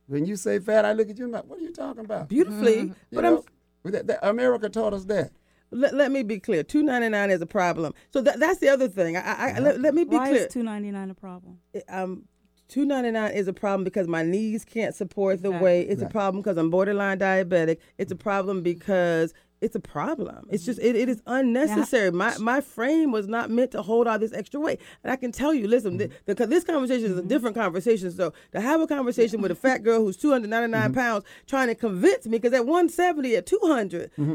When 0.07 0.25
you 0.25 0.35
say 0.35 0.59
fat, 0.59 0.85
I 0.85 0.93
look 0.93 1.09
at 1.09 1.17
you 1.17 1.25
and 1.25 1.35
I'm 1.35 1.41
like, 1.41 1.49
what 1.49 1.59
are 1.59 1.63
you 1.63 1.71
talking 1.71 2.03
about? 2.03 2.27
beautifully, 2.29 2.79
You 2.79 2.95
but 3.11 3.21
know, 3.21 3.43
I'm, 3.85 3.91
that- 3.91 4.07
that- 4.07 4.27
America 4.27 4.67
taught 4.69 4.93
us 4.93 5.05
that. 5.05 5.31
let, 5.71 5.93
let 5.93 6.11
me 6.11 6.23
be 6.23 6.39
clear. 6.39 6.63
Two 6.63 6.81
ninety 6.83 7.09
nine 7.09 7.29
is 7.29 7.41
a 7.41 7.45
problem. 7.45 7.93
So 8.11 8.21
that, 8.21 8.39
that's 8.39 8.59
the 8.59 8.69
other 8.69 8.87
thing. 8.87 9.15
I, 9.17 9.21
I, 9.21 9.49
I 9.51 9.59
let, 9.59 9.79
let 9.79 9.93
me 9.93 10.03
be 10.03 10.17
Why 10.17 10.29
clear. 10.29 10.45
is 10.47 10.53
two 10.53 10.63
ninety 10.63 10.89
nine 10.91 11.11
a 11.11 11.13
problem? 11.13 11.59
um, 11.87 12.23
two 12.69 12.85
ninety 12.85 13.11
nine 13.11 13.33
is 13.33 13.47
a 13.49 13.53
problem 13.53 13.83
because 13.83 14.07
my 14.07 14.23
knees 14.23 14.63
can't 14.63 14.95
support 14.95 15.41
the 15.41 15.49
Exactly. 15.49 15.65
weight. 15.65 15.87
It's 15.89 16.01
a 16.01 16.07
problem 16.07 16.41
because 16.41 16.57
I'm 16.57 16.69
borderline 16.69 17.19
diabetic. 17.19 17.77
It's 17.97 18.11
a 18.11 18.15
problem 18.15 18.61
because 18.63 19.33
it's 19.61 19.75
a 19.75 19.79
problem. 19.79 20.47
It's 20.49 20.65
just 20.65 20.79
mm-hmm. 20.79 20.89
it, 20.89 20.95
it 20.95 21.09
is 21.09 21.21
unnecessary. 21.25 22.11
My 22.11 22.37
my 22.37 22.61
frame 22.61 23.11
was 23.11 23.27
not 23.27 23.49
meant 23.49 23.71
to 23.71 23.81
hold 23.81 24.07
all 24.07 24.19
this 24.19 24.33
extra 24.33 24.59
weight. 24.59 24.79
And 25.03 25.11
I 25.11 25.15
can 25.15 25.31
tell 25.31 25.53
you, 25.53 25.67
listen, 25.67 25.97
th- 25.97 26.11
because 26.25 26.45
mm-hmm. 26.45 26.53
this 26.53 26.63
conversation 26.63 27.05
is 27.05 27.17
a 27.17 27.21
mm-hmm. 27.21 27.27
different 27.27 27.55
conversation. 27.55 28.11
So 28.11 28.33
to 28.51 28.61
have 28.61 28.81
a 28.81 28.87
conversation 28.87 29.41
with 29.41 29.51
a 29.51 29.55
fat 29.55 29.83
girl 29.83 29.99
who's 30.01 30.17
two 30.17 30.31
hundred 30.31 30.49
ninety 30.49 30.93
pounds 30.93 31.25
trying 31.47 31.67
to 31.67 31.75
convince 31.75 32.25
me, 32.25 32.37
because 32.37 32.53
at 32.53 32.65
one 32.65 32.89
seventy 32.89 33.35
at 33.35 33.45
two 33.45 33.59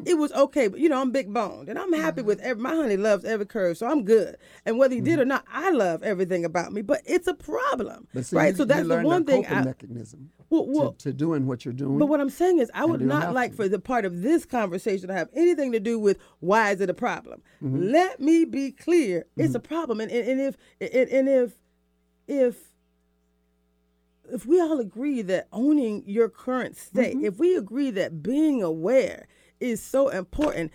it 0.06 0.18
was 0.18 0.32
okay. 0.32 0.68
But 0.68 0.80
you 0.80 0.88
know, 0.88 1.00
I'm 1.00 1.10
big 1.10 1.32
boned 1.32 1.68
and 1.68 1.78
I'm 1.78 1.92
happy 1.92 2.22
with 2.22 2.40
every. 2.40 2.62
My 2.62 2.74
honey 2.74 2.96
loves 2.96 3.24
every 3.24 3.46
curve, 3.46 3.78
so 3.78 3.86
I'm 3.86 4.04
good. 4.04 4.36
And 4.64 4.78
whether 4.78 4.94
he 4.94 5.00
did 5.00 5.18
or 5.18 5.24
not, 5.24 5.44
I 5.52 5.70
love 5.70 6.02
everything 6.02 6.44
about 6.44 6.72
me. 6.72 6.82
But 6.82 7.02
it's 7.04 7.26
a 7.26 7.34
problem, 7.34 8.06
see, 8.20 8.36
right? 8.36 8.52
you, 8.52 8.56
so 8.56 8.64
that's 8.64 8.88
the 8.88 9.00
one 9.00 9.24
thing. 9.24 9.46
I, 9.46 9.62
mechanism 9.62 10.30
well, 10.54 10.66
well, 10.66 10.92
to, 10.92 11.10
to 11.10 11.12
doing 11.12 11.46
what 11.46 11.64
you're 11.64 11.74
doing. 11.74 11.98
but 11.98 12.06
what 12.06 12.20
I'm 12.20 12.30
saying 12.30 12.58
is, 12.58 12.70
I 12.74 12.84
would 12.84 13.06
don't 13.06 13.34
like 13.34 13.50
to. 13.52 13.56
for 13.56 13.68
the 13.68 13.78
part 13.78 14.04
of 14.04 14.22
this 14.22 14.44
conversation 14.44 15.08
to 15.08 15.14
have 15.14 15.28
anything 15.34 15.72
to 15.72 15.80
do 15.80 15.98
with 15.98 16.18
why 16.40 16.70
is 16.70 16.80
it 16.80 16.88
a 16.90 16.94
problem. 16.94 17.42
Mm-hmm. 17.62 17.82
Let 17.90 18.20
me 18.20 18.44
be 18.44 18.70
clear: 18.72 19.26
it's 19.36 19.54
a 19.54 19.60
problem, 19.60 20.00
and, 20.00 20.10
and, 20.10 20.28
and 20.28 20.40
if 20.40 20.56
and, 20.80 21.08
and 21.10 21.28
if 21.28 21.52
if 22.26 22.56
if 24.32 24.46
we 24.46 24.60
all 24.60 24.80
agree 24.80 25.20
that 25.22 25.48
owning 25.52 26.02
your 26.06 26.28
current 26.28 26.76
state, 26.76 27.16
Mm-hmm. 27.16 27.26
if 27.26 27.38
we 27.38 27.56
agree 27.56 27.90
that 27.90 28.22
being 28.22 28.62
aware 28.62 29.26
is 29.60 29.82
so 29.82 30.08
important, 30.08 30.72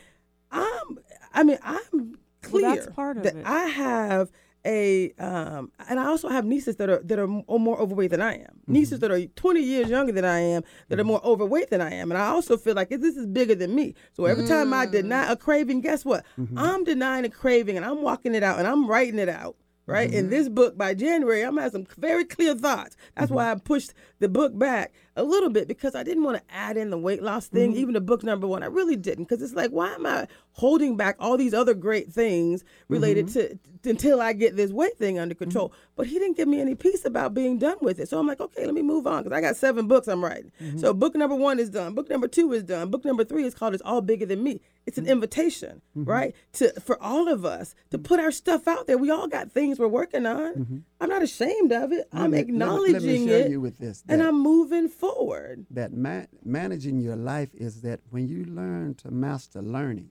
I'm. 0.51 0.99
I 1.33 1.43
mean, 1.43 1.57
I'm 1.63 2.17
clear 2.41 2.63
Well, 2.67 2.75
that's 2.75 2.87
part 2.95 3.17
of 3.17 3.23
that 3.23 3.35
it. 3.35 3.45
I 3.45 3.65
have 3.65 4.31
a 4.69 5.11
um 5.19 5.71
and 5.89 5.99
I 5.99 6.05
also 6.05 6.29
have 6.29 6.45
nieces 6.45 6.75
that 6.77 6.89
are 6.89 7.01
that 7.03 7.17
are 7.19 7.27
more 7.27 7.77
overweight 7.79 8.11
than 8.11 8.21
I 8.21 8.35
am. 8.35 8.39
Mm-hmm. 8.41 8.73
Nieces 8.73 8.99
that 8.99 9.11
are 9.11 9.25
20 9.25 9.61
years 9.61 9.89
younger 9.89 10.13
than 10.13 10.25
I 10.25 10.39
am 10.39 10.61
that 10.89 10.99
are 10.99 11.03
more 11.03 11.21
overweight 11.25 11.69
than 11.71 11.81
I 11.81 11.91
am. 12.01 12.11
And 12.11 12.17
I 12.17 12.27
also 12.27 12.55
feel 12.57 12.75
like 12.75 12.89
this 12.89 13.17
is 13.17 13.25
bigger 13.25 13.55
than 13.55 13.73
me. 13.75 13.95
So 14.13 14.25
every 14.25 14.45
time 14.47 14.73
I 14.73 14.85
deny 14.85 15.31
a 15.31 15.35
craving, 15.35 15.81
guess 15.81 16.05
what? 16.05 16.23
Mm-hmm. 16.39 16.57
I'm 16.57 16.83
denying 16.83 17.25
a 17.25 17.29
craving 17.29 17.77
and 17.77 17.85
I'm 17.85 18.01
walking 18.03 18.35
it 18.35 18.43
out 18.43 18.59
and 18.59 18.67
I'm 18.67 18.87
writing 18.87 19.19
it 19.19 19.29
out. 19.29 19.55
Right 19.85 20.07
Mm-hmm. 20.09 20.19
in 20.19 20.29
this 20.29 20.47
book 20.49 20.77
by 20.77 20.93
January, 20.93 21.41
I'm 21.41 21.53
gonna 21.53 21.63
have 21.63 21.71
some 21.71 21.87
very 21.97 22.23
clear 22.23 22.53
thoughts. 22.53 22.95
That's 23.15 23.29
Mm-hmm. 23.31 23.35
why 23.35 23.51
I 23.51 23.55
pushed 23.55 23.91
the 24.19 24.29
book 24.29 24.55
back 24.55 24.93
a 25.15 25.23
little 25.23 25.49
bit 25.49 25.67
because 25.67 25.95
I 25.95 26.03
didn't 26.03 26.25
want 26.25 26.37
to 26.37 26.43
add 26.53 26.77
in 26.77 26.91
the 26.91 26.97
weight 27.07 27.23
loss 27.23 27.47
thing, 27.47 27.71
Mm-hmm. 27.71 27.79
even 27.81 27.93
the 27.95 28.01
book 28.11 28.21
number 28.23 28.45
one. 28.45 28.61
I 28.61 28.67
really 28.67 28.95
didn't 28.95 29.23
because 29.27 29.41
it's 29.41 29.55
like, 29.61 29.71
why 29.71 29.89
am 29.95 30.05
I 30.05 30.27
holding 30.51 30.95
back 30.95 31.15
all 31.19 31.37
these 31.37 31.55
other 31.55 31.73
great 31.73 32.13
things 32.13 32.63
related 32.87 33.25
Mm-hmm. 33.29 33.39
to 33.39 33.59
until 33.85 34.21
I 34.21 34.33
get 34.33 34.55
this 34.55 34.71
weight 34.71 34.97
thing 34.97 35.19
under 35.19 35.35
control? 35.35 35.73
But 35.95 36.07
he 36.07 36.19
didn't 36.19 36.37
give 36.37 36.47
me 36.47 36.59
any 36.61 36.75
peace 36.75 37.05
about 37.05 37.33
being 37.33 37.57
done 37.57 37.77
with 37.81 37.99
it. 37.99 38.09
So 38.09 38.19
I'm 38.19 38.27
like, 38.27 38.39
okay, 38.39 38.65
let 38.65 38.73
me 38.73 38.81
move 38.81 39.05
on 39.07 39.23
because 39.23 39.35
I 39.37 39.41
got 39.41 39.55
seven 39.55 39.87
books 39.87 40.07
I'm 40.07 40.23
writing. 40.23 40.51
Mm-hmm. 40.61 40.77
So 40.79 40.93
book 40.93 41.15
number 41.15 41.35
one 41.35 41.59
is 41.59 41.69
done. 41.69 41.93
Book 41.95 42.09
number 42.09 42.27
two 42.27 42.51
is 42.53 42.63
done. 42.63 42.89
Book 42.89 43.03
number 43.05 43.23
three 43.23 43.43
is 43.45 43.53
called 43.55 43.73
"It's 43.73 43.83
All 43.83 44.01
Bigger 44.01 44.25
Than 44.25 44.43
Me." 44.43 44.61
It's 44.85 44.97
Mm-hmm. 44.97 45.05
an 45.05 45.11
invitation, 45.11 45.81
right, 45.93 46.33
to 46.53 46.71
for 46.81 47.01
all 47.01 47.27
of 47.27 47.45
us 47.45 47.75
to 47.91 47.99
put 47.99 48.19
our 48.19 48.31
stuff 48.31 48.67
out 48.67 48.87
there. 48.87 48.97
We 48.97 49.11
all 49.11 49.27
got 49.27 49.51
things 49.51 49.77
we're 49.77 49.87
working 49.87 50.25
on. 50.25 50.83
I'm 50.99 51.09
not 51.09 51.21
ashamed 51.21 51.71
of 51.71 51.91
it. 51.91 52.07
I'm 52.11 52.31
Mm-hmm. 52.31 52.31
Let 52.31 52.31
let 52.31 52.31
me- 52.31 52.39
acknowledging 52.39 53.27
let 53.27 53.49
me 53.51 53.67
it, 53.67 53.79
this, 53.79 54.03
and 54.09 54.23
I'm 54.23 54.41
moving 54.41 54.87
forward. 54.89 55.65
that 55.71 55.93
ma- 55.93 56.25
managing 56.43 56.99
your 57.01 57.15
life 57.15 57.49
is 57.53 57.81
that 57.81 57.99
when 58.09 58.27
you 58.27 58.45
learn 58.45 58.95
to 58.95 59.11
master 59.11 59.61
learning, 59.61 60.09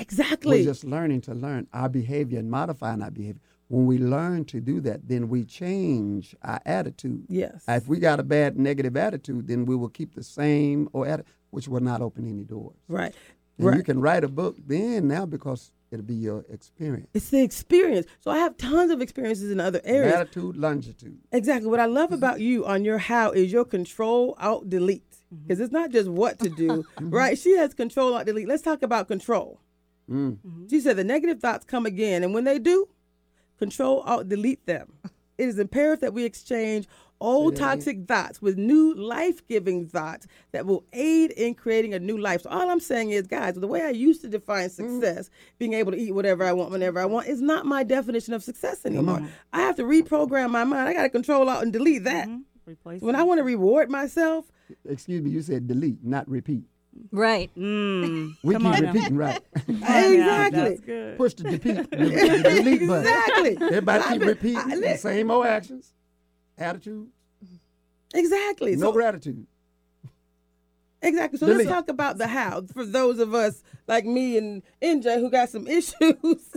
Exactly. 0.00 0.58
we're 0.58 0.64
just 0.64 0.84
learning 0.84 1.20
to 1.22 1.34
learn 1.34 1.66
our 1.72 1.88
behavior 1.88 2.38
and 2.38 2.50
modifying 2.50 3.02
our 3.02 3.10
behavior. 3.10 3.40
When 3.68 3.86
we 3.86 3.98
learn 3.98 4.46
to 4.46 4.60
do 4.60 4.80
that, 4.80 5.06
then 5.06 5.28
we 5.28 5.44
change 5.44 6.34
our 6.42 6.60
attitude. 6.66 7.26
yes. 7.28 7.62
If 7.68 7.86
we 7.86 7.98
got 7.98 8.18
a 8.18 8.24
bad 8.24 8.58
negative 8.58 8.96
attitude, 8.96 9.46
then 9.46 9.64
we 9.64 9.76
will 9.76 9.88
keep 9.88 10.14
the 10.14 10.24
same 10.24 10.88
or 10.92 11.06
atti- 11.06 11.24
which 11.50 11.68
will 11.68 11.80
not 11.80 12.02
open 12.02 12.26
any 12.26 12.44
doors. 12.44 12.76
right. 12.88 13.14
And 13.58 13.66
right. 13.68 13.76
you 13.76 13.82
can 13.82 14.00
write 14.00 14.24
a 14.24 14.28
book 14.28 14.56
then 14.66 15.06
now 15.06 15.26
because 15.26 15.70
It'll 15.90 16.04
be 16.04 16.14
your 16.14 16.44
experience. 16.48 17.08
It's 17.14 17.30
the 17.30 17.42
experience. 17.42 18.06
So 18.20 18.30
I 18.30 18.38
have 18.38 18.56
tons 18.56 18.92
of 18.92 19.00
experiences 19.00 19.50
in 19.50 19.58
other 19.58 19.80
areas. 19.82 20.14
Latitude, 20.14 20.56
longitude. 20.56 21.18
Exactly. 21.32 21.68
What 21.68 21.80
I 21.80 21.86
love 21.86 22.12
about 22.12 22.40
you 22.40 22.64
on 22.64 22.84
your 22.84 22.98
how 22.98 23.32
is 23.32 23.50
your 23.50 23.64
control 23.64 24.36
alt 24.40 24.70
delete. 24.70 25.02
Because 25.30 25.56
mm-hmm. 25.58 25.64
it's 25.64 25.72
not 25.72 25.90
just 25.90 26.08
what 26.08 26.38
to 26.40 26.48
do, 26.48 26.68
mm-hmm. 26.96 27.10
right? 27.10 27.36
She 27.36 27.56
has 27.56 27.74
control 27.74 28.14
alt 28.14 28.26
delete. 28.26 28.46
Let's 28.46 28.62
talk 28.62 28.82
about 28.82 29.08
control. 29.08 29.60
Mm. 30.10 30.68
She 30.68 30.80
said 30.80 30.96
the 30.96 31.04
negative 31.04 31.40
thoughts 31.40 31.64
come 31.64 31.86
again, 31.86 32.22
and 32.24 32.34
when 32.34 32.44
they 32.44 32.58
do, 32.58 32.88
control 33.58 34.00
alt 34.00 34.28
delete 34.28 34.66
them. 34.66 34.92
It 35.38 35.48
is 35.48 35.58
imperative 35.58 36.00
that 36.02 36.12
we 36.12 36.24
exchange 36.24 36.86
old 37.18 37.56
Say 37.56 37.60
toxic 37.62 38.06
thoughts 38.06 38.42
with 38.42 38.58
new 38.58 38.92
life 38.92 39.46
giving 39.48 39.86
thoughts 39.86 40.26
that 40.52 40.66
will 40.66 40.84
aid 40.92 41.30
in 41.30 41.54
creating 41.54 41.94
a 41.94 41.98
new 41.98 42.18
life. 42.18 42.42
So, 42.42 42.50
all 42.50 42.70
I'm 42.70 42.78
saying 42.78 43.08
is, 43.12 43.26
guys, 43.26 43.54
the 43.54 43.66
way 43.66 43.80
I 43.80 43.88
used 43.88 44.20
to 44.20 44.28
define 44.28 44.68
Mm. 44.68 44.70
success, 45.00 45.30
being 45.58 45.72
able 45.72 45.92
to 45.92 45.98
eat 45.98 46.12
whatever 46.12 46.44
I 46.44 46.52
want 46.52 46.70
whenever 46.72 47.00
I 47.00 47.06
want, 47.06 47.26
is 47.26 47.40
not 47.40 47.64
my 47.64 47.82
definition 47.82 48.34
of 48.34 48.42
success 48.44 48.84
anymore. 48.84 49.22
I 49.54 49.62
have 49.62 49.76
to 49.76 49.84
reprogram 49.84 50.50
my 50.50 50.64
mind. 50.64 50.86
I 50.86 50.92
got 50.92 51.04
to 51.04 51.08
control 51.08 51.48
alt 51.48 51.62
and 51.62 51.72
delete 51.72 52.04
that. 52.04 52.28
Replace 52.66 53.00
When. 53.00 53.16
I 53.16 53.22
want 53.22 53.38
to 53.38 53.44
reward 53.44 53.88
myself, 53.88 54.52
Excuse 54.84 55.22
me, 55.22 55.30
you 55.30 55.40
said 55.40 55.66
delete, 55.66 56.04
not 56.04 56.28
repeat. 56.28 56.64
Right. 57.12 57.50
Mm. 57.56 58.34
We 58.42 58.54
Come 58.54 58.62
keep 58.62 58.72
on 58.72 58.82
now. 58.82 58.92
repeating 58.92 59.16
right. 59.16 59.40
exactly. 59.68 60.60
That's 60.60 60.80
good. 60.80 61.16
Push 61.16 61.34
the, 61.34 61.42
delete, 61.44 61.62
the, 61.62 61.96
the 61.96 62.42
delete 62.42 62.88
button. 62.88 63.06
Exactly. 63.06 63.56
Everybody 63.60 64.04
I 64.04 64.08
keep 64.12 64.20
mean, 64.20 64.28
repeating 64.28 64.58
I- 64.58 64.80
the 64.80 64.96
same 64.98 65.30
old 65.30 65.46
actions, 65.46 65.92
attitude, 66.58 67.08
Exactly. 68.14 68.74
no 68.76 68.86
So, 68.88 68.92
gratitude. 68.92 69.46
Exactly. 71.02 71.38
So 71.38 71.46
Delete. 71.46 71.66
let's 71.66 71.74
talk 71.74 71.88
about 71.88 72.18
the 72.18 72.26
how 72.26 72.62
for 72.74 72.84
those 72.84 73.20
of 73.20 73.32
us 73.34 73.62
like 73.88 74.04
me 74.04 74.36
and 74.36 74.62
NJ 74.82 75.18
who 75.18 75.30
got 75.30 75.48
some 75.48 75.66
issues 75.66 75.94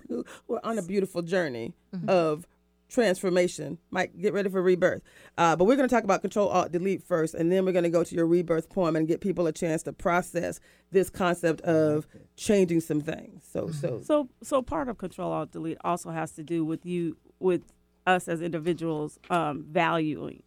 who 0.10 0.26
are 0.50 0.60
on 0.64 0.78
a 0.78 0.82
beautiful 0.82 1.22
journey 1.22 1.74
of 2.10 2.46
transformation. 2.94 3.80
Mike, 3.92 4.12
get 4.20 4.34
ready 4.34 4.50
for 4.50 4.62
rebirth. 4.62 5.02
Uh, 5.38 5.56
but 5.56 5.66
we're 5.66 5.76
going 5.76 5.90
to 5.90 5.94
talk 5.94 6.04
about 6.04 6.22
Control 6.22 6.48
Alt 6.48 6.72
Delete 6.72 7.04
first, 7.04 7.34
and 7.34 7.52
then 7.52 7.66
we're 7.66 7.72
going 7.72 7.84
to 7.84 7.90
go 7.90 8.04
to 8.04 8.16
your 8.16 8.28
rebirth 8.28 8.70
poem 8.70 8.96
and 8.96 9.08
get 9.08 9.20
people 9.20 9.48
a 9.48 9.52
chance 9.52 9.84
to 9.84 9.92
process 9.94 10.60
this 10.92 11.10
concept 11.10 11.62
of 11.62 12.08
changing 12.38 12.80
some 12.80 13.02
things. 13.02 13.44
So, 13.52 13.70
so 13.72 14.00
So 14.04 14.30
so 14.44 14.62
part 14.62 14.88
of 14.90 14.98
control 15.00 15.32
alt 15.32 15.52
delete 15.52 15.80
also 15.84 16.12
has 16.12 16.32
to 16.34 16.44
do 16.44 16.64
with 16.64 16.86
you 16.86 17.18
with 17.40 17.64
us 18.06 18.28
as 18.28 18.42
individuals 18.42 19.18
um, 19.30 19.66
valuing 19.68 20.44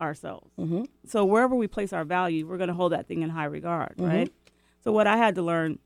ourselves. 0.00 0.50
Mhm. 0.58 0.86
So 1.06 1.24
wherever 1.24 1.54
we 1.54 1.66
place 1.66 1.92
our 1.92 2.04
value, 2.04 2.46
we're 2.46 2.56
going 2.56 2.68
to 2.68 2.74
hold 2.74 2.92
that 2.92 3.06
thing 3.08 3.22
in 3.22 3.30
high 3.30 3.44
regard, 3.46 3.94
right? 3.98 4.32
So 4.84 4.92
what 4.92 5.06
I 5.06 5.16
had 5.16 5.34
to 5.34 5.42
learn 5.42 5.78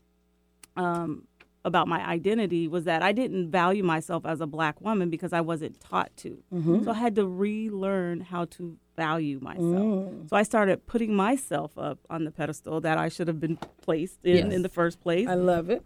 um, 0.77 1.23
about 1.65 1.87
my 1.87 2.05
identity 2.07 2.67
was 2.67 2.83
that 2.85 3.01
I 3.01 3.11
didn't 3.11 3.49
value 3.49 3.83
myself 3.83 4.23
as 4.25 4.39
a 4.39 4.45
black 4.45 4.79
woman 4.79 5.09
because 5.09 5.33
I 5.33 5.41
wasn't 5.41 5.81
taught 5.81 6.15
to. 6.17 6.41
Mm-hmm. 6.53 6.83
So 6.83 6.91
I 6.91 6.93
had 6.93 7.15
to 7.15 7.27
relearn 7.27 8.21
how 8.21 8.45
to 8.45 8.77
value 8.95 9.39
myself. 9.41 9.65
Mm. 9.65 10.29
So 10.29 10.35
I 10.37 10.43
started 10.43 10.85
putting 10.85 11.15
myself 11.15 11.77
up 11.77 11.99
on 12.09 12.23
the 12.23 12.31
pedestal 12.31 12.79
that 12.81 12.97
I 12.99 13.09
should 13.09 13.27
have 13.27 13.39
been 13.39 13.57
placed 13.81 14.19
in 14.23 14.35
Yes. 14.35 14.53
in 14.53 14.61
the 14.61 14.69
first 14.69 15.01
place 15.01 15.27
I 15.27 15.33
love 15.33 15.69
it. 15.69 15.83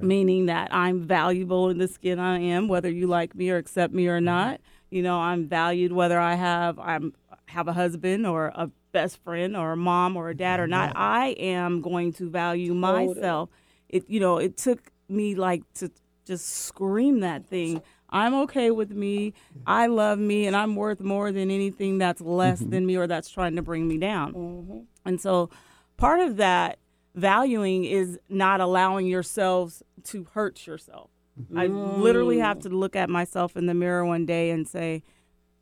meaning 0.00 0.46
that 0.46 0.72
I'm 0.72 1.02
valuable 1.02 1.68
in 1.70 1.78
the 1.78 1.88
skin 1.88 2.18
I 2.18 2.38
am, 2.38 2.68
whether 2.68 2.88
you 2.88 3.08
like 3.08 3.34
me 3.34 3.50
or 3.50 3.56
accept 3.56 3.92
me 3.92 4.06
or 4.06 4.18
mm-hmm. 4.18 4.26
not. 4.26 4.60
You 4.90 5.02
know, 5.02 5.18
I'm 5.18 5.48
valued 5.48 5.92
whether 5.92 6.20
I 6.20 6.34
have 6.36 6.78
I'm 6.78 7.14
have 7.48 7.66
a 7.66 7.72
husband 7.72 8.26
or 8.26 8.52
a 8.54 8.70
best 8.92 9.22
friend 9.22 9.56
or 9.56 9.72
a 9.72 9.76
mom 9.76 10.16
or 10.16 10.30
a 10.30 10.36
dad 10.36 10.60
or 10.60 10.64
mm-hmm. 10.64 10.70
not. 10.70 10.92
I 10.96 11.30
am 11.30 11.82
going 11.82 12.12
to 12.14 12.30
value 12.30 12.74
myself. 12.74 13.50
It 13.88 14.08
you 14.08 14.20
know, 14.20 14.38
it 14.38 14.56
took 14.56 14.92
me 15.08 15.34
like 15.34 15.62
to 15.74 15.90
just 16.24 16.46
scream 16.48 17.20
that 17.20 17.46
thing. 17.46 17.82
I'm 18.10 18.34
okay 18.42 18.70
with 18.70 18.90
me. 18.90 19.34
I 19.66 19.86
love 19.86 20.18
me 20.18 20.46
and 20.46 20.54
I'm 20.54 20.76
worth 20.76 21.00
more 21.00 21.32
than 21.32 21.50
anything 21.50 21.98
that's 21.98 22.20
less 22.20 22.60
mm-hmm. 22.60 22.70
than 22.70 22.86
me 22.86 22.96
or 22.96 23.06
that's 23.06 23.28
trying 23.28 23.56
to 23.56 23.62
bring 23.62 23.88
me 23.88 23.98
down. 23.98 24.32
Mm-hmm. 24.32 24.78
And 25.04 25.20
so 25.20 25.50
part 25.96 26.20
of 26.20 26.36
that 26.36 26.78
valuing 27.14 27.84
is 27.84 28.18
not 28.28 28.60
allowing 28.60 29.06
yourselves 29.06 29.82
to 30.04 30.24
hurt 30.32 30.66
yourself. 30.66 31.10
I 31.54 31.66
mm. 31.66 31.98
literally 31.98 32.38
have 32.38 32.60
to 32.60 32.68
look 32.70 32.96
at 32.96 33.10
myself 33.10 33.56
in 33.56 33.66
the 33.66 33.74
mirror 33.74 34.04
one 34.06 34.24
day 34.24 34.50
and 34.50 34.66
say, 34.66 35.02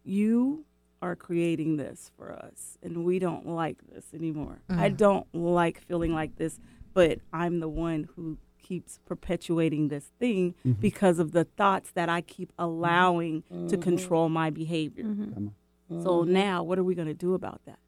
You 0.05 0.66
are 1.03 1.16
creating 1.16 1.76
this 1.76 2.12
for 2.16 2.32
us, 2.32 2.78
and 2.82 3.05
we 3.05 3.18
don't 3.18 3.47
like 3.47 3.78
this 3.92 4.07
anymore. 4.14 4.62
I 4.68 4.90
mm. 4.90 4.97
don't 4.97 5.26
like 5.34 5.80
feeling 5.80 6.14
like 6.14 6.36
this, 6.36 6.61
but 6.92 7.18
I'm 7.32 7.59
the 7.59 7.68
one 7.68 8.09
who 8.14 8.38
keeps 8.65 8.99
perpetuating 9.07 9.89
this 9.89 10.11
thing 10.19 10.55
mm-hmm. 10.67 10.81
because 10.81 11.19
of 11.19 11.31
the 11.31 11.45
thoughts 11.45 11.93
that 11.93 12.09
I 12.09 12.21
keep 12.21 12.53
allowing 12.59 13.43
to 13.43 13.55
mm-hmm. 13.55 13.81
control 13.81 14.29
my 14.29 14.51
behavior. 14.51 15.05
Mm-hmm. 15.05 16.03
So 16.03 16.25
now, 16.25 16.62
what 16.65 16.79
are 16.79 16.83
we 16.83 16.95
going 16.95 17.09
to 17.09 17.15
do 17.15 17.35
about 17.35 17.61
that? 17.67 17.79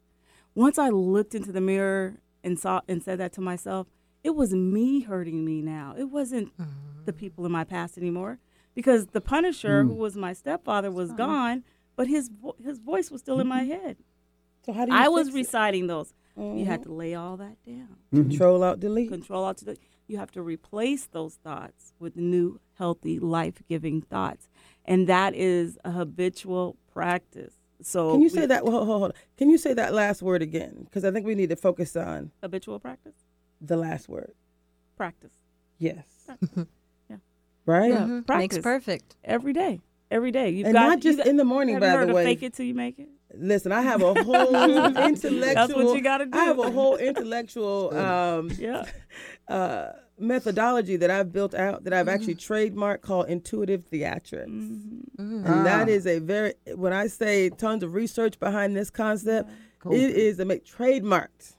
Once 0.55 0.77
I 0.77 0.89
looked 0.89 1.35
into 1.35 1.51
the 1.51 1.59
mirror 1.59 2.21
and 2.43 2.57
saw 2.57 2.81
and 2.87 3.03
said 3.03 3.19
that 3.19 3.33
to 3.33 3.41
myself, 3.41 3.87
it 4.23 4.35
was 4.35 4.53
me 4.53 5.01
hurting 5.01 5.43
me 5.43 5.61
now. 5.61 5.95
It 5.97 6.05
wasn't 6.05 6.53
the 7.05 7.13
people 7.13 7.45
in 7.45 7.51
my 7.51 7.63
past 7.63 7.97
anymore 7.97 8.39
because 8.75 9.07
the 9.07 9.21
Punisher, 9.21 9.83
who 9.83 9.93
mm. 9.93 9.97
was 9.97 10.15
my 10.15 10.33
stepfather, 10.33 10.91
was 10.91 11.11
gone, 11.13 11.63
but 11.95 12.07
his 12.07 12.29
vo- 12.29 12.55
his 12.63 12.79
voice 12.79 13.09
was 13.09 13.21
still 13.21 13.39
in 13.39 13.47
my 13.47 13.63
head. 13.63 13.97
So 14.65 14.73
how 14.73 14.85
do 14.85 14.91
you 14.91 14.97
I 14.97 15.07
was 15.07 15.27
fix 15.27 15.35
it? 15.35 15.37
reciting 15.39 15.87
those. 16.37 16.59
You 16.59 16.65
had 16.65 16.83
to 16.83 16.91
lay 16.93 17.15
all 17.15 17.37
that 17.37 17.57
down. 17.65 17.89
Control 18.13 18.63
Alt 18.63 18.79
Delete. 18.79 19.09
Control 19.09 19.45
out 19.45 19.57
to 19.57 19.65
the. 19.65 19.77
You 20.07 20.17
have 20.17 20.31
to 20.31 20.41
replace 20.41 21.05
those 21.07 21.35
thoughts 21.35 21.93
with 21.99 22.15
new, 22.15 22.59
healthy, 22.75 23.19
life-giving 23.19 24.03
thoughts, 24.03 24.47
and 24.85 25.07
that 25.07 25.35
is 25.35 25.77
a 25.83 25.91
habitual 25.91 26.77
practice. 26.93 27.53
So 27.81 28.11
Can 28.13 28.21
you 28.21 28.25
we- 28.25 28.29
say 28.29 28.45
that? 28.45 28.63
Well, 28.63 28.71
hold, 28.73 28.87
hold, 28.87 29.01
hold. 29.01 29.13
Can 29.37 29.49
you 29.49 29.57
say 29.57 29.73
that 29.73 29.93
last 29.93 30.21
word 30.21 30.41
again? 30.41 30.83
Because 30.85 31.03
I 31.03 31.11
think 31.11 31.25
we 31.25 31.35
need 31.35 31.49
to 31.49 31.55
focus 31.57 31.95
on 31.95 32.31
habitual 32.41 32.79
practice? 32.79 33.15
the 33.59 33.75
last 33.77 34.07
word. 34.07 34.33
Practice. 34.95 35.33
Yes. 35.79 36.05
Yeah. 37.09 37.17
Right. 37.65 37.91
Yeah. 37.91 38.05
Mhm. 38.05 38.37
Makes 38.37 38.57
perfect. 38.59 39.15
every 39.23 39.51
day, 39.53 39.81
every 40.11 40.31
day. 40.31 40.49
You've 40.51 40.67
And 40.67 40.73
got 40.73 40.87
not 40.87 40.99
just 40.99 41.17
you 41.17 41.23
got- 41.23 41.29
in 41.29 41.37
the 41.37 41.43
morning, 41.45 41.75
have 41.75 41.81
by 41.81 41.87
you 41.87 41.91
the 41.93 41.97
heard 41.99 42.09
of 42.09 42.15
way. 42.15 42.23
Fake 42.25 42.43
it 42.43 42.53
till 42.53 42.65
you 42.65 42.73
make 42.73 42.97
it. 42.99 43.09
Listen, 43.35 43.71
I 43.71 43.81
have 43.81 44.01
a 44.01 44.13
whole 44.23 44.55
intellectual. 44.55 45.39
That's 45.53 45.73
what 45.73 45.95
you 45.95 46.01
gotta 46.01 46.25
do. 46.25 46.37
I 46.37 46.45
have 46.45 46.59
a 46.59 46.71
whole 46.71 46.95
intellectual 46.97 47.95
um, 47.95 48.51
Yeah. 48.57 48.85
uh, 49.47 49.91
methodology 50.19 50.95
that 50.95 51.11
I've 51.11 51.31
built 51.31 51.53
out 51.53 51.83
that 51.83 51.93
I've 51.93 52.07
actually 52.07 52.35
trademarked 52.35 53.01
called 53.01 53.27
intuitive 53.29 53.83
theatrics. 53.89 54.47
Mm-hmm. 54.47 55.45
And 55.45 55.65
that 55.65 55.87
Ah. 55.87 55.91
is 55.91 56.07
a 56.07 56.19
very, 56.19 56.53
when 56.75 56.93
I 56.93 57.07
say 57.07 57.49
tons 57.49 57.83
of 57.83 57.93
research 57.93 58.39
behind 58.39 58.75
this 58.75 58.89
concept, 58.89 59.49
Cool. 59.79 59.93
it 59.93 60.11
is 60.15 60.39
a 60.39 60.45
make 60.45 60.65
trademarked. 60.65 61.53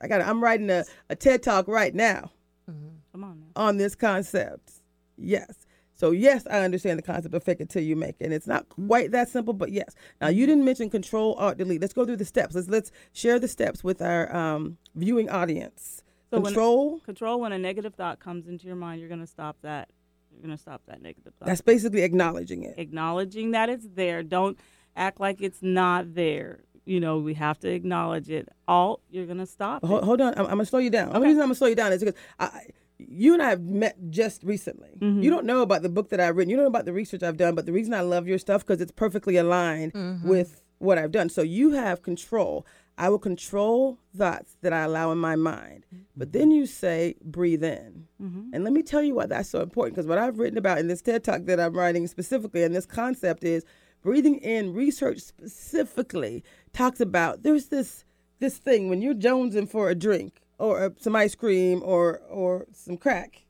I 0.00 0.08
got. 0.08 0.20
I'm 0.20 0.42
writing 0.42 0.68
a, 0.70 0.84
a 1.10 1.16
TED 1.16 1.42
talk 1.42 1.66
right 1.68 1.94
now 1.94 2.30
Come 2.66 3.24
on 3.24 3.40
now. 3.40 3.46
on 3.56 3.76
this 3.78 3.94
concept. 3.94 4.72
Yes. 5.16 5.66
So 6.02 6.10
yes, 6.10 6.48
I 6.50 6.64
understand 6.64 6.98
the 6.98 7.02
concept 7.02 7.32
of 7.32 7.44
fake 7.44 7.60
it 7.60 7.68
till 7.68 7.84
you 7.84 7.94
make 7.94 8.16
it. 8.18 8.24
And 8.24 8.34
it's 8.34 8.48
not 8.48 8.68
quite 8.68 9.12
that 9.12 9.28
simple, 9.28 9.54
but 9.54 9.70
yes. 9.70 9.94
Now 10.20 10.30
you 10.30 10.46
didn't 10.46 10.64
mention 10.64 10.90
control 10.90 11.34
alt 11.34 11.58
delete. 11.58 11.80
Let's 11.80 11.92
go 11.92 12.04
through 12.04 12.16
the 12.16 12.24
steps. 12.24 12.56
Let's 12.56 12.68
let's 12.68 12.90
share 13.12 13.38
the 13.38 13.46
steps 13.46 13.84
with 13.84 14.02
our 14.02 14.34
um, 14.34 14.78
viewing 14.96 15.30
audience. 15.30 16.02
So 16.30 16.40
when- 16.40 16.46
control. 16.46 16.98
Control 17.04 17.40
when 17.40 17.52
a 17.52 17.58
negative 17.58 17.94
thought 17.94 18.18
comes 18.18 18.48
into 18.48 18.66
your 18.66 18.74
mind, 18.74 18.98
you're 18.98 19.08
gonna 19.08 19.28
stop 19.28 19.58
that. 19.62 19.90
You're 20.32 20.42
gonna 20.42 20.58
stop 20.58 20.82
that 20.88 21.02
negative 21.02 21.34
thought. 21.38 21.46
that's 21.46 21.60
basically 21.60 22.02
acknowledging 22.02 22.64
it. 22.64 22.74
Acknowledging 22.78 23.52
that 23.52 23.68
it's 23.68 23.86
there. 23.94 24.24
Don't 24.24 24.58
act 24.96 25.20
like 25.20 25.40
it's 25.40 25.62
not 25.62 26.16
there. 26.16 26.64
You 26.84 26.98
know, 26.98 27.18
we 27.18 27.34
have 27.34 27.60
to 27.60 27.70
acknowledge 27.70 28.28
it. 28.28 28.48
Alt, 28.66 29.02
you're 29.08 29.26
gonna 29.26 29.46
stop. 29.46 29.84
Hold, 29.84 30.02
it. 30.02 30.06
hold 30.06 30.20
on. 30.20 30.34
I'm, 30.36 30.46
I'm 30.46 30.50
gonna 30.50 30.66
slow 30.66 30.80
you 30.80 30.90
down. 30.90 31.10
The 31.10 31.14
only 31.14 31.28
reason 31.28 31.42
I'm 31.42 31.46
gonna 31.46 31.54
slow 31.54 31.68
you 31.68 31.76
down 31.76 31.92
is 31.92 32.00
because 32.02 32.18
I, 32.40 32.62
you 33.08 33.32
and 33.34 33.42
I 33.42 33.50
have 33.50 33.62
met 33.62 33.96
just 34.10 34.42
recently. 34.42 34.98
Mm-hmm. 34.98 35.22
You 35.22 35.30
don't 35.30 35.46
know 35.46 35.62
about 35.62 35.82
the 35.82 35.88
book 35.88 36.10
that 36.10 36.20
I've 36.20 36.36
written. 36.36 36.50
You 36.50 36.56
don't 36.56 36.64
know 36.64 36.68
about 36.68 36.84
the 36.84 36.92
research 36.92 37.22
I've 37.22 37.36
done. 37.36 37.54
But 37.54 37.66
the 37.66 37.72
reason 37.72 37.94
I 37.94 38.00
love 38.00 38.26
your 38.26 38.38
stuff 38.38 38.64
because 38.64 38.80
it's 38.80 38.92
perfectly 38.92 39.36
aligned 39.36 39.92
with 40.24 40.62
what 40.78 40.98
I've 40.98 41.12
done. 41.12 41.28
So 41.28 41.42
you 41.42 41.72
have 41.72 42.02
control. 42.02 42.66
I 42.98 43.08
will 43.08 43.18
control 43.18 43.98
thoughts 44.14 44.56
that 44.60 44.72
I 44.72 44.80
allow 44.80 45.12
in 45.12 45.18
my 45.18 45.34
mind. 45.34 45.86
But 46.16 46.32
then 46.32 46.50
you 46.50 46.66
say, 46.66 47.14
breathe 47.22 47.64
in. 47.64 48.06
And 48.52 48.64
let 48.64 48.72
me 48.72 48.82
tell 48.82 49.02
you 49.02 49.14
why 49.14 49.26
that's 49.26 49.48
so 49.48 49.60
important 49.62 49.96
because 49.96 50.06
what 50.06 50.18
I've 50.18 50.38
written 50.38 50.58
about 50.58 50.78
in 50.78 50.88
this 50.88 51.00
TED 51.00 51.24
Talk 51.24 51.46
that 51.46 51.58
I'm 51.58 51.74
writing 51.74 52.06
specifically, 52.06 52.62
and 52.62 52.74
this 52.74 52.86
concept 52.86 53.44
is 53.44 53.64
breathing 54.02 54.36
in. 54.36 54.74
Research 54.74 55.20
specifically 55.20 56.44
talks 56.72 57.00
about 57.00 57.42
there's 57.44 57.68
this 57.68 58.04
this 58.40 58.58
thing 58.58 58.90
when 58.90 59.00
you're 59.00 59.14
jonesing 59.14 59.68
for 59.68 59.88
a 59.88 59.94
drink 59.94 60.41
or 60.62 60.84
uh, 60.84 60.90
some 60.98 61.16
ice 61.16 61.34
cream 61.34 61.82
or 61.84 62.20
or 62.30 62.66
some 62.72 62.96
crack. 62.96 63.44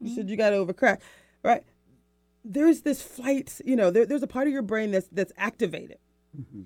You 0.00 0.06
mm-hmm. 0.06 0.16
said 0.16 0.30
you 0.30 0.36
got 0.36 0.52
over 0.52 0.72
crack, 0.72 1.02
right? 1.42 1.64
There's 2.44 2.82
this 2.82 3.02
flight, 3.02 3.60
you 3.64 3.74
know, 3.74 3.90
there, 3.90 4.06
there's 4.06 4.22
a 4.22 4.28
part 4.28 4.46
of 4.46 4.52
your 4.52 4.62
brain 4.62 4.92
that's 4.92 5.08
that's 5.10 5.32
activated. 5.36 5.98
Mm-hmm. 6.38 6.62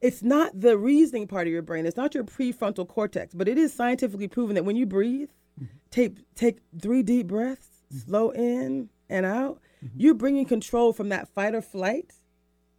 It's 0.00 0.22
not 0.22 0.58
the 0.58 0.78
reasoning 0.78 1.26
part 1.26 1.46
of 1.46 1.52
your 1.52 1.62
brain. 1.62 1.84
It's 1.84 1.96
not 1.96 2.14
your 2.14 2.24
prefrontal 2.24 2.88
cortex, 2.88 3.34
but 3.34 3.48
it 3.48 3.58
is 3.58 3.72
scientifically 3.72 4.28
proven 4.28 4.54
that 4.54 4.64
when 4.64 4.76
you 4.76 4.86
breathe, 4.86 5.30
mm-hmm. 5.60 5.74
take 5.90 6.34
take 6.34 6.58
three 6.80 7.02
deep 7.02 7.26
breaths 7.26 7.68
slow 7.90 8.30
in 8.30 8.88
and 9.08 9.26
out, 9.26 9.60
you're 9.96 10.14
bringing 10.14 10.44
control 10.46 10.92
from 10.92 11.08
that 11.10 11.28
fight 11.34 11.54
or 11.54 11.62
flight 11.62 12.12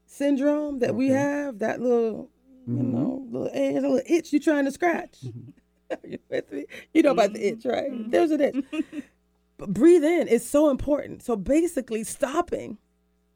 syndrome 0.06 0.80
that 0.80 0.96
we 0.96 1.10
have, 1.10 1.60
that 1.60 1.80
little, 1.80 2.30
you 2.68 2.74
know, 2.74 3.26
little, 3.30 3.74
little 3.74 4.02
itch 4.06 4.32
you're 4.32 4.42
trying 4.42 4.66
to 4.66 4.72
scratch. 4.72 5.18
you 6.04 6.20
with 6.30 6.52
me? 6.52 6.66
You 6.94 7.04
know 7.04 7.12
about 7.12 7.34
the 7.34 7.48
itch, 7.48 7.66
right? 7.66 7.92
Mm-hmm. 7.92 8.02
Mm-hmm. 8.02 8.10
There's 8.12 8.32
an 8.32 8.42
itch. 8.42 8.66
but 9.58 9.74
breathe 9.74 10.04
in 10.04 10.28
is 10.28 10.48
so 10.48 10.70
important. 10.70 11.24
So 11.24 11.36
basically, 11.36 12.04
stopping, 12.04 12.78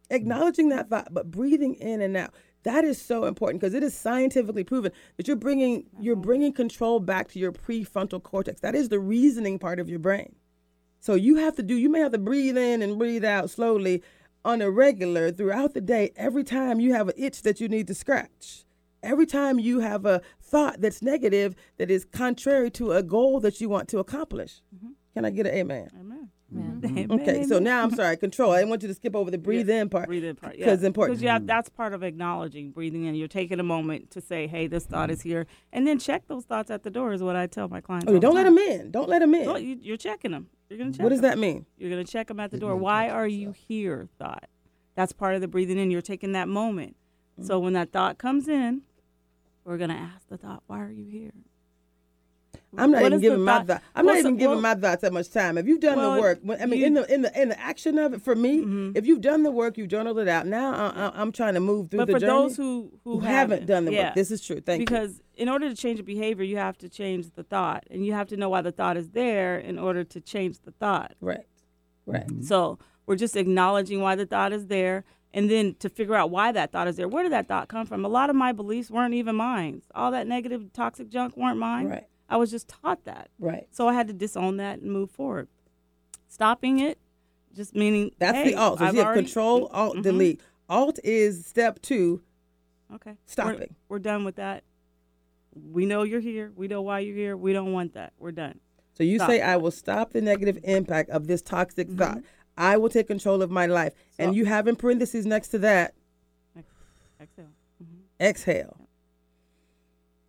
acknowledging 0.10 0.70
that 0.70 0.90
thought, 0.90 1.14
but 1.14 1.32
breathing 1.32 1.76
in 1.76 2.02
and 2.02 2.16
out. 2.18 2.34
That 2.64 2.86
is 2.86 3.02
so 3.02 3.26
important 3.26 3.60
because 3.60 3.74
it 3.74 3.84
is 3.84 3.94
scientifically 3.94 4.64
proven 4.64 4.94
that 5.18 5.28
you're 5.28 5.36
bringing 5.36 5.86
you're 6.00 6.16
uh-huh. 6.16 6.22
bringing 6.22 6.54
control 6.54 7.00
back 7.00 7.28
to 7.30 7.40
your 7.40 7.52
prefrontal 7.52 8.24
cortex. 8.24 8.62
That 8.62 8.76
is 8.76 8.90
the 8.90 9.00
reasoning 9.00 9.60
part 9.60 9.80
of 9.80 9.90
your 9.90 10.00
brain. 10.00 10.36
So 11.04 11.16
you 11.16 11.36
have 11.36 11.58
to 11.58 11.64
do, 11.64 11.76
you 11.76 11.90
may 11.90 12.00
have 12.00 12.14
to 12.14 12.18
breathe 12.18 12.58
in 12.58 12.82
and 12.82 12.98
breathe 12.98 13.26
out 13.26 13.50
slowly 13.50 14.02
on 14.46 14.62
a 14.62 14.72
regular 14.72 15.32
throughout 15.32 15.74
the 15.74 15.82
day. 15.82 16.14
Every 16.16 16.46
time 16.46 16.80
you 16.80 16.94
have 16.94 17.10
an 17.10 17.16
itch 17.18 17.42
that 17.42 17.60
you 17.60 17.68
need 17.68 17.88
to 17.88 17.94
scratch, 17.94 18.64
every 19.04 19.26
time 19.26 19.60
you 19.60 19.80
have 19.80 20.06
a 20.06 20.22
thought 20.42 20.82
that's 20.82 21.02
negative 21.02 21.56
that 21.78 21.92
is 21.92 22.06
contrary 22.06 22.72
to 22.72 22.94
a 22.94 23.04
goal 23.04 23.40
that 23.42 23.62
you 23.62 23.70
want 23.70 23.88
to 23.90 24.00
accomplish. 24.00 24.62
Mm-hmm. 24.76 24.92
Can 25.14 25.26
I 25.26 25.30
get 25.30 25.46
an 25.46 25.54
amen? 25.54 25.90
Amen. 26.00 26.30
Amen. 26.56 26.82
Amen, 26.86 27.22
Okay, 27.22 27.44
so 27.44 27.58
now 27.60 27.84
I'm 27.84 27.92
sorry, 27.96 28.16
control. 28.18 28.52
I 28.52 28.58
didn't 28.58 28.70
want 28.70 28.84
you 28.84 28.88
to 28.88 28.94
skip 28.94 29.16
over 29.16 29.32
the 29.32 29.38
breathe 29.38 29.70
in 29.70 29.90
part. 29.90 30.08
Breathe 30.08 30.24
in 30.24 30.36
part, 30.36 30.56
yeah. 30.56 30.66
Because 30.66 30.80
it's 30.80 30.84
important. 30.84 31.18
Because 31.18 31.24
yeah, 31.24 31.40
that's 31.42 31.70
part 31.70 31.94
of 31.94 32.04
acknowledging, 32.04 32.72
breathing 32.72 33.06
in. 33.06 33.16
You're 33.16 33.28
taking 33.28 33.60
a 33.60 33.64
moment 33.64 34.12
to 34.12 34.22
say, 34.22 34.46
"Hey, 34.46 34.68
this 34.68 34.86
thought 34.86 35.10
is 35.10 35.22
here," 35.22 35.48
and 35.72 35.88
then 35.88 35.98
check 35.98 36.28
those 36.28 36.46
thoughts 36.46 36.70
at 36.70 36.84
the 36.84 36.92
door. 36.92 37.14
Is 37.14 37.24
what 37.24 37.36
I 37.36 37.48
tell 37.48 37.68
my 37.70 37.82
clients. 37.82 38.06
Okay, 38.06 38.14
all 38.16 38.20
the 38.20 38.28
don't 38.28 38.36
let 38.36 38.44
time. 38.44 38.56
them 38.56 38.64
in. 38.82 38.92
Don't 38.92 39.10
let 39.10 39.20
them 39.20 39.34
in. 39.34 39.46
Well, 39.48 39.58
you, 39.58 39.78
you're 39.82 39.98
checking 39.98 40.32
them. 40.32 40.48
You're 40.70 40.78
gonna 40.78 40.92
check. 40.92 41.02
what 41.02 41.10
does 41.10 41.20
'em. 41.20 41.24
that 41.24 41.38
mean? 41.40 41.66
You're 41.78 41.90
gonna 41.90 42.04
check 42.04 42.28
them 42.28 42.40
at 42.40 42.52
the 42.52 42.58
door. 42.60 42.76
Why 42.76 43.10
are 43.10 43.28
you 43.28 43.52
here? 43.52 44.10
Thought. 44.20 44.48
That's 44.96 45.12
part 45.12 45.34
of 45.34 45.42
the 45.42 45.48
breathing 45.48 45.80
in. 45.80 45.90
You're 45.90 46.02
taking 46.02 46.34
that 46.34 46.48
moment. 46.48 46.96
Mm-hmm. 47.40 47.48
So 47.48 47.58
when 47.60 47.74
that 47.74 47.92
thought 47.92 48.20
comes 48.20 48.48
in, 48.48 48.84
we're 49.66 49.78
gonna 49.78 49.94
ask 49.94 50.28
the 50.30 50.38
thought, 50.38 50.64
"Why 50.68 50.82
are 50.82 50.92
you 50.92 51.06
here?" 51.06 51.32
I'm 52.76 52.90
not 52.90 53.04
What 53.04 53.12
even 53.12 53.22
giving 53.22 53.42
my 53.44 53.58
thought- 53.60 53.68
thought. 53.68 53.82
I'm 53.96 54.06
What's 54.06 54.16
not 54.18 54.24
the- 54.24 54.28
even 54.30 54.38
giving 54.38 54.50
well- 54.54 54.62
my 54.62 54.74
thoughts 54.76 55.02
that 55.04 55.14
much 55.14 55.30
time. 55.30 55.60
If 55.60 55.68
you've 55.68 55.80
done 55.80 55.96
Well, 55.98 56.16
the 56.16 56.22
work, 56.22 56.40
I 56.60 56.66
mean, 56.66 56.80
you- 56.80 56.86
in 56.88 56.94
the 56.96 57.14
in 57.14 57.22
the 57.22 57.42
in 57.42 57.50
the 57.50 57.60
action 57.60 58.00
of 58.00 58.16
it, 58.16 58.22
for 58.24 58.34
me, 58.36 58.62
Mhm. 58.64 58.98
if 58.98 59.06
you've 59.06 59.22
done 59.22 59.44
the 59.44 59.52
work, 59.52 59.78
you 59.78 59.86
journaled 59.86 60.18
it 60.18 60.28
out. 60.28 60.48
Now 60.48 60.74
I, 60.74 61.06
I, 61.08 61.22
I'm 61.22 61.32
trying 61.32 61.54
to 61.54 61.60
move 61.60 61.92
through 61.92 62.00
But 62.00 62.08
the 62.08 62.14
for 62.14 62.20
journey. 62.20 62.32
those 62.32 62.58
who 62.58 62.92
who, 63.04 63.14
who 63.14 63.20
haven't 63.20 63.68
done 63.68 63.86
the 63.86 63.94
yeah. 63.94 64.06
work, 64.08 64.16
this 64.16 64.32
is 64.32 64.42
true. 64.42 64.60
Thank 64.60 64.80
you. 64.80 64.86
because 64.88 65.22
in 65.36 65.50
order 65.50 65.70
to 65.70 65.76
change 65.76 66.00
a 66.00 66.04
behavior, 66.04 66.44
you 66.44 66.58
have 66.58 66.78
to 66.80 66.90
change 66.90 67.30
the 67.36 67.44
thought, 67.44 67.84
and 67.92 68.04
you 68.06 68.14
have 68.14 68.28
to 68.30 68.38
know 68.38 68.50
why 68.50 68.62
the 68.62 68.72
thought 68.72 68.98
is 68.98 69.10
there 69.10 69.58
in 69.60 69.78
order 69.78 70.04
to 70.04 70.20
change 70.20 70.60
the 70.62 70.72
thought. 70.72 71.14
Right, 71.22 71.46
right. 72.08 72.26
So 72.44 72.80
we're 73.06 73.18
just 73.18 73.36
acknowledging 73.36 74.02
why 74.02 74.16
the 74.16 74.26
thought 74.26 74.52
is 74.52 74.66
there, 74.66 75.04
and 75.34 75.50
then 75.50 75.76
to 75.80 75.90
figure 75.90 76.16
out 76.16 76.30
why 76.30 76.52
that 76.52 76.72
thought 76.72 76.88
is 76.88 76.96
there. 76.96 77.08
Where 77.08 77.24
did 77.24 77.32
that 77.32 77.48
thought 77.48 77.68
come 77.68 77.86
from? 77.86 78.06
A 78.06 78.08
lot 78.10 78.30
of 78.30 78.36
my 78.36 78.52
beliefs 78.52 78.90
weren't 78.92 79.14
even 79.14 79.36
mine. 79.36 79.82
All 79.96 80.12
that 80.12 80.28
negative, 80.28 80.72
toxic 80.74 81.10
junk 81.10 81.36
weren't 81.36 81.58
mine. 81.58 81.88
Right. 81.90 82.08
I 82.30 82.38
was 82.38 82.52
just 82.52 82.68
taught 82.68 83.04
that. 83.06 83.30
Right. 83.40 83.68
So 83.72 83.88
I 83.88 83.94
had 83.94 84.08
to 84.08 84.14
disown 84.14 84.58
that 84.58 84.80
and 84.80 84.92
move 84.92 85.12
forward. 85.12 85.48
Stopping 86.28 86.80
it, 86.80 86.98
just 87.56 87.76
meaning 87.76 88.12
That's 88.20 88.38
hey, 88.38 88.52
the 88.52 88.56
alt. 88.56 88.80
So 88.80 88.86
I've 88.86 88.94
you 88.94 89.00
have 89.00 89.08
already- 89.08 89.24
control, 89.24 89.68
alt, 89.72 89.98
Mhm. 89.98 90.04
delete. 90.04 90.42
Alt 90.70 91.00
is 91.04 91.46
step 91.46 91.82
two. 91.82 92.22
Okay. 92.94 93.12
We're- 93.12 93.18
Stopping. 93.26 93.76
We're, 93.90 94.00
done 94.00 94.24
with 94.26 94.36
that. 94.36 94.64
We 95.72 95.86
know 95.86 96.04
you're 96.04 96.20
here. 96.20 96.52
We 96.56 96.68
know 96.68 96.82
why 96.82 97.00
you're 97.00 97.16
here. 97.16 97.38
We 97.38 97.54
don't 97.54 97.72
want 97.74 97.94
that. 97.94 98.14
We're 98.20 98.32
done. 98.32 98.60
So 98.96 99.04
you 99.04 99.18
Stop. 99.18 99.30
say, 99.30 99.42
I 99.42 99.58
will 99.58 99.72
stop 99.72 100.12
the 100.14 100.22
negative 100.22 100.60
impact 100.64 101.10
of 101.10 101.28
this 101.28 101.42
toxic 101.42 101.90
thought. 101.92 102.20
I 102.58 102.78
will 102.78 102.90
take 102.90 103.08
control 103.08 103.42
of 103.42 103.50
my 103.52 103.66
life. 103.66 103.94
and 104.20 104.36
you 104.36 104.46
have 104.46 104.68
in 104.68 104.76
parentheses 104.76 105.26
next 105.26 105.50
to 105.50 105.60
that, 105.60 105.94
Exhale. 107.22 107.48
hmm 107.80 108.00
exhale. 108.20 108.78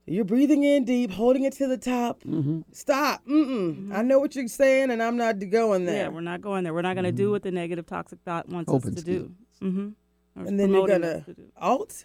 You're 0.06 0.24
breathing 0.26 0.64
in 0.64 0.84
deep, 0.84 1.10
holding 1.12 1.44
it 1.44 1.54
to 1.54 1.66
the 1.66 1.78
top. 1.78 2.22
Mm-hmm. 2.24 2.60
Stop. 2.72 3.24
Mm-mm. 3.26 3.90
I 3.92 4.02
know 4.02 4.18
what 4.18 4.36
you're 4.36 4.46
saying, 4.48 4.90
and 4.90 5.02
I'm 5.02 5.16
not 5.16 5.38
going 5.50 5.86
there. 5.86 6.04
Yeah, 6.04 6.08
we're 6.08 6.20
not 6.20 6.42
going 6.42 6.62
there. 6.64 6.74
We're 6.74 6.82
not 6.82 6.92
going 6.94 7.04
to 7.06 7.12
do 7.12 7.30
what 7.30 7.42
the 7.42 7.50
negative 7.50 7.86
toxic 7.86 8.18
thought 8.22 8.46
wants 8.48 8.70
Open 8.70 8.90
us 8.90 8.94
to 8.96 9.00
skill. 9.00 9.22
do. 9.22 9.34
Mm-hmm. 9.62 10.46
and 10.46 10.60
then 10.60 10.70
you're 10.74 10.86
gonna 10.86 11.24
alt, 11.56 12.04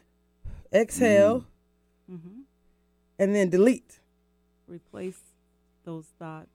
exhale, 0.74 1.45
hmm 2.09 2.17
and 3.17 3.36
then 3.36 3.49
delete. 3.49 3.99
replace 4.67 5.20
those 5.84 6.05
thoughts 6.17 6.51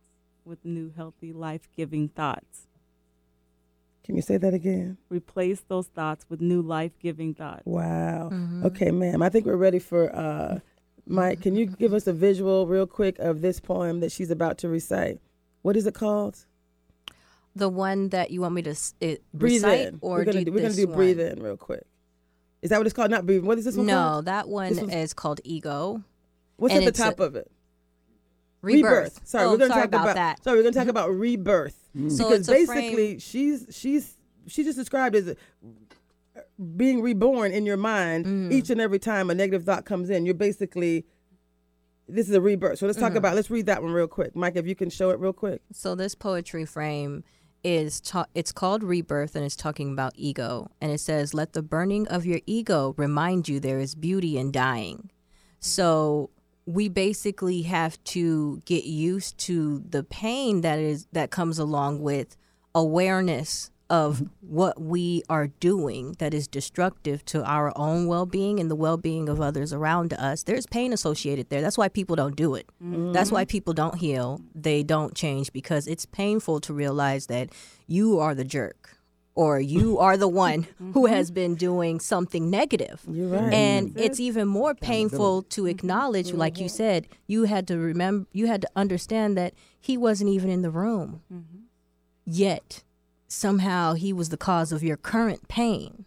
with 0.46 0.64
new, 0.64 0.92
healthy, 0.96 1.30
life-giving 1.32 2.08
thoughts. 2.08 2.66
Can 4.04 4.16
you 4.16 4.22
say 4.22 4.36
that 4.36 4.52
again? 4.52 4.98
Replace 5.08 5.62
those 5.62 5.86
thoughts 5.86 6.26
with 6.28 6.40
new, 6.40 6.60
life-giving 6.60 7.34
thoughts. 7.34 7.62
Wow. 7.64 8.28
Mhm. 8.30 8.64
Okay, 8.66 8.90
ma'am. 8.90 9.22
I 9.22 9.30
think 9.30 9.46
we're 9.46 9.56
ready 9.56 9.78
for 9.78 10.14
uh, 10.14 10.58
Mike. 11.06 11.40
Can 11.40 11.56
you 11.56 11.66
give 11.66 11.94
us 11.94 12.06
a 12.06 12.12
visual, 12.12 12.66
real 12.66 12.86
quick, 12.86 13.18
of 13.18 13.40
this 13.40 13.60
poem 13.60 14.00
that 14.00 14.12
she's 14.12 14.30
about 14.30 14.58
to 14.58 14.68
recite? 14.68 15.20
What 15.62 15.76
is 15.76 15.86
it 15.86 15.94
called? 15.94 16.44
The 17.56 17.68
one 17.70 18.10
that 18.10 18.30
you 18.30 18.40
want 18.42 18.54
me 18.54 18.62
to 18.62 18.76
it, 19.00 19.22
Breathe 19.32 19.62
recite 19.64 19.86
in. 19.88 19.98
or 20.02 20.18
we're 20.18 20.24
gonna 20.24 20.38
do 20.40 20.44
do, 20.46 20.52
we're 20.52 20.58
gonna 20.58 20.68
this 20.68 20.76
do 20.76 20.86
breathe 20.88 21.18
one? 21.18 21.26
in 21.28 21.42
real 21.42 21.56
quick. 21.56 21.84
Is 22.60 22.70
that 22.70 22.78
what 22.78 22.86
it's 22.86 22.94
called? 22.94 23.10
Not 23.10 23.24
breathe. 23.24 23.44
What 23.44 23.58
is 23.58 23.64
this 23.64 23.76
one 23.76 23.86
No, 23.86 23.94
called? 23.94 24.24
that 24.26 24.48
one 24.48 24.90
is 24.90 25.14
called 25.14 25.40
ego. 25.44 26.02
What's 26.56 26.74
and 26.74 26.82
at 26.82 26.84
the 26.84 26.88
it's 26.90 26.98
a- 27.00 27.04
top 27.04 27.20
of 27.20 27.36
it? 27.36 27.50
Rebirth. 28.60 29.20
Sorry, 29.24 29.44
oh, 29.46 29.52
we're 29.52 29.58
gonna 29.58 29.68
sorry 29.70 29.80
talk 29.82 29.88
about, 29.88 30.02
about, 30.04 30.14
that. 30.14 30.42
Sorry, 30.44 30.56
we're 30.58 30.62
gonna 30.62 30.74
talk 30.74 30.88
about 30.88 31.10
rebirth 31.14 31.83
So 32.08 32.28
because 32.30 32.46
basically 32.46 33.18
she's 33.18 33.66
she's 33.70 34.16
she 34.46 34.64
just 34.64 34.76
described 34.76 35.14
as 35.16 35.28
uh, 35.28 35.34
being 36.76 37.00
reborn 37.02 37.52
in 37.52 37.64
your 37.66 37.76
mind 37.76 38.26
Mm. 38.26 38.52
each 38.52 38.70
and 38.70 38.80
every 38.80 38.98
time 38.98 39.30
a 39.30 39.34
negative 39.34 39.64
thought 39.64 39.84
comes 39.84 40.10
in. 40.10 40.26
You're 40.26 40.34
basically 40.34 41.06
this 42.08 42.28
is 42.28 42.34
a 42.34 42.40
rebirth. 42.40 42.78
So 42.80 42.86
let's 42.86 42.98
talk 42.98 43.12
Mhm. 43.12 43.16
about. 43.16 43.34
Let's 43.34 43.50
read 43.50 43.66
that 43.66 43.82
one 43.82 43.92
real 43.92 44.06
quick, 44.08 44.34
Mike. 44.36 44.56
If 44.56 44.66
you 44.66 44.74
can 44.74 44.90
show 44.90 45.10
it 45.10 45.18
real 45.20 45.32
quick. 45.32 45.62
So 45.72 45.94
this 45.94 46.14
poetry 46.14 46.64
frame 46.66 47.24
is 47.62 48.00
ta- 48.00 48.26
it's 48.34 48.52
called 48.52 48.82
Rebirth 48.82 49.34
and 49.34 49.42
it's 49.44 49.56
talking 49.56 49.90
about 49.92 50.12
ego 50.16 50.70
and 50.82 50.92
it 50.92 50.98
says 51.00 51.32
let 51.32 51.54
the 51.54 51.62
burning 51.62 52.06
of 52.08 52.26
your 52.26 52.40
ego 52.44 52.92
remind 52.98 53.48
you 53.48 53.58
there 53.58 53.78
is 53.78 53.94
beauty 53.94 54.36
in 54.36 54.52
dying. 54.52 55.08
So 55.60 56.28
we 56.66 56.88
basically 56.88 57.62
have 57.62 58.02
to 58.04 58.62
get 58.64 58.84
used 58.84 59.36
to 59.38 59.84
the 59.88 60.02
pain 60.02 60.62
that 60.62 60.78
is 60.78 61.06
that 61.12 61.30
comes 61.30 61.58
along 61.58 62.00
with 62.00 62.36
awareness 62.74 63.70
of 63.90 64.16
mm-hmm. 64.16 64.26
what 64.40 64.80
we 64.80 65.22
are 65.28 65.46
doing 65.46 66.16
that 66.18 66.32
is 66.32 66.48
destructive 66.48 67.24
to 67.26 67.44
our 67.44 67.70
own 67.76 68.06
well-being 68.06 68.58
and 68.58 68.70
the 68.70 68.74
well-being 68.74 69.28
of 69.28 69.40
others 69.40 69.72
around 69.74 70.14
us. 70.14 70.42
There's 70.42 70.66
pain 70.66 70.92
associated 70.92 71.50
there. 71.50 71.60
That's 71.60 71.76
why 71.76 71.88
people 71.88 72.16
don't 72.16 72.34
do 72.34 72.54
it. 72.54 72.66
That's 72.80 73.30
why 73.30 73.42
mm-hmm. 73.42 73.50
people 73.50 73.74
don't 73.74 73.98
heal. 73.98 74.40
They 74.54 74.82
don't 74.82 75.14
change 75.14 75.52
because 75.52 75.86
it's 75.86 76.06
painful 76.06 76.60
to 76.60 76.72
realize 76.72 77.26
that 77.26 77.50
you 77.86 78.18
are 78.18 78.34
the 78.34 78.44
jerk 78.44 78.93
or 79.34 79.60
you 79.60 79.98
are 80.04 80.16
the 80.16 80.28
one 80.28 80.66
who 80.92 81.06
has 81.06 81.30
been 81.30 81.54
doing 81.54 82.00
something 82.00 82.50
negative. 82.50 83.02
Right. 83.06 83.52
And 83.52 83.98
it's 83.98 84.20
even 84.20 84.48
more 84.48 84.74
painful 84.74 85.42
to 85.42 85.66
acknowledge, 85.66 86.32
like 86.32 86.58
you 86.58 86.68
said, 86.68 87.08
you 87.26 87.44
had 87.44 87.66
to 87.68 87.78
remember, 87.78 88.26
you 88.32 88.46
had 88.46 88.62
to 88.62 88.68
understand 88.76 89.36
that 89.36 89.54
he 89.80 89.96
wasn't 89.96 90.30
even 90.30 90.50
in 90.50 90.62
the 90.62 90.70
room. 90.70 91.22
Yet, 92.26 92.82
somehow, 93.28 93.94
he 93.94 94.12
was 94.12 94.30
the 94.30 94.36
cause 94.36 94.72
of 94.72 94.82
your 94.82 94.96
current 94.96 95.46
pain. 95.48 96.06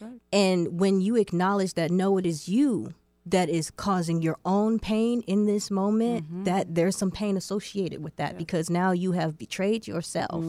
Right. 0.00 0.20
And 0.32 0.78
when 0.78 1.00
you 1.00 1.16
acknowledge 1.16 1.74
that, 1.74 1.90
no, 1.90 2.18
it 2.18 2.26
is 2.26 2.48
you 2.48 2.94
that 3.26 3.48
is 3.48 3.70
causing 3.72 4.22
your 4.22 4.38
own 4.44 4.78
pain 4.78 5.20
in 5.22 5.46
this 5.46 5.68
moment, 5.68 6.44
that 6.44 6.76
there's 6.76 6.96
some 6.96 7.10
pain 7.10 7.36
associated 7.36 8.02
with 8.02 8.14
that 8.16 8.38
because 8.38 8.70
now 8.70 8.92
you 8.92 9.12
have 9.12 9.36
betrayed 9.36 9.86
yourself, 9.86 10.44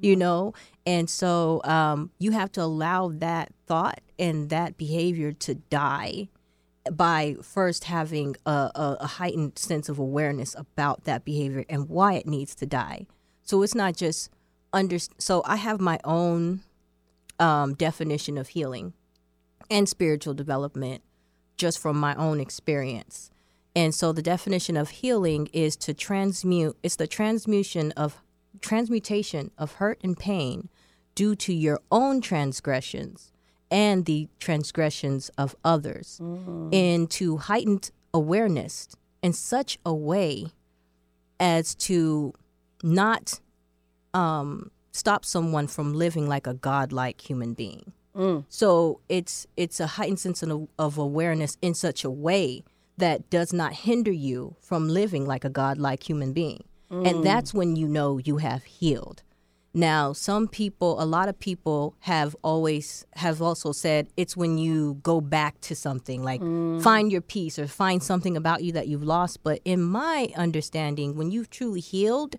you 0.00 0.16
know? 0.16 0.52
And 0.84 1.08
so 1.08 1.60
um, 1.62 2.10
you 2.18 2.32
have 2.32 2.50
to 2.52 2.62
allow 2.62 3.10
that 3.10 3.52
thought 3.66 4.00
and 4.18 4.50
that 4.50 4.76
behavior 4.76 5.32
to 5.32 5.54
die 5.54 6.28
by 6.90 7.36
first 7.40 7.84
having 7.84 8.34
a, 8.44 8.50
a, 8.74 8.96
a 9.00 9.06
heightened 9.06 9.56
sense 9.56 9.88
of 9.88 10.00
awareness 10.00 10.56
about 10.58 11.04
that 11.04 11.24
behavior 11.24 11.64
and 11.68 11.88
why 11.88 12.14
it 12.14 12.26
needs 12.26 12.56
to 12.56 12.66
die. 12.66 13.06
So 13.44 13.62
it's 13.62 13.76
not 13.76 13.96
just 13.96 14.28
under. 14.72 14.98
So 15.18 15.42
I 15.46 15.54
have 15.54 15.80
my 15.80 16.00
own 16.02 16.62
um, 17.38 17.74
definition 17.74 18.36
of 18.38 18.48
healing 18.48 18.94
and 19.70 19.88
spiritual 19.88 20.34
development 20.34 21.02
just 21.62 21.78
from 21.78 21.96
my 21.96 22.14
own 22.16 22.40
experience. 22.40 23.30
And 23.74 23.94
so 23.94 24.12
the 24.12 24.20
definition 24.20 24.76
of 24.76 24.90
healing 24.90 25.48
is 25.52 25.76
to 25.76 25.94
transmute, 25.94 26.76
it's 26.82 26.96
the 26.96 27.06
transmutation 27.06 27.92
of 27.92 28.20
transmutation 28.60 29.50
of 29.56 29.74
hurt 29.74 29.98
and 30.04 30.18
pain 30.18 30.68
due 31.14 31.34
to 31.36 31.54
your 31.54 31.80
own 31.90 32.20
transgressions 32.20 33.32
and 33.70 34.04
the 34.04 34.28
transgressions 34.40 35.30
of 35.38 35.56
others 35.64 36.20
into 36.70 37.38
heightened 37.38 37.90
awareness 38.12 38.88
in 39.22 39.32
such 39.32 39.78
a 39.86 39.94
way 39.94 40.46
as 41.40 41.74
to 41.74 42.34
not 42.82 43.40
um, 44.12 44.70
stop 44.90 45.24
someone 45.24 45.66
from 45.66 45.94
living 45.94 46.28
like 46.28 46.46
a 46.46 46.54
godlike 46.54 47.20
human 47.20 47.54
being. 47.54 47.92
Mm. 48.14 48.44
So 48.48 49.00
it's 49.08 49.46
it's 49.56 49.80
a 49.80 49.86
heightened 49.86 50.20
sense 50.20 50.42
of, 50.42 50.68
of 50.78 50.98
awareness 50.98 51.56
in 51.62 51.74
such 51.74 52.04
a 52.04 52.10
way 52.10 52.64
that 52.98 53.30
does 53.30 53.52
not 53.52 53.72
hinder 53.72 54.12
you 54.12 54.56
from 54.60 54.88
living 54.88 55.26
like 55.26 55.44
a 55.44 55.50
godlike 55.50 56.08
human 56.08 56.32
being. 56.32 56.64
And 56.90 57.24
that's 57.24 57.54
when 57.54 57.74
you 57.74 57.88
know 57.88 58.18
you 58.18 58.36
have 58.36 58.64
healed. 58.64 59.22
Now, 59.74 60.12
some 60.12 60.46
people, 60.46 61.02
a 61.02 61.06
lot 61.06 61.30
of 61.30 61.38
people 61.38 61.94
have 62.00 62.36
always 62.42 63.06
have 63.14 63.40
also 63.40 63.72
said 63.72 64.08
it's 64.18 64.36
when 64.36 64.58
you 64.58 65.00
go 65.02 65.22
back 65.22 65.58
to 65.62 65.74
something 65.74 66.22
like 66.22 66.42
find 66.82 67.10
your 67.10 67.22
peace 67.22 67.58
or 67.58 67.66
find 67.66 68.02
something 68.02 68.36
about 68.36 68.62
you 68.62 68.72
that 68.72 68.88
you've 68.88 69.02
lost. 69.02 69.42
But 69.42 69.60
in 69.64 69.80
my 69.80 70.28
understanding, 70.36 71.16
when 71.16 71.30
you've 71.30 71.48
truly 71.48 71.80
healed, 71.80 72.36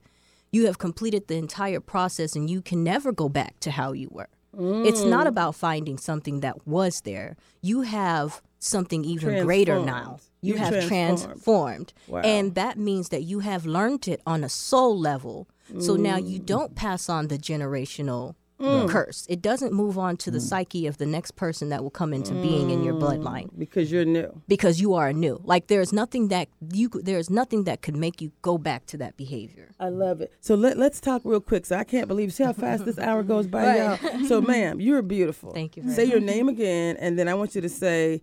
you 0.51 0.67
have 0.67 0.78
completed 0.78 1.28
the 1.28 1.38
entire 1.38 1.80
process 1.80 2.36
and 2.36 2.47
you 2.47 2.61
can 2.61 2.84
never 2.84 3.11
go 3.11 3.28
back 3.30 3.59
to 3.61 3.71
how 3.71 3.93
you 3.93 4.09
were. 4.11 4.30
It's 4.58 5.04
not 5.04 5.28
about 5.28 5.56
finding 5.56 5.97
something 5.97 6.41
that 6.41 6.68
was 6.68 7.01
there. 7.01 7.36
You 7.62 7.82
have 7.82 8.41
something 8.60 9.04
even 9.04 9.43
greater 9.43 9.80
now. 9.80 10.20
You, 10.41 10.54
You 10.54 10.60
have 10.60 10.74
transformed. 10.88 11.20
transformed. 11.20 11.93
Wow. 12.08 12.22
And 12.22 12.56
that 12.56 12.78
means 12.78 13.10
that 13.10 13.24
you 13.24 13.39
have 13.39 13.66
learned 13.66 14.08
it 14.08 14.22
on 14.26 14.43
a 14.43 14.49
soul 14.49 14.97
level. 14.97 15.47
So 15.80 15.95
now 15.95 16.18
you 16.18 16.39
Mm. 16.39 16.45
don't 16.45 16.76
pass 16.76 17.10
on 17.10 17.28
the 17.30 17.38
generational 17.38 18.36
Mm. 18.64 18.89
curse. 18.89 19.26
It 19.30 19.41
doesn't 19.41 19.74
move 19.74 19.97
on 19.97 20.18
to 20.18 20.32
the 20.32 20.38
mm. 20.38 20.41
psyche 20.41 20.88
of 20.88 20.97
the 20.97 21.05
next 21.05 21.36
person 21.36 21.70
that 21.70 21.84
will 21.84 21.89
come 21.89 22.14
into 22.14 22.34
being 22.34 22.70
in 22.70 22.84
your 22.84 22.93
mm. 22.93 23.01
bloodline 23.01 23.49
Because 23.57 23.91
you're 23.91 24.05
new. 24.05 24.41
because 24.47 24.80
you 24.80 24.93
are 24.93 25.11
new. 25.11 25.41
Like 25.43 25.68
there's 25.68 25.91
nothing 25.91 26.30
that 26.30 26.47
you 26.74 26.89
could- 26.89 27.05
there's 27.05 27.30
nothing 27.30 27.66
that 27.66 27.82
could 27.82 27.95
make 27.95 28.22
you 28.22 28.32
go 28.41 28.57
back 28.57 28.86
to 28.88 28.97
that 28.97 29.18
behavior. 29.18 29.72
I 29.80 29.89
love 29.89 30.22
it. 30.22 30.32
So 30.39 30.55
let, 30.55 30.78
let's 30.78 31.01
talk 31.01 31.22
real 31.26 31.41
quick. 31.41 31.66
So 31.66 31.76
I 31.76 31.84
can't 31.84 32.07
believe, 32.07 32.34
see 32.34 32.43
how 32.43 32.53
fast 32.53 32.86
this 32.86 32.97
hour 32.97 33.24
goes 33.34 33.47
by, 33.47 33.78
y'all. 33.78 34.26
So, 34.28 34.41
ma'am, 34.41 34.80
you're 34.80 35.01
beautiful. 35.01 35.51
Thank 35.51 35.76
you 35.78 35.84
very 35.84 35.95
Say 35.95 36.05
your 36.05 36.20
name 36.20 36.47
again, 36.47 36.97
and 36.97 37.20
then 37.20 37.28
I 37.28 37.34
want 37.34 37.55
you 37.55 37.61
to 37.61 37.70
say, 37.70 38.22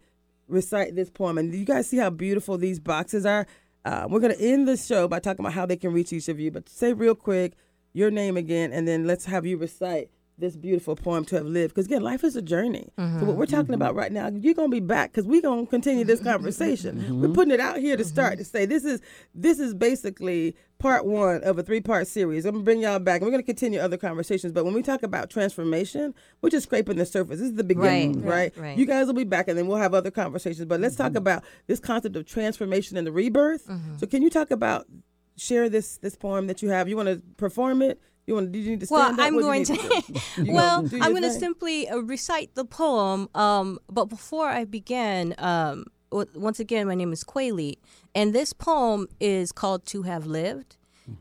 recite 0.49 0.97
this 0.97 1.11
poem. 1.11 1.39
And 1.39 1.55
you 1.55 1.65
guys 1.65 1.89
see 1.89 1.99
how 1.99 2.11
beautiful 2.11 2.59
these 2.59 2.81
boxes 2.81 3.27
are? 3.27 3.47
Uh, 3.85 4.07
we're 4.09 4.21
going 4.21 4.35
to 4.35 4.41
end 4.41 4.69
the 4.69 4.77
show 4.77 5.09
by 5.09 5.19
talking 5.19 5.45
about 5.45 5.53
how 5.53 5.67
they 5.67 5.77
can 5.77 5.93
reach 5.93 6.13
each 6.13 6.29
of 6.29 6.39
you. 6.39 6.51
But 6.51 6.69
say 6.69 6.93
real 6.93 7.15
quick 7.15 7.55
your 7.93 8.11
name 8.11 8.37
again, 8.37 8.73
and 8.73 8.87
then 8.87 9.07
let's 9.07 9.25
have 9.25 9.45
you 9.47 9.57
recite 9.57 10.11
this 10.41 10.57
beautiful 10.57 10.97
poem 10.97 11.25
to 11.27 11.37
have 11.37 11.47
lived. 11.47 11.75
Because 11.75 11.87
again, 11.87 12.03
life 12.03 12.25
is 12.25 12.37
a 12.37 12.43
journey. 12.43 12.93
So 12.97 13.03
mm-hmm. 13.03 13.27
what 13.27 13.37
we're 13.37 13.47
talking 13.47 13.67
mm-hmm. 13.67 13.75
about 13.75 13.95
right 13.95 14.11
now, 14.11 14.29
you're 14.29 14.55
gonna 14.55 14.69
be 14.69 14.81
back 14.81 15.13
because 15.13 15.27
we're 15.27 15.43
gonna 15.43 15.67
continue 15.67 16.05
this 16.05 16.21
conversation. 16.25 16.97
We're 17.21 17.27
mm-hmm. 17.27 17.35
putting 17.35 17.53
it 17.53 17.61
out 17.61 17.79
here 17.79 17.97
to 17.97 18.05
start 18.05 18.39
to 18.39 18.45
say 18.45 18.67
this 18.67 18.85
is 18.85 19.01
this 19.35 19.59
is 19.59 19.75
basically 19.75 20.57
part 20.79 21.05
one 21.05 21.43
of 21.43 21.59
a 21.59 21.63
three 21.63 21.81
part 21.81 22.07
series. 22.07 22.45
I'm 22.45 22.55
gonna 22.55 22.65
bring 22.65 22.81
y'all 22.81 22.99
back 22.99 23.21
and 23.21 23.27
we're 23.27 23.33
gonna 23.33 23.43
continue 23.43 23.79
other 23.79 23.97
conversations. 23.97 24.53
But 24.53 24.65
when 24.65 24.75
we 24.75 24.83
talk 24.83 25.03
about 25.03 25.31
transformation, 25.31 26.15
we're 26.43 26.51
just 26.51 26.67
scraping 26.67 26.97
the 26.97 27.07
surface. 27.07 27.39
This 27.39 27.51
is 27.51 27.55
the 27.55 27.65
beginning, 27.65 28.23
Right, 28.23 28.53
right? 28.57 28.57
right. 28.57 28.79
You 28.79 28.87
guys 28.87 29.07
will 29.07 29.15
be 29.15 29.25
back 29.25 29.49
and 29.49 29.57
then 29.57 29.67
we'll 29.67 29.79
have 29.79 29.95
other 29.95 30.11
conversations. 30.11 30.67
But 30.67 30.81
let's 30.81 30.97
talk 30.97 31.15
about 31.15 31.45
this 31.67 31.81
concept 31.81 32.17
of 32.17 32.27
transformation 32.27 32.97
and 32.97 33.07
the 33.07 33.13
rebirth. 33.13 33.71
So 33.99 34.07
can 34.07 34.23
you 34.23 34.31
talk 34.31 34.51
about 34.51 34.87
share 35.37 35.69
this 35.69 35.99
this 35.99 36.17
poem 36.17 36.47
that 36.49 36.63
you 36.63 36.69
have? 36.71 36.89
You 36.89 36.97
want 36.97 37.09
to 37.09 37.23
perform 37.37 37.83
it? 37.83 38.01
You 38.27 38.35
want? 38.35 38.53
Did 38.53 38.65
you 38.65 38.71
need 38.71 38.81
to 38.81 38.87
Well, 38.91 39.13
up? 39.13 39.17
I'm 39.19 39.35
What 39.35 39.43
going 39.43 39.65
to. 39.65 39.75
do? 39.75 40.45
Well, 40.53 40.83
gonna 40.83 41.05
I'm 41.05 41.11
going 41.11 41.23
to 41.25 41.31
simply 41.33 41.89
uh, 41.89 41.99
recite 41.99 42.55
the 42.55 42.65
poem. 42.65 43.29
Um, 43.35 43.79
but 43.91 44.07
before 44.07 44.49
I 44.49 44.65
begin, 44.65 45.35
um, 45.39 45.87
w- 46.11 46.31
once 46.35 46.61
again, 46.61 46.87
my 46.87 46.95
name 46.95 47.13
is 47.13 47.25
Quaylee, 47.25 47.77
and 48.15 48.33
this 48.35 48.53
poem 48.53 49.09
is 49.19 49.51
called 49.53 49.85
"To 49.87 50.03
Have 50.03 50.27
Lived," 50.27 50.77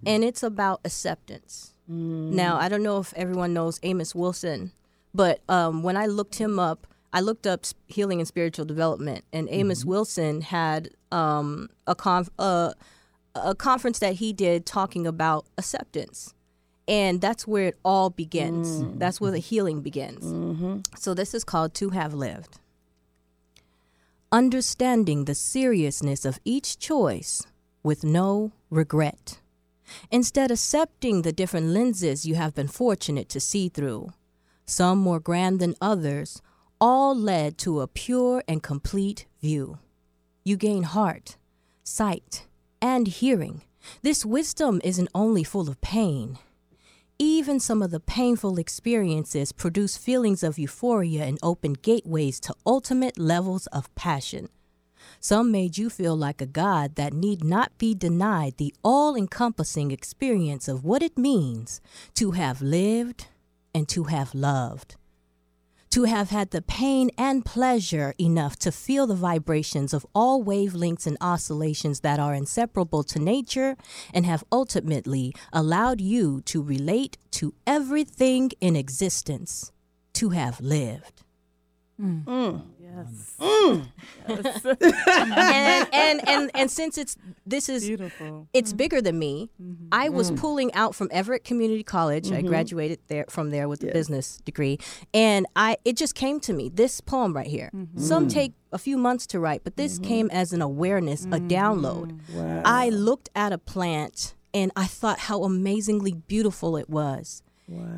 and 0.06 0.24
it's 0.24 0.44
about 0.44 0.82
acceptance. 0.86 1.74
Now, 1.88 2.58
I 2.58 2.70
don't 2.70 2.84
know 2.84 3.00
if 3.00 3.12
everyone 3.16 3.52
knows 3.56 3.80
Amos 3.82 4.14
Wilson, 4.14 4.72
but 5.12 5.42
um, 5.50 5.82
when 5.82 5.98
I 5.98 6.06
looked 6.06 6.36
him 6.36 6.60
up, 6.60 6.86
I 7.12 7.20
looked 7.22 7.48
up 7.48 7.66
healing 7.88 8.20
and 8.20 8.28
spiritual 8.28 8.66
development, 8.66 9.26
and 9.34 9.48
Amos 9.50 9.84
Wilson 9.84 10.42
had 10.42 10.90
um, 11.12 11.70
a 11.88 11.96
conf- 11.96 12.30
uh, 12.38 12.74
a 13.34 13.56
conference 13.56 13.98
that 14.00 14.14
he 14.16 14.34
did 14.34 14.68
talking 14.68 15.08
about 15.08 15.48
acceptance. 15.58 16.36
And 16.90 17.22
that's 17.22 17.46
where 17.46 17.68
it 17.68 17.78
all 17.86 18.10
begins. 18.10 18.82
Mm. 18.82 18.98
That's 18.98 19.22
where 19.22 19.32
the 19.32 19.38
healing 19.38 19.82
begins. 19.82 20.26
Mm-hmm. 20.26 20.80
So 20.98 21.14
this 21.14 21.36
is 21.36 21.44
called 21.44 21.76
To 21.76 21.92
Have 21.92 22.16
Lived. 22.16 22.60
Understanding 24.32 25.26
the 25.26 25.36
seriousness 25.36 26.26
of 26.26 26.40
each 26.44 26.80
choice 26.80 27.46
with 27.84 28.04
no 28.04 28.52
regret. 28.72 29.40
Instead, 30.12 30.50
accepting 30.50 31.22
the 31.22 31.32
different 31.32 31.68
lenses 31.68 32.26
you 32.26 32.36
have 32.36 32.56
been 32.56 32.68
fortunate 32.68 33.30
to 33.30 33.40
see 33.40 33.70
through, 33.70 34.12
some 34.66 34.98
more 34.98 35.20
grand 35.20 35.60
than 35.60 35.76
others, 35.80 36.42
all 36.82 37.16
led 37.16 37.58
to 37.60 37.82
a 37.82 37.88
pure 37.88 38.44
and 38.48 38.64
complete 38.64 39.26
view. 39.42 39.78
You 40.44 40.58
gain 40.58 40.84
heart, 40.84 41.38
sight, 41.84 42.48
and 42.82 43.08
hearing. 43.08 43.62
This 44.02 44.26
wisdom 44.26 44.82
isn't 44.84 45.10
only 45.14 45.44
full 45.44 45.70
of 45.70 45.82
pain. 45.82 46.38
Even 47.22 47.60
some 47.60 47.82
of 47.82 47.92
the 47.92 48.00
painful 48.00 48.58
experiences 48.58 49.52
produce 49.52 49.98
feelings 49.98 50.42
of 50.42 50.58
euphoria 50.58 51.26
and 51.26 51.38
open 51.44 51.74
gateways 51.74 52.40
to 52.40 52.56
ultimate 52.66 53.20
levels 53.20 53.68
of 53.68 53.94
passion. 53.94 54.48
Some 55.20 55.52
made 55.52 55.78
you 55.78 55.90
feel 55.90 56.16
like 56.16 56.42
a 56.42 56.46
god 56.46 56.96
that 56.96 57.12
need 57.12 57.44
not 57.44 57.78
be 57.78 57.94
denied 57.94 58.56
the 58.56 58.74
all 58.86 59.18
encompassing 59.18 59.92
experience 59.92 60.70
of 60.70 60.86
what 60.86 61.04
it 61.04 61.18
means 61.18 61.82
to 62.14 62.32
have 62.32 62.62
lived 62.62 63.28
and 63.76 63.90
to 63.90 64.06
have 64.06 64.34
loved 64.34 64.96
to 65.92 66.04
have 66.04 66.30
had 66.30 66.52
the 66.52 66.62
pain 66.62 67.10
and 67.18 67.44
pleasure 67.44 68.14
enough 68.20 68.58
to 68.60 68.72
feel 68.72 69.08
the 69.08 69.16
vibrations 69.16 69.94
of 69.94 70.06
all 70.14 70.44
wavelengths 70.44 71.08
and 71.08 71.18
oscillations 71.20 72.02
that 72.02 72.20
are 72.20 72.34
inseparable 72.34 73.04
to 73.04 73.20
nature 73.20 73.76
and 74.14 74.26
have 74.26 74.44
ultimately 74.52 75.34
allowed 75.52 76.00
you 76.00 76.42
to 76.42 76.62
relate 76.62 77.18
to 77.32 77.54
everything 77.66 78.52
in 78.62 78.76
existence, 78.76 79.72
to 80.14 80.30
have 80.30 80.60
lived. 80.62 81.24
Mm. 82.00 82.24
Mm. 82.24 82.62
Yes. 82.82 83.36
and, 84.30 85.90
and 85.94 86.28
and 86.28 86.52
and 86.54 86.72
since 86.72 86.98
it's 86.98 87.18
this 87.46 87.70
is 87.70 87.86
Beautiful. 87.86 88.48
it's 88.54 88.72
mm-hmm. 88.72 88.78
bigger 88.78 89.02
than 89.02 89.20
me. 89.20 89.50
Mm-hmm. 89.62 89.88
I 89.92 90.10
was 90.10 90.32
mm. 90.32 90.40
pulling 90.40 90.74
out 90.74 90.96
from 90.96 91.10
Everett 91.12 91.44
Community 91.44 91.84
College. 91.84 92.32
I 92.32 92.38
mm-hmm. 92.38 92.48
graduated 92.48 93.00
there 93.08 93.26
from 93.30 93.52
there 93.52 93.68
with 93.68 93.84
a 93.84 93.92
business 93.92 94.38
degree, 94.46 94.80
and 95.14 95.46
I 95.56 95.78
it 95.86 95.98
just 95.98 96.16
came 96.16 96.40
to 96.42 96.54
me. 96.54 96.70
This 96.70 97.02
poem 97.02 97.36
right 97.36 97.48
here. 97.48 97.72
Some 97.96 98.28
take 98.28 98.54
a 98.72 98.78
few 98.78 98.98
months 98.98 99.26
to 99.28 99.40
write, 99.40 99.64
but 99.64 99.76
this 99.78 100.00
came 100.00 100.30
as 100.32 100.54
an 100.54 100.62
awareness, 100.62 101.26
a 101.26 101.40
download. 101.40 102.20
Wow. 102.34 102.62
I 102.66 102.90
looked 102.90 103.30
at 103.36 103.52
a 103.52 103.58
plant 103.58 104.36
and 104.54 104.72
I 104.76 104.86
thought 104.86 105.20
how 105.20 105.44
amazingly 105.44 106.14
beautiful 106.14 106.78
it 106.78 106.90
was. 106.90 107.44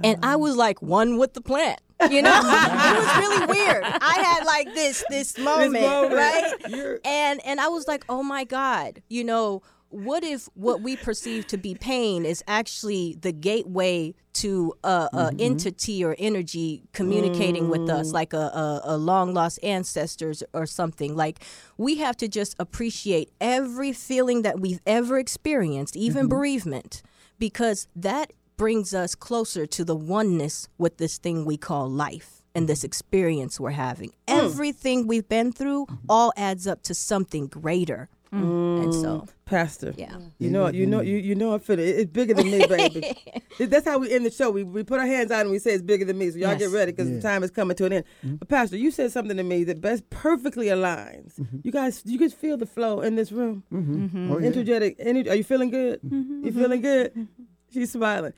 And 0.04 0.18
I 0.24 0.36
was 0.36 0.56
like 0.56 0.82
one 0.82 1.18
with 1.18 1.34
the 1.34 1.42
plant. 1.42 1.80
You 2.10 2.22
know, 2.22 2.40
it 2.44 2.98
was 2.98 3.18
really 3.18 3.46
weird. 3.46 3.84
I 3.84 4.24
had 4.24 4.46
like 4.46 4.74
this 4.74 5.04
this 5.10 5.38
moment, 5.38 5.84
moment. 5.84 6.14
right? 6.14 6.54
You're- 6.70 7.00
And 7.06 7.46
and 7.46 7.60
I 7.60 7.68
was 7.68 7.88
like, 7.88 8.06
oh 8.10 8.24
my 8.24 8.44
god, 8.44 9.02
you 9.10 9.24
know, 9.24 9.62
what 9.90 10.24
if 10.24 10.48
what 10.54 10.82
we 10.82 10.96
perceive 10.96 11.46
to 11.48 11.58
be 11.58 11.76
pain 11.76 12.26
is 12.26 12.44
actually 12.48 13.18
the 13.22 13.32
gateway 13.34 14.16
to 14.34 14.74
a, 14.84 14.88
a 14.88 15.10
mm-hmm. 15.12 15.38
entity 15.40 16.04
or 16.04 16.16
energy 16.18 16.84
communicating 16.94 17.68
with 17.68 17.90
us, 17.90 18.10
mm. 18.10 18.14
like 18.14 18.32
a, 18.32 18.38
a, 18.38 18.82
a 18.86 18.98
long 18.98 19.34
lost 19.34 19.60
ancestors 19.62 20.42
or 20.54 20.66
something? 20.66 21.16
Like 21.16 21.44
we 21.78 21.98
have 21.98 22.16
to 22.18 22.30
just 22.30 22.56
appreciate 22.58 23.32
every 23.42 23.92
feeling 23.92 24.44
that 24.44 24.60
we've 24.60 24.80
ever 24.88 25.20
experienced, 25.20 25.98
even 25.98 26.24
mm-hmm. 26.24 26.30
bereavement, 26.30 27.02
because 27.38 27.88
that 27.94 28.32
brings 28.62 28.94
us 28.94 29.16
closer 29.16 29.66
to 29.66 29.84
the 29.84 29.96
oneness 29.96 30.70
with 30.78 30.98
this 30.98 31.18
thing 31.18 31.46
we 31.46 31.58
call 31.58 31.90
life 31.90 32.44
and 32.54 32.70
this 32.70 32.84
experience 32.84 33.60
we're 33.60 33.72
having. 33.72 34.10
Mm. 34.28 34.44
Everything 34.46 35.08
we've 35.08 35.28
been 35.28 35.52
through 35.52 35.88
all 36.08 36.32
adds 36.38 36.68
up 36.68 36.84
to 36.84 36.94
something 36.94 37.48
greater. 37.48 38.08
Mm. 38.32 38.84
And 38.84 38.94
so, 38.94 39.26
Pastor. 39.46 39.96
yeah. 39.98 40.16
You 40.38 40.52
know, 40.52 40.68
you 40.68 40.86
know, 40.86 41.02
you 41.02 41.18
you 41.18 41.34
know, 41.34 41.56
it 41.56 41.64
fit. 41.64 41.80
It- 41.80 41.96
It's 42.02 42.12
bigger 42.12 42.36
than 42.36 42.52
me, 42.52 42.68
baby. 42.68 43.18
That's 43.60 43.88
how 43.88 43.98
we 43.98 44.12
end 44.14 44.28
the 44.28 44.32
show. 44.32 44.52
We, 44.52 44.62
we 44.64 44.84
put 44.84 45.00
our 45.00 45.08
hands 45.08 45.32
out 45.32 45.42
and 45.42 45.50
we 45.50 45.58
say 45.58 45.72
it's 45.74 45.82
bigger 45.84 46.06
than 46.06 46.20
me. 46.20 46.30
So 46.30 46.38
y'all 46.38 46.56
get 46.56 46.70
ready 46.70 46.92
because 46.92 47.10
the 47.10 47.20
time 47.20 47.42
is 47.44 47.50
coming 47.50 47.76
to 47.78 47.86
an 47.88 47.94
end. 47.94 48.06
Mm-hmm. 48.24 48.36
But 48.36 48.48
Pastor, 48.48 48.78
you 48.78 48.92
said 48.92 49.12
something 49.12 49.38
to 49.38 49.44
me 49.44 49.64
that 49.64 49.82
best 49.82 50.08
perfectly 50.12 50.68
aligns. 50.68 51.34
Mm-hmm. 51.40 51.58
You 51.64 51.72
guys, 51.72 52.04
you 52.06 52.20
can 52.20 52.30
feel 52.30 52.58
the 52.58 52.68
flow 52.68 53.02
in 53.02 53.16
this 53.16 53.32
room. 53.32 53.64
Mm-hmm. 53.74 54.32
Oh, 54.32 54.38
yeah. 54.38 54.48
Energetic. 54.50 55.00
Ener- 55.00 55.30
are 55.32 55.36
you 55.42 55.44
feeling 55.44 55.72
good? 55.72 56.00
You 56.04 56.52
feeling 56.52 56.82
good? 56.82 57.28
She's 57.74 57.92
smiling. 57.94 58.34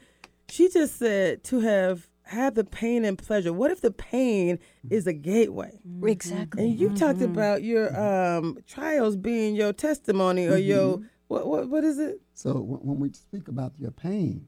She 0.53 0.69
just 0.69 0.97
said 0.97 1.43
to 1.45 1.61
have 1.61 2.07
had 2.21 2.53
the 2.53 2.63
pain 2.63 3.05
and 3.05 3.17
pleasure. 3.17 3.51
What 3.51 3.71
if 3.71 3.81
the 3.81 3.89
pain 3.89 4.59
is 4.87 5.07
a 5.07 5.13
gateway? 5.13 5.79
Exactly. 6.03 6.63
And 6.63 6.79
you 6.79 6.91
talked 6.91 7.23
about 7.23 7.63
your 7.63 7.89
um, 7.99 8.59
trials 8.67 9.17
being 9.17 9.55
your 9.55 9.73
testimony 9.73 10.45
or 10.45 10.57
your 10.57 10.99
what, 11.27 11.47
what 11.47 11.69
what 11.69 11.83
is 11.83 11.97
it? 11.97 12.21
So 12.35 12.53
when, 12.53 12.81
when 12.81 12.99
we 12.99 13.11
speak 13.13 13.47
about 13.47 13.73
your 13.79 13.89
pain, 13.89 14.45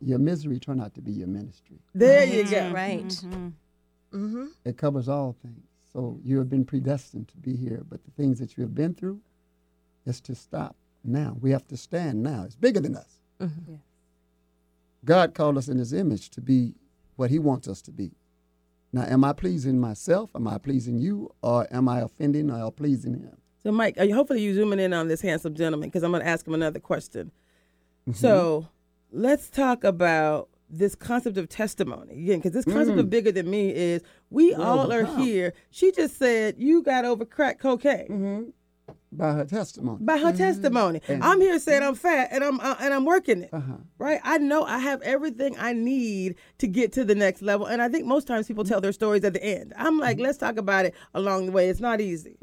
your 0.00 0.20
misery 0.20 0.60
turn 0.60 0.80
out 0.80 0.94
to 0.94 1.00
be 1.00 1.10
your 1.10 1.26
ministry. 1.26 1.80
There 1.92 2.24
you 2.24 2.44
go. 2.44 2.70
Right. 2.70 3.08
Mm-hmm. 3.08 3.48
Mm-hmm. 4.14 4.46
It 4.64 4.78
covers 4.78 5.08
all 5.08 5.34
things. 5.42 5.66
So 5.92 6.20
you 6.22 6.38
have 6.38 6.50
been 6.50 6.64
predestined 6.64 7.26
to 7.30 7.36
be 7.38 7.56
here, 7.56 7.82
but 7.90 8.04
the 8.04 8.12
things 8.12 8.38
that 8.38 8.56
you 8.56 8.62
have 8.62 8.76
been 8.76 8.94
through 8.94 9.20
is 10.06 10.20
to 10.20 10.36
stop 10.36 10.76
now. 11.02 11.36
We 11.40 11.50
have 11.50 11.66
to 11.66 11.76
stand 11.76 12.22
now. 12.22 12.44
It's 12.44 12.54
bigger 12.54 12.78
than 12.78 12.94
us. 12.94 13.16
Mm-hmm. 13.40 13.72
Yeah. 13.72 13.78
God 15.04 15.34
called 15.34 15.58
us 15.58 15.68
in 15.68 15.78
His 15.78 15.92
image 15.92 16.30
to 16.30 16.40
be 16.40 16.74
what 17.16 17.30
He 17.30 17.38
wants 17.38 17.68
us 17.68 17.82
to 17.82 17.90
be. 17.90 18.12
Now, 18.92 19.02
am 19.02 19.24
I 19.24 19.32
pleasing 19.32 19.80
myself? 19.80 20.30
Am 20.34 20.46
I 20.46 20.58
pleasing 20.58 20.98
you? 20.98 21.30
Or 21.42 21.66
am 21.70 21.88
I 21.88 22.00
offending 22.00 22.50
or 22.50 22.70
pleasing 22.70 23.14
Him? 23.14 23.36
So, 23.62 23.72
Mike, 23.72 23.96
are 23.98 24.04
you, 24.04 24.14
hopefully 24.14 24.42
you 24.42 24.54
zooming 24.54 24.80
in 24.80 24.92
on 24.92 25.08
this 25.08 25.20
handsome 25.20 25.54
gentleman 25.54 25.88
because 25.88 26.02
I'm 26.02 26.10
going 26.10 26.22
to 26.22 26.28
ask 26.28 26.46
him 26.46 26.54
another 26.54 26.80
question. 26.80 27.30
So, 28.12 28.66
let's 29.12 29.48
talk 29.48 29.84
about 29.84 30.48
this 30.68 30.94
concept 30.94 31.36
of 31.36 31.48
testimony 31.48 32.14
again, 32.24 32.38
because 32.38 32.52
this 32.52 32.64
concept 32.64 32.98
of 32.98 33.10
bigger 33.10 33.30
than 33.30 33.48
me 33.48 33.72
is 33.72 34.02
we 34.30 34.54
all 34.54 34.90
are 34.90 35.02
overcome. 35.02 35.22
here. 35.22 35.52
She 35.70 35.92
just 35.92 36.18
said 36.18 36.56
you 36.58 36.82
got 36.82 37.04
over 37.04 37.24
crack 37.24 37.58
cocaine 37.60 38.08
Mm-hmm. 38.08 38.50
By 39.14 39.32
her 39.34 39.44
testimony. 39.44 39.98
by 40.00 40.16
her 40.16 40.32
testimony. 40.32 41.02
And- 41.06 41.22
I'm 41.22 41.38
here 41.40 41.58
saying 41.58 41.82
I'm 41.82 41.94
fat 41.94 42.28
and 42.32 42.42
I'm 42.42 42.58
uh, 42.60 42.76
and 42.80 42.94
I'm 42.94 43.04
working 43.04 43.42
it. 43.42 43.50
Uh-huh. 43.52 43.74
Right? 43.98 44.20
I 44.24 44.38
know 44.38 44.64
I 44.64 44.78
have 44.78 45.02
everything 45.02 45.54
I 45.58 45.74
need 45.74 46.36
to 46.58 46.66
get 46.66 46.92
to 46.94 47.04
the 47.04 47.14
next 47.14 47.42
level. 47.42 47.66
And 47.66 47.82
I 47.82 47.88
think 47.90 48.06
most 48.06 48.26
times 48.26 48.46
people 48.48 48.64
tell 48.64 48.80
their 48.80 48.92
stories 48.92 49.22
at 49.24 49.34
the 49.34 49.44
end. 49.44 49.74
I'm 49.76 49.98
like, 49.98 50.18
let's 50.18 50.38
talk 50.38 50.56
about 50.56 50.86
it 50.86 50.94
along 51.12 51.46
the 51.46 51.52
way. 51.52 51.68
It's 51.68 51.80
not 51.80 52.00
easy. 52.00 52.36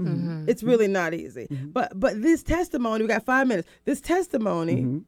It's 0.48 0.62
really 0.62 0.88
not 0.88 1.14
easy. 1.16 1.48
But 1.50 2.00
but 2.00 2.22
this 2.22 2.44
testimony, 2.44 3.04
we 3.04 3.08
got 3.08 3.26
five 3.26 3.48
minutes. 3.48 3.68
This 3.86 4.00
testimony, 4.00 4.84
Mhm. 4.84 5.04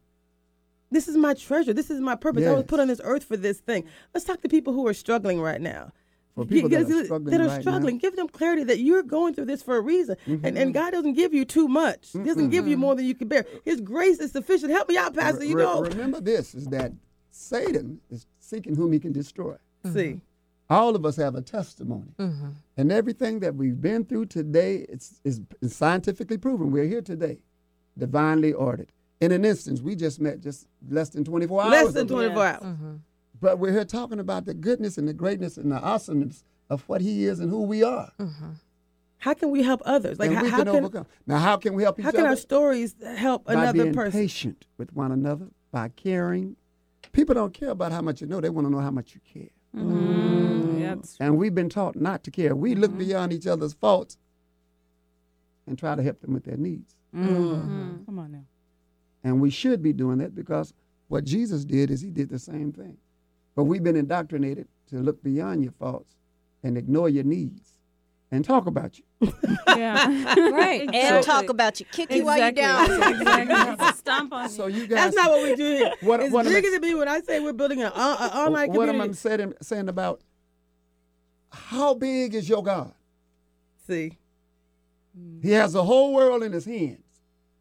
this 0.89 1.07
is 1.07 1.15
my 1.15 1.33
treasure. 1.35 1.73
This 1.73 1.91
is 1.91 2.01
my 2.01 2.15
purpose. 2.15 2.45
I 2.47 2.53
was 2.53 2.63
put 2.63 2.79
on 2.79 2.87
this 2.87 3.01
earth 3.03 3.23
for 3.23 3.37
this 3.37 3.59
thing. 3.59 3.83
Let's 4.15 4.25
talk 4.25 4.41
to 4.41 4.49
people 4.49 4.73
who 4.73 4.87
are 4.87 4.93
struggling 4.95 5.39
right 5.39 5.61
now. 5.61 5.91
For 6.43 6.49
people 6.49 6.69
that 6.69 6.81
are 6.81 7.05
struggling 7.05 7.31
that 7.31 7.41
are 7.41 7.43
right. 7.43 7.51
Mm-hmm. 7.51 7.61
struggling, 7.61 7.97
give 7.97 8.15
them 8.15 8.27
clarity 8.27 8.63
that 8.65 8.79
you're 8.79 9.03
going 9.03 9.33
through 9.33 9.45
this 9.45 9.61
for 9.63 9.77
a 9.77 9.81
reason. 9.81 10.15
And, 10.25 10.45
and 10.45 10.57
mm-hmm. 10.57 10.71
God 10.71 10.91
doesn't 10.91 11.13
give 11.13 11.33
you 11.33 11.45
too 11.45 11.67
much. 11.67 12.09
He 12.13 12.19
doesn't 12.19 12.49
give 12.49 12.67
you 12.67 12.77
more 12.77 12.95
than 12.95 13.05
you 13.05 13.15
can 13.15 13.27
bear. 13.27 13.45
His 13.65 13.81
grace 13.81 14.19
is 14.19 14.31
sufficient. 14.31 14.71
Help 14.71 14.89
me 14.89 14.97
out, 14.97 15.15
Pastor. 15.15 15.43
You 15.43 15.57
Re- 15.57 15.63
know. 15.63 15.81
remember 15.81 16.21
this 16.21 16.55
is 16.55 16.67
that 16.67 16.91
Satan 17.31 17.99
is 18.09 18.25
seeking 18.39 18.75
whom 18.75 18.91
he 18.91 18.99
can 18.99 19.11
destroy. 19.11 19.55
Mm-hmm. 19.85 19.93
See. 19.93 20.21
All 20.69 20.95
of 20.95 21.05
us 21.05 21.17
have 21.17 21.35
a 21.35 21.41
testimony. 21.41 22.13
Mm-hmm. 22.17 22.49
And 22.77 22.91
everything 22.91 23.41
that 23.41 23.55
we've 23.55 23.81
been 23.81 24.05
through 24.05 24.27
today 24.27 24.85
it's, 24.87 25.19
is, 25.25 25.41
is 25.61 25.75
scientifically 25.75 26.37
proven. 26.37 26.71
We're 26.71 26.85
here 26.85 27.01
today, 27.01 27.39
divinely 27.97 28.53
ordered. 28.53 28.91
In 29.19 29.31
an 29.31 29.43
instance, 29.43 29.81
we 29.81 29.95
just 29.95 30.19
met 30.21 30.39
just 30.39 30.67
less 30.89 31.09
than 31.09 31.23
24 31.23 31.63
hours 31.63 31.71
Less 31.71 31.93
than 31.93 32.05
ago. 32.05 32.15
24 32.15 32.43
Yes. 32.43 32.61
hours. 32.61 32.75
But 33.41 33.57
we're 33.57 33.71
here 33.71 33.85
talking 33.85 34.19
about 34.19 34.45
the 34.45 34.53
goodness 34.53 34.97
and 34.97 35.07
the 35.07 35.13
greatness 35.13 35.57
and 35.57 35.71
the 35.71 35.81
awesomeness 35.81 36.43
of 36.69 36.83
what 36.87 37.01
he 37.01 37.25
is 37.25 37.39
and 37.39 37.49
who 37.49 37.63
we 37.63 37.83
are. 37.83 38.11
How 39.17 39.33
can 39.33 39.51
we 39.51 39.61
help 39.61 39.81
others? 39.85 40.19
Like, 40.19 40.29
and 40.29 40.37
how, 40.37 40.43
we 40.43 40.49
how 40.49 40.57
can, 40.57 40.65
can, 40.67 40.75
overcome. 40.75 41.05
Now, 41.27 41.37
how 41.39 41.57
can 41.57 41.73
we 41.73 41.83
help 41.83 41.99
each 41.99 42.05
how 42.05 42.11
can 42.11 42.21
other? 42.21 42.29
our 42.29 42.35
stories 42.35 42.95
help 43.17 43.45
by 43.45 43.53
another 43.53 43.83
being 43.83 43.93
person? 43.93 44.19
patient 44.19 44.65
with 44.77 44.93
one 44.93 45.11
another, 45.11 45.47
by 45.71 45.89
caring. 45.89 46.55
People 47.11 47.35
don't 47.35 47.53
care 47.53 47.69
about 47.69 47.91
how 47.91 48.01
much 48.01 48.21
you 48.21 48.27
know, 48.27 48.41
they 48.41 48.49
want 48.49 48.67
to 48.67 48.71
know 48.71 48.79
how 48.79 48.89
much 48.89 49.13
you 49.15 49.21
care. 49.31 49.49
Mm, 49.75 50.79
yeah, 50.79 50.95
And 51.19 51.37
we've 51.37 51.53
been 51.53 51.69
taught 51.69 51.95
not 51.95 52.23
to 52.23 52.31
care. 52.31 52.55
We 52.55 52.75
look 52.75 52.97
beyond 52.97 53.33
each 53.33 53.47
other's 53.47 53.73
faults 53.73 54.17
and 55.67 55.77
try 55.77 55.95
to 55.95 56.03
help 56.03 56.21
them 56.21 56.33
with 56.33 56.43
their 56.43 56.57
needs. 56.57 56.95
Mm-hmm. 57.15 58.05
Come 58.05 58.19
on 58.19 58.31
now. 58.31 58.45
And 59.23 59.39
we 59.39 59.49
should 59.49 59.81
be 59.81 59.93
doing 59.93 60.17
that 60.17 60.33
because 60.33 60.73
what 61.09 61.25
Jesus 61.25 61.63
did 61.63 61.91
is 61.91 62.01
he 62.01 62.09
did 62.09 62.29
the 62.29 62.39
same 62.39 62.71
thing. 62.71 62.97
But 63.55 63.65
we've 63.65 63.83
been 63.83 63.95
indoctrinated 63.95 64.67
to 64.89 64.97
look 64.97 65.21
beyond 65.23 65.63
your 65.63 65.73
faults 65.73 66.15
and 66.63 66.77
ignore 66.77 67.09
your 67.09 67.23
needs 67.23 67.71
and 68.31 68.45
talk 68.45 68.65
about 68.65 68.97
you. 68.97 69.05
yeah. 69.67 70.07
Right. 70.51 70.89
And 70.93 71.23
talk 71.23 71.49
about 71.49 71.79
you, 71.79 71.85
kick 71.91 72.11
you 72.11 72.23
while 72.25 72.37
you're 72.37 72.51
down. 72.51 72.85
exactly. 73.13 73.87
Stomp 73.97 74.33
on 74.33 74.49
So 74.49 74.67
you. 74.67 74.81
you 74.81 74.87
guys, 74.87 74.97
That's 75.13 75.15
not 75.15 75.29
what 75.31 75.43
we 75.43 75.55
do 75.55 75.63
here. 75.65 75.93
What- 76.01 76.21
it's 76.21 76.31
what 76.33 76.45
am 76.45 76.51
I- 76.51 76.55
bigger 76.55 76.71
than 76.71 76.81
me 76.81 76.95
when 76.95 77.07
I 77.07 77.19
say 77.21 77.39
we're 77.39 77.53
building 77.53 77.81
an 77.81 77.91
on- 77.91 78.17
an 78.21 78.29
online 78.37 78.71
what 78.73 78.89
am. 78.89 79.01
I 79.01 79.11
saying, 79.11 79.53
saying 79.61 79.89
about 79.89 80.21
how 81.49 81.93
big 81.93 82.33
is 82.33 82.47
your 82.47 82.63
God? 82.63 82.93
See, 83.87 84.17
He 85.41 85.51
has 85.51 85.73
the 85.73 85.83
whole 85.83 86.13
world 86.13 86.43
in 86.43 86.53
his 86.53 86.65
hands. 86.65 87.03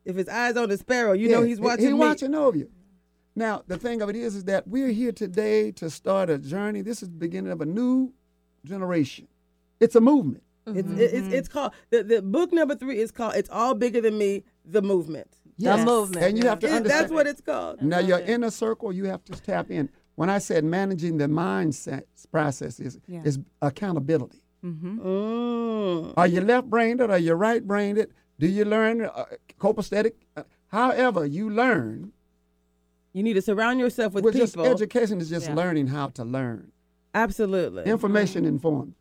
if 0.04 0.16
his 0.16 0.28
eyes 0.28 0.56
on 0.56 0.68
the 0.68 0.76
sparrow, 0.78 1.12
you 1.12 1.28
know 1.28 1.42
he's 1.42 1.60
watching 1.60 1.84
He's 1.86 1.92
me. 1.94 1.98
watching 1.98 2.34
over 2.34 2.56
you. 2.56 2.70
Now, 3.40 3.62
the 3.66 3.78
thing 3.78 4.02
of 4.02 4.10
it 4.10 4.16
is, 4.16 4.36
is 4.36 4.44
that 4.44 4.68
we're 4.68 4.90
here 4.90 5.12
today 5.12 5.72
to 5.72 5.88
start 5.88 6.28
a 6.28 6.36
journey. 6.36 6.82
This 6.82 7.02
is 7.02 7.08
the 7.08 7.16
beginning 7.16 7.50
of 7.52 7.62
a 7.62 7.64
new 7.66 8.12
generation. 8.66 9.26
It's 9.80 9.96
a 9.96 10.00
movement. 10.00 10.42
It's, 10.66 10.88
it's, 10.90 11.28
it's 11.38 11.48
called 11.48 11.72
the, 11.88 12.02
the 12.02 12.20
book 12.20 12.52
number 12.52 12.74
three 12.76 12.98
is 13.00 13.10
called 13.10 13.34
"It's 13.34 13.48
All 13.50 13.74
Bigger 13.74 14.02
Than 14.02 14.18
Me: 14.18 14.44
The 14.66 14.82
Movement." 14.82 15.26
Yes. 15.56 15.84
movement, 15.86 16.22
And 16.24 16.38
you 16.38 16.46
have 16.48 16.58
to 16.60 16.66
It- 16.66 16.72
understand. 16.72 17.00
that's 17.04 17.12
what 17.12 17.26
it's 17.26 17.40
called. 17.40 17.82
Now, 17.82 17.98
your 17.98 18.20
inner 18.20 18.50
circle, 18.50 18.92
you 18.92 19.04
have 19.06 19.24
to 19.24 19.32
tap 19.32 19.70
in. 19.70 19.88
When 20.16 20.28
I 20.30 20.38
said 20.38 20.64
managing 20.64 21.16
the 21.18 21.26
mindset 21.26 22.04
process 22.30 22.78
is, 22.78 22.98
Yeah. 23.08 23.22
is 23.24 23.38
accountability. 23.62 24.42
Mm-hmm. 24.64 25.00
Mm. 25.00 26.14
Are 26.16 26.26
you 26.26 26.40
left-brained 26.42 27.00
or 27.00 27.10
are 27.10 27.18
you 27.18 27.34
right-brained? 27.34 28.06
Do 28.38 28.46
you 28.46 28.64
learn 28.66 29.02
uh, 29.02 29.24
copacetic? 29.58 30.12
Uh, 30.36 30.42
however, 30.68 31.24
you 31.26 31.48
learn. 31.50 32.12
You 33.12 33.22
need 33.22 33.34
to 33.34 33.42
surround 33.42 33.80
yourself 33.80 34.12
with 34.12 34.24
With 34.24 34.36
just 34.36 34.54
people. 34.54 34.66
education 34.66 35.20
is 35.20 35.28
just 35.28 35.48
Yeah. 35.48 35.54
learning 35.54 35.88
how 35.88 36.08
to 36.08 36.24
learn. 36.24 36.72
Absolutely. 37.14 37.84
Information 37.84 38.44
mm-hmm. 38.44 38.54
informs 38.54 38.88
me. 38.88 38.94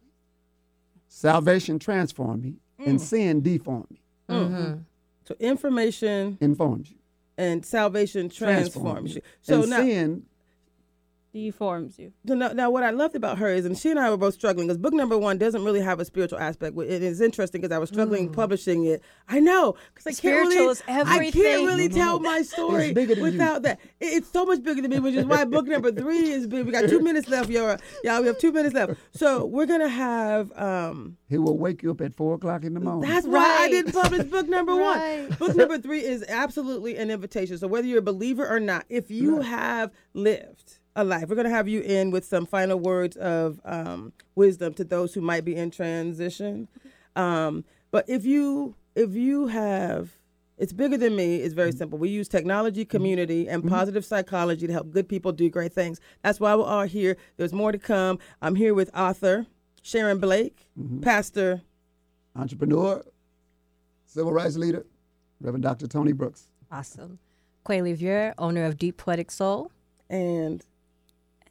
Salvation 1.08 1.80
transforms 1.80 2.44
me, 2.44 2.56
and 2.80 2.98
mm. 3.00 3.02
sin 3.02 3.42
deforms 3.42 3.90
me. 3.92 4.02
Mm-hmm. 4.30 4.56
Mm-hmm. 4.56 4.80
So 5.26 5.36
information 5.40 6.38
Informs 6.42 6.92
you. 6.92 6.98
and 7.38 7.64
salvation 7.66 8.30
transforms 8.30 9.16
you. 9.16 9.22
So 9.42 9.54
So 9.54 9.62
and 9.62 9.70
now, 9.70 9.78
sin, 9.78 10.24
Deforms 11.32 12.00
you. 12.00 12.12
so 12.28 12.34
now, 12.34 12.50
now 12.54 12.72
what 12.72 12.82
I 12.84 12.90
loved 12.90 13.16
about 13.16 13.38
her 13.38 13.50
is, 13.50 13.64
and 13.66 13.78
she 13.78 13.92
and 13.92 14.00
I 14.00 14.10
were 14.10 14.18
both 14.18 14.34
struggling 14.34 14.66
because 14.68 14.80
book 14.80 14.94
number 14.94 15.16
one 15.18 15.38
doesn't 15.38 15.64
really 15.64 15.80
have 15.82 16.00
a 16.00 16.06
spiritual 16.06 16.40
aspect. 16.40 16.76
It 16.78 17.04
is 17.04 17.22
interesting 17.22 17.62
because 17.62 17.74
I 17.74 17.78
was 17.78 17.90
struggling 17.90 18.32
publishing 18.32 18.86
it. 18.86 19.04
I 19.28 19.40
know 19.40 19.76
because 19.94 20.08
I 20.18 20.20
can't 20.20 20.50
really, 20.50 20.58
is 20.66 20.82
I 20.88 21.04
can't 21.32 21.36
really 21.36 21.88
No, 21.88 21.96
no, 21.96 22.02
tell 22.04 22.20
no. 22.20 22.30
my 22.32 22.42
story 22.42 22.86
It's 22.86 22.94
bigger 22.96 23.14
than 23.16 23.26
you. 23.26 23.32
without 23.32 23.62
that. 23.62 23.80
It- 24.00 24.06
it's 24.20 24.30
so 24.32 24.44
much 24.46 24.64
bigger 24.64 24.82
than 24.82 24.90
me, 24.90 25.00
which 25.00 25.14
is 25.14 25.26
why 25.26 25.46
book 25.46 25.68
number 25.68 25.92
three 25.92 26.32
is 26.32 26.48
big. 26.48 26.66
We 26.66 26.72
got 26.72 26.90
two 26.90 27.00
minutes 27.00 27.28
left, 27.30 27.50
y'all. 27.50 27.78
Y'all, 28.04 28.22
we 28.22 28.28
have 28.28 28.40
two 28.40 28.52
minutes 28.52 28.74
left. 28.74 28.94
So 29.12 29.46
we're 29.46 29.68
gonna 29.68 29.88
have. 29.88 30.52
um 30.58 31.18
he 31.30 31.38
will 31.38 31.60
wake 31.60 31.84
you 31.84 31.92
up 31.92 32.02
at 32.02 32.16
four 32.16 32.34
o'clock 32.34 32.64
in 32.64 32.74
the 32.74 32.80
morning. 32.80 33.08
That's 33.08 33.28
why 33.28 33.46
I 33.60 33.70
didn't 33.70 33.92
publish 33.94 34.24
book 34.24 34.48
number 34.50 34.74
Right. 34.76 35.30
one. 35.30 35.38
Book 35.38 35.56
number 35.56 35.78
three 35.78 36.04
is 36.04 36.26
absolutely 36.28 36.98
an 36.98 37.12
invitation. 37.12 37.58
So 37.60 37.68
whether 37.68 37.86
you're 37.86 38.00
a 38.00 38.02
believer 38.02 38.48
or 38.50 38.60
not, 38.60 38.86
if 38.90 39.12
you 39.12 39.42
have 39.42 39.92
lived 40.16 40.79
a 40.96 41.04
life, 41.04 41.30
we're 41.30 41.36
going 41.36 41.48
to 41.48 41.54
have 41.54 41.68
you 41.68 41.82
in 41.82 42.12
with 42.12 42.26
some 42.26 42.46
final 42.46 42.80
words 42.80 43.16
of 43.18 43.60
um, 43.66 44.14
wisdom 44.36 44.74
to 44.76 44.84
those 44.84 45.14
who 45.14 45.22
might 45.22 45.46
be 45.46 45.56
in 45.56 45.72
transition. 45.72 46.68
Um, 47.16 47.64
but 47.92 48.06
if 48.08 48.26
you 48.26 48.76
if 48.96 49.14
you 49.14 49.48
have 49.48 50.20
it's 50.60 50.74
bigger 50.74 50.98
than 50.98 51.16
me. 51.16 51.38
It's 51.38 51.54
very 51.54 51.72
simple. 51.72 51.98
We 51.98 52.10
use 52.10 52.28
technology, 52.28 52.84
community, 52.84 53.48
and 53.48 53.66
positive 53.66 54.04
psychology 54.04 54.68
to 54.68 54.74
help 54.74 54.92
good 54.92 55.08
people 55.08 55.32
do 55.32 55.50
great 55.50 55.72
things. 55.72 56.02
That's 56.22 56.40
why 56.40 56.54
we're 56.54 56.66
all 56.66 56.84
here. 56.84 57.16
There's 57.38 57.54
more 57.54 57.72
to 57.72 57.78
come. 57.80 58.20
I'm 58.42 58.56
here 58.56 58.74
with 58.74 58.92
author 58.94 59.48
Sharon 59.82 60.20
Blake, 60.20 60.68
pastor 61.02 61.62
Entrepreneur, 62.36 63.04
civil 64.06 64.34
rights 64.34 64.58
leader, 64.58 64.86
Reverend 65.40 65.64
Dr. 65.64 65.88
Tony 65.88 66.12
Brooks. 66.12 66.50
Awesome. 66.70 67.20
Quay 67.66 67.80
Livier, 67.80 68.34
owner 68.38 68.66
of 68.66 68.78
Deep 68.78 68.98
Poetic 68.98 69.32
Soul. 69.32 69.72
and 70.10 70.64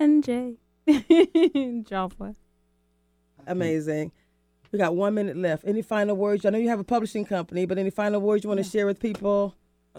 NJ. 0.01 0.57
Java. 1.89 2.35
Amazing. 3.47 4.13
We 4.73 4.79
got 4.79 4.95
one 4.95 5.15
minute 5.15 5.37
left. 5.37 5.65
Any 5.67 5.83
final 5.83 6.15
words? 6.17 6.45
I 6.45 6.51
know 6.51 6.59
you 6.59 6.69
have 6.69 6.81
a 6.81 6.85
publishing 6.85 7.25
company, 7.25 7.65
but 7.67 7.79
any 7.79 7.91
final 7.91 8.21
words 8.21 8.45
you 8.45 8.49
want 8.49 8.63
to 8.63 8.69
share 8.69 8.87
with 8.87 9.01
people? 9.01 9.55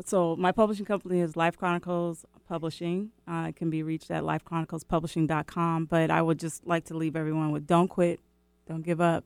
So 0.06 0.36
my 0.36 0.52
publishing 0.52 0.86
company 0.86 1.20
is 1.20 1.36
Life 1.36 1.58
Chronicles 1.58 2.26
Publishing. 2.48 3.10
Uh, 3.28 3.48
it 3.50 3.56
can 3.56 3.70
be 3.70 3.82
reached 3.84 4.12
at 4.12 4.24
lifechroniclespublishing.com. 4.24 5.86
But 5.86 6.12
I 6.12 6.22
would 6.22 6.40
just 6.40 6.66
like 6.68 6.86
to 6.86 6.94
leave 6.96 7.16
everyone 7.16 7.52
with 7.52 7.66
don't 7.68 7.88
quit, 7.88 8.20
don't 8.68 8.84
give 8.84 9.02
up, 9.02 9.26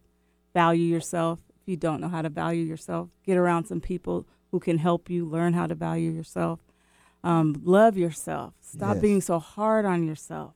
value 0.54 0.86
yourself. 0.86 1.40
If 1.62 1.68
you 1.68 1.78
don't 1.78 2.02
know 2.02 2.08
how 2.10 2.22
to 2.22 2.30
value 2.30 2.64
yourself, 2.64 3.10
get 3.26 3.38
around 3.38 3.66
some 3.66 3.82
people 3.82 4.26
who 4.52 4.60
can 4.60 4.78
help 4.78 5.10
you 5.10 5.26
learn 5.26 5.54
how 5.54 5.68
to 5.68 5.76
value 5.76 6.12
yourself. 6.12 6.60
Um, 7.24 7.62
love 7.64 7.98
yourself. 7.98 8.54
Stop 8.62 8.96
Yes. 8.96 9.02
being 9.02 9.22
so 9.22 9.40
hard 9.40 9.86
on 9.86 10.06
yourself. 10.06 10.54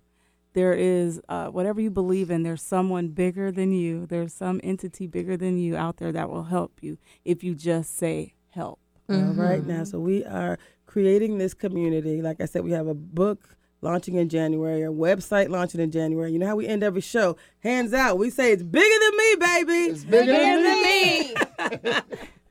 There 0.57 0.73
is 0.73 1.21
uh, 1.29 1.49
whatever 1.49 1.79
you 1.79 1.91
believe 1.91 2.31
in. 2.31 2.41
There's 2.41 2.63
someone 2.63 3.09
bigger 3.09 3.51
than 3.51 3.71
you. 3.71 4.07
There's 4.07 4.33
some 4.33 4.59
entity 4.63 5.05
bigger 5.05 5.37
than 5.37 5.59
you 5.59 5.77
out 5.77 5.97
there 5.97 6.11
that 6.11 6.31
will 6.31 6.45
help 6.45 6.79
you 6.81 6.97
if 7.23 7.43
you 7.43 7.53
just 7.53 7.95
say 7.95 8.33
help. 8.49 8.79
All 9.07 9.17
right, 9.17 9.63
now, 9.63 9.83
so 9.83 9.99
we 9.99 10.25
are 10.25 10.57
creating 10.87 11.37
this 11.37 11.53
community. 11.53 12.23
Like 12.23 12.41
I 12.41 12.45
said, 12.45 12.63
we 12.63 12.71
have 12.71 12.87
a 12.87 12.95
book 12.95 13.55
launching 13.81 14.15
in 14.15 14.29
January, 14.29 14.81
a 14.81 14.87
website 14.87 15.49
launching 15.49 15.79
in 15.79 15.91
January. 15.91 16.31
You 16.31 16.39
know 16.39 16.47
how 16.47 16.55
we 16.55 16.65
end 16.65 16.81
every 16.81 17.01
show? 17.01 17.37
Hands 17.59 17.93
out. 17.93 18.17
We 18.17 18.31
say 18.31 18.51
it's 18.51 18.63
bigger 18.63 18.83
than 18.83 19.15
me, 19.15 19.35
baby. 19.35 19.91
It's 19.91 20.05
bigger 20.05 20.33
than 20.33 20.63
me. 20.81 21.35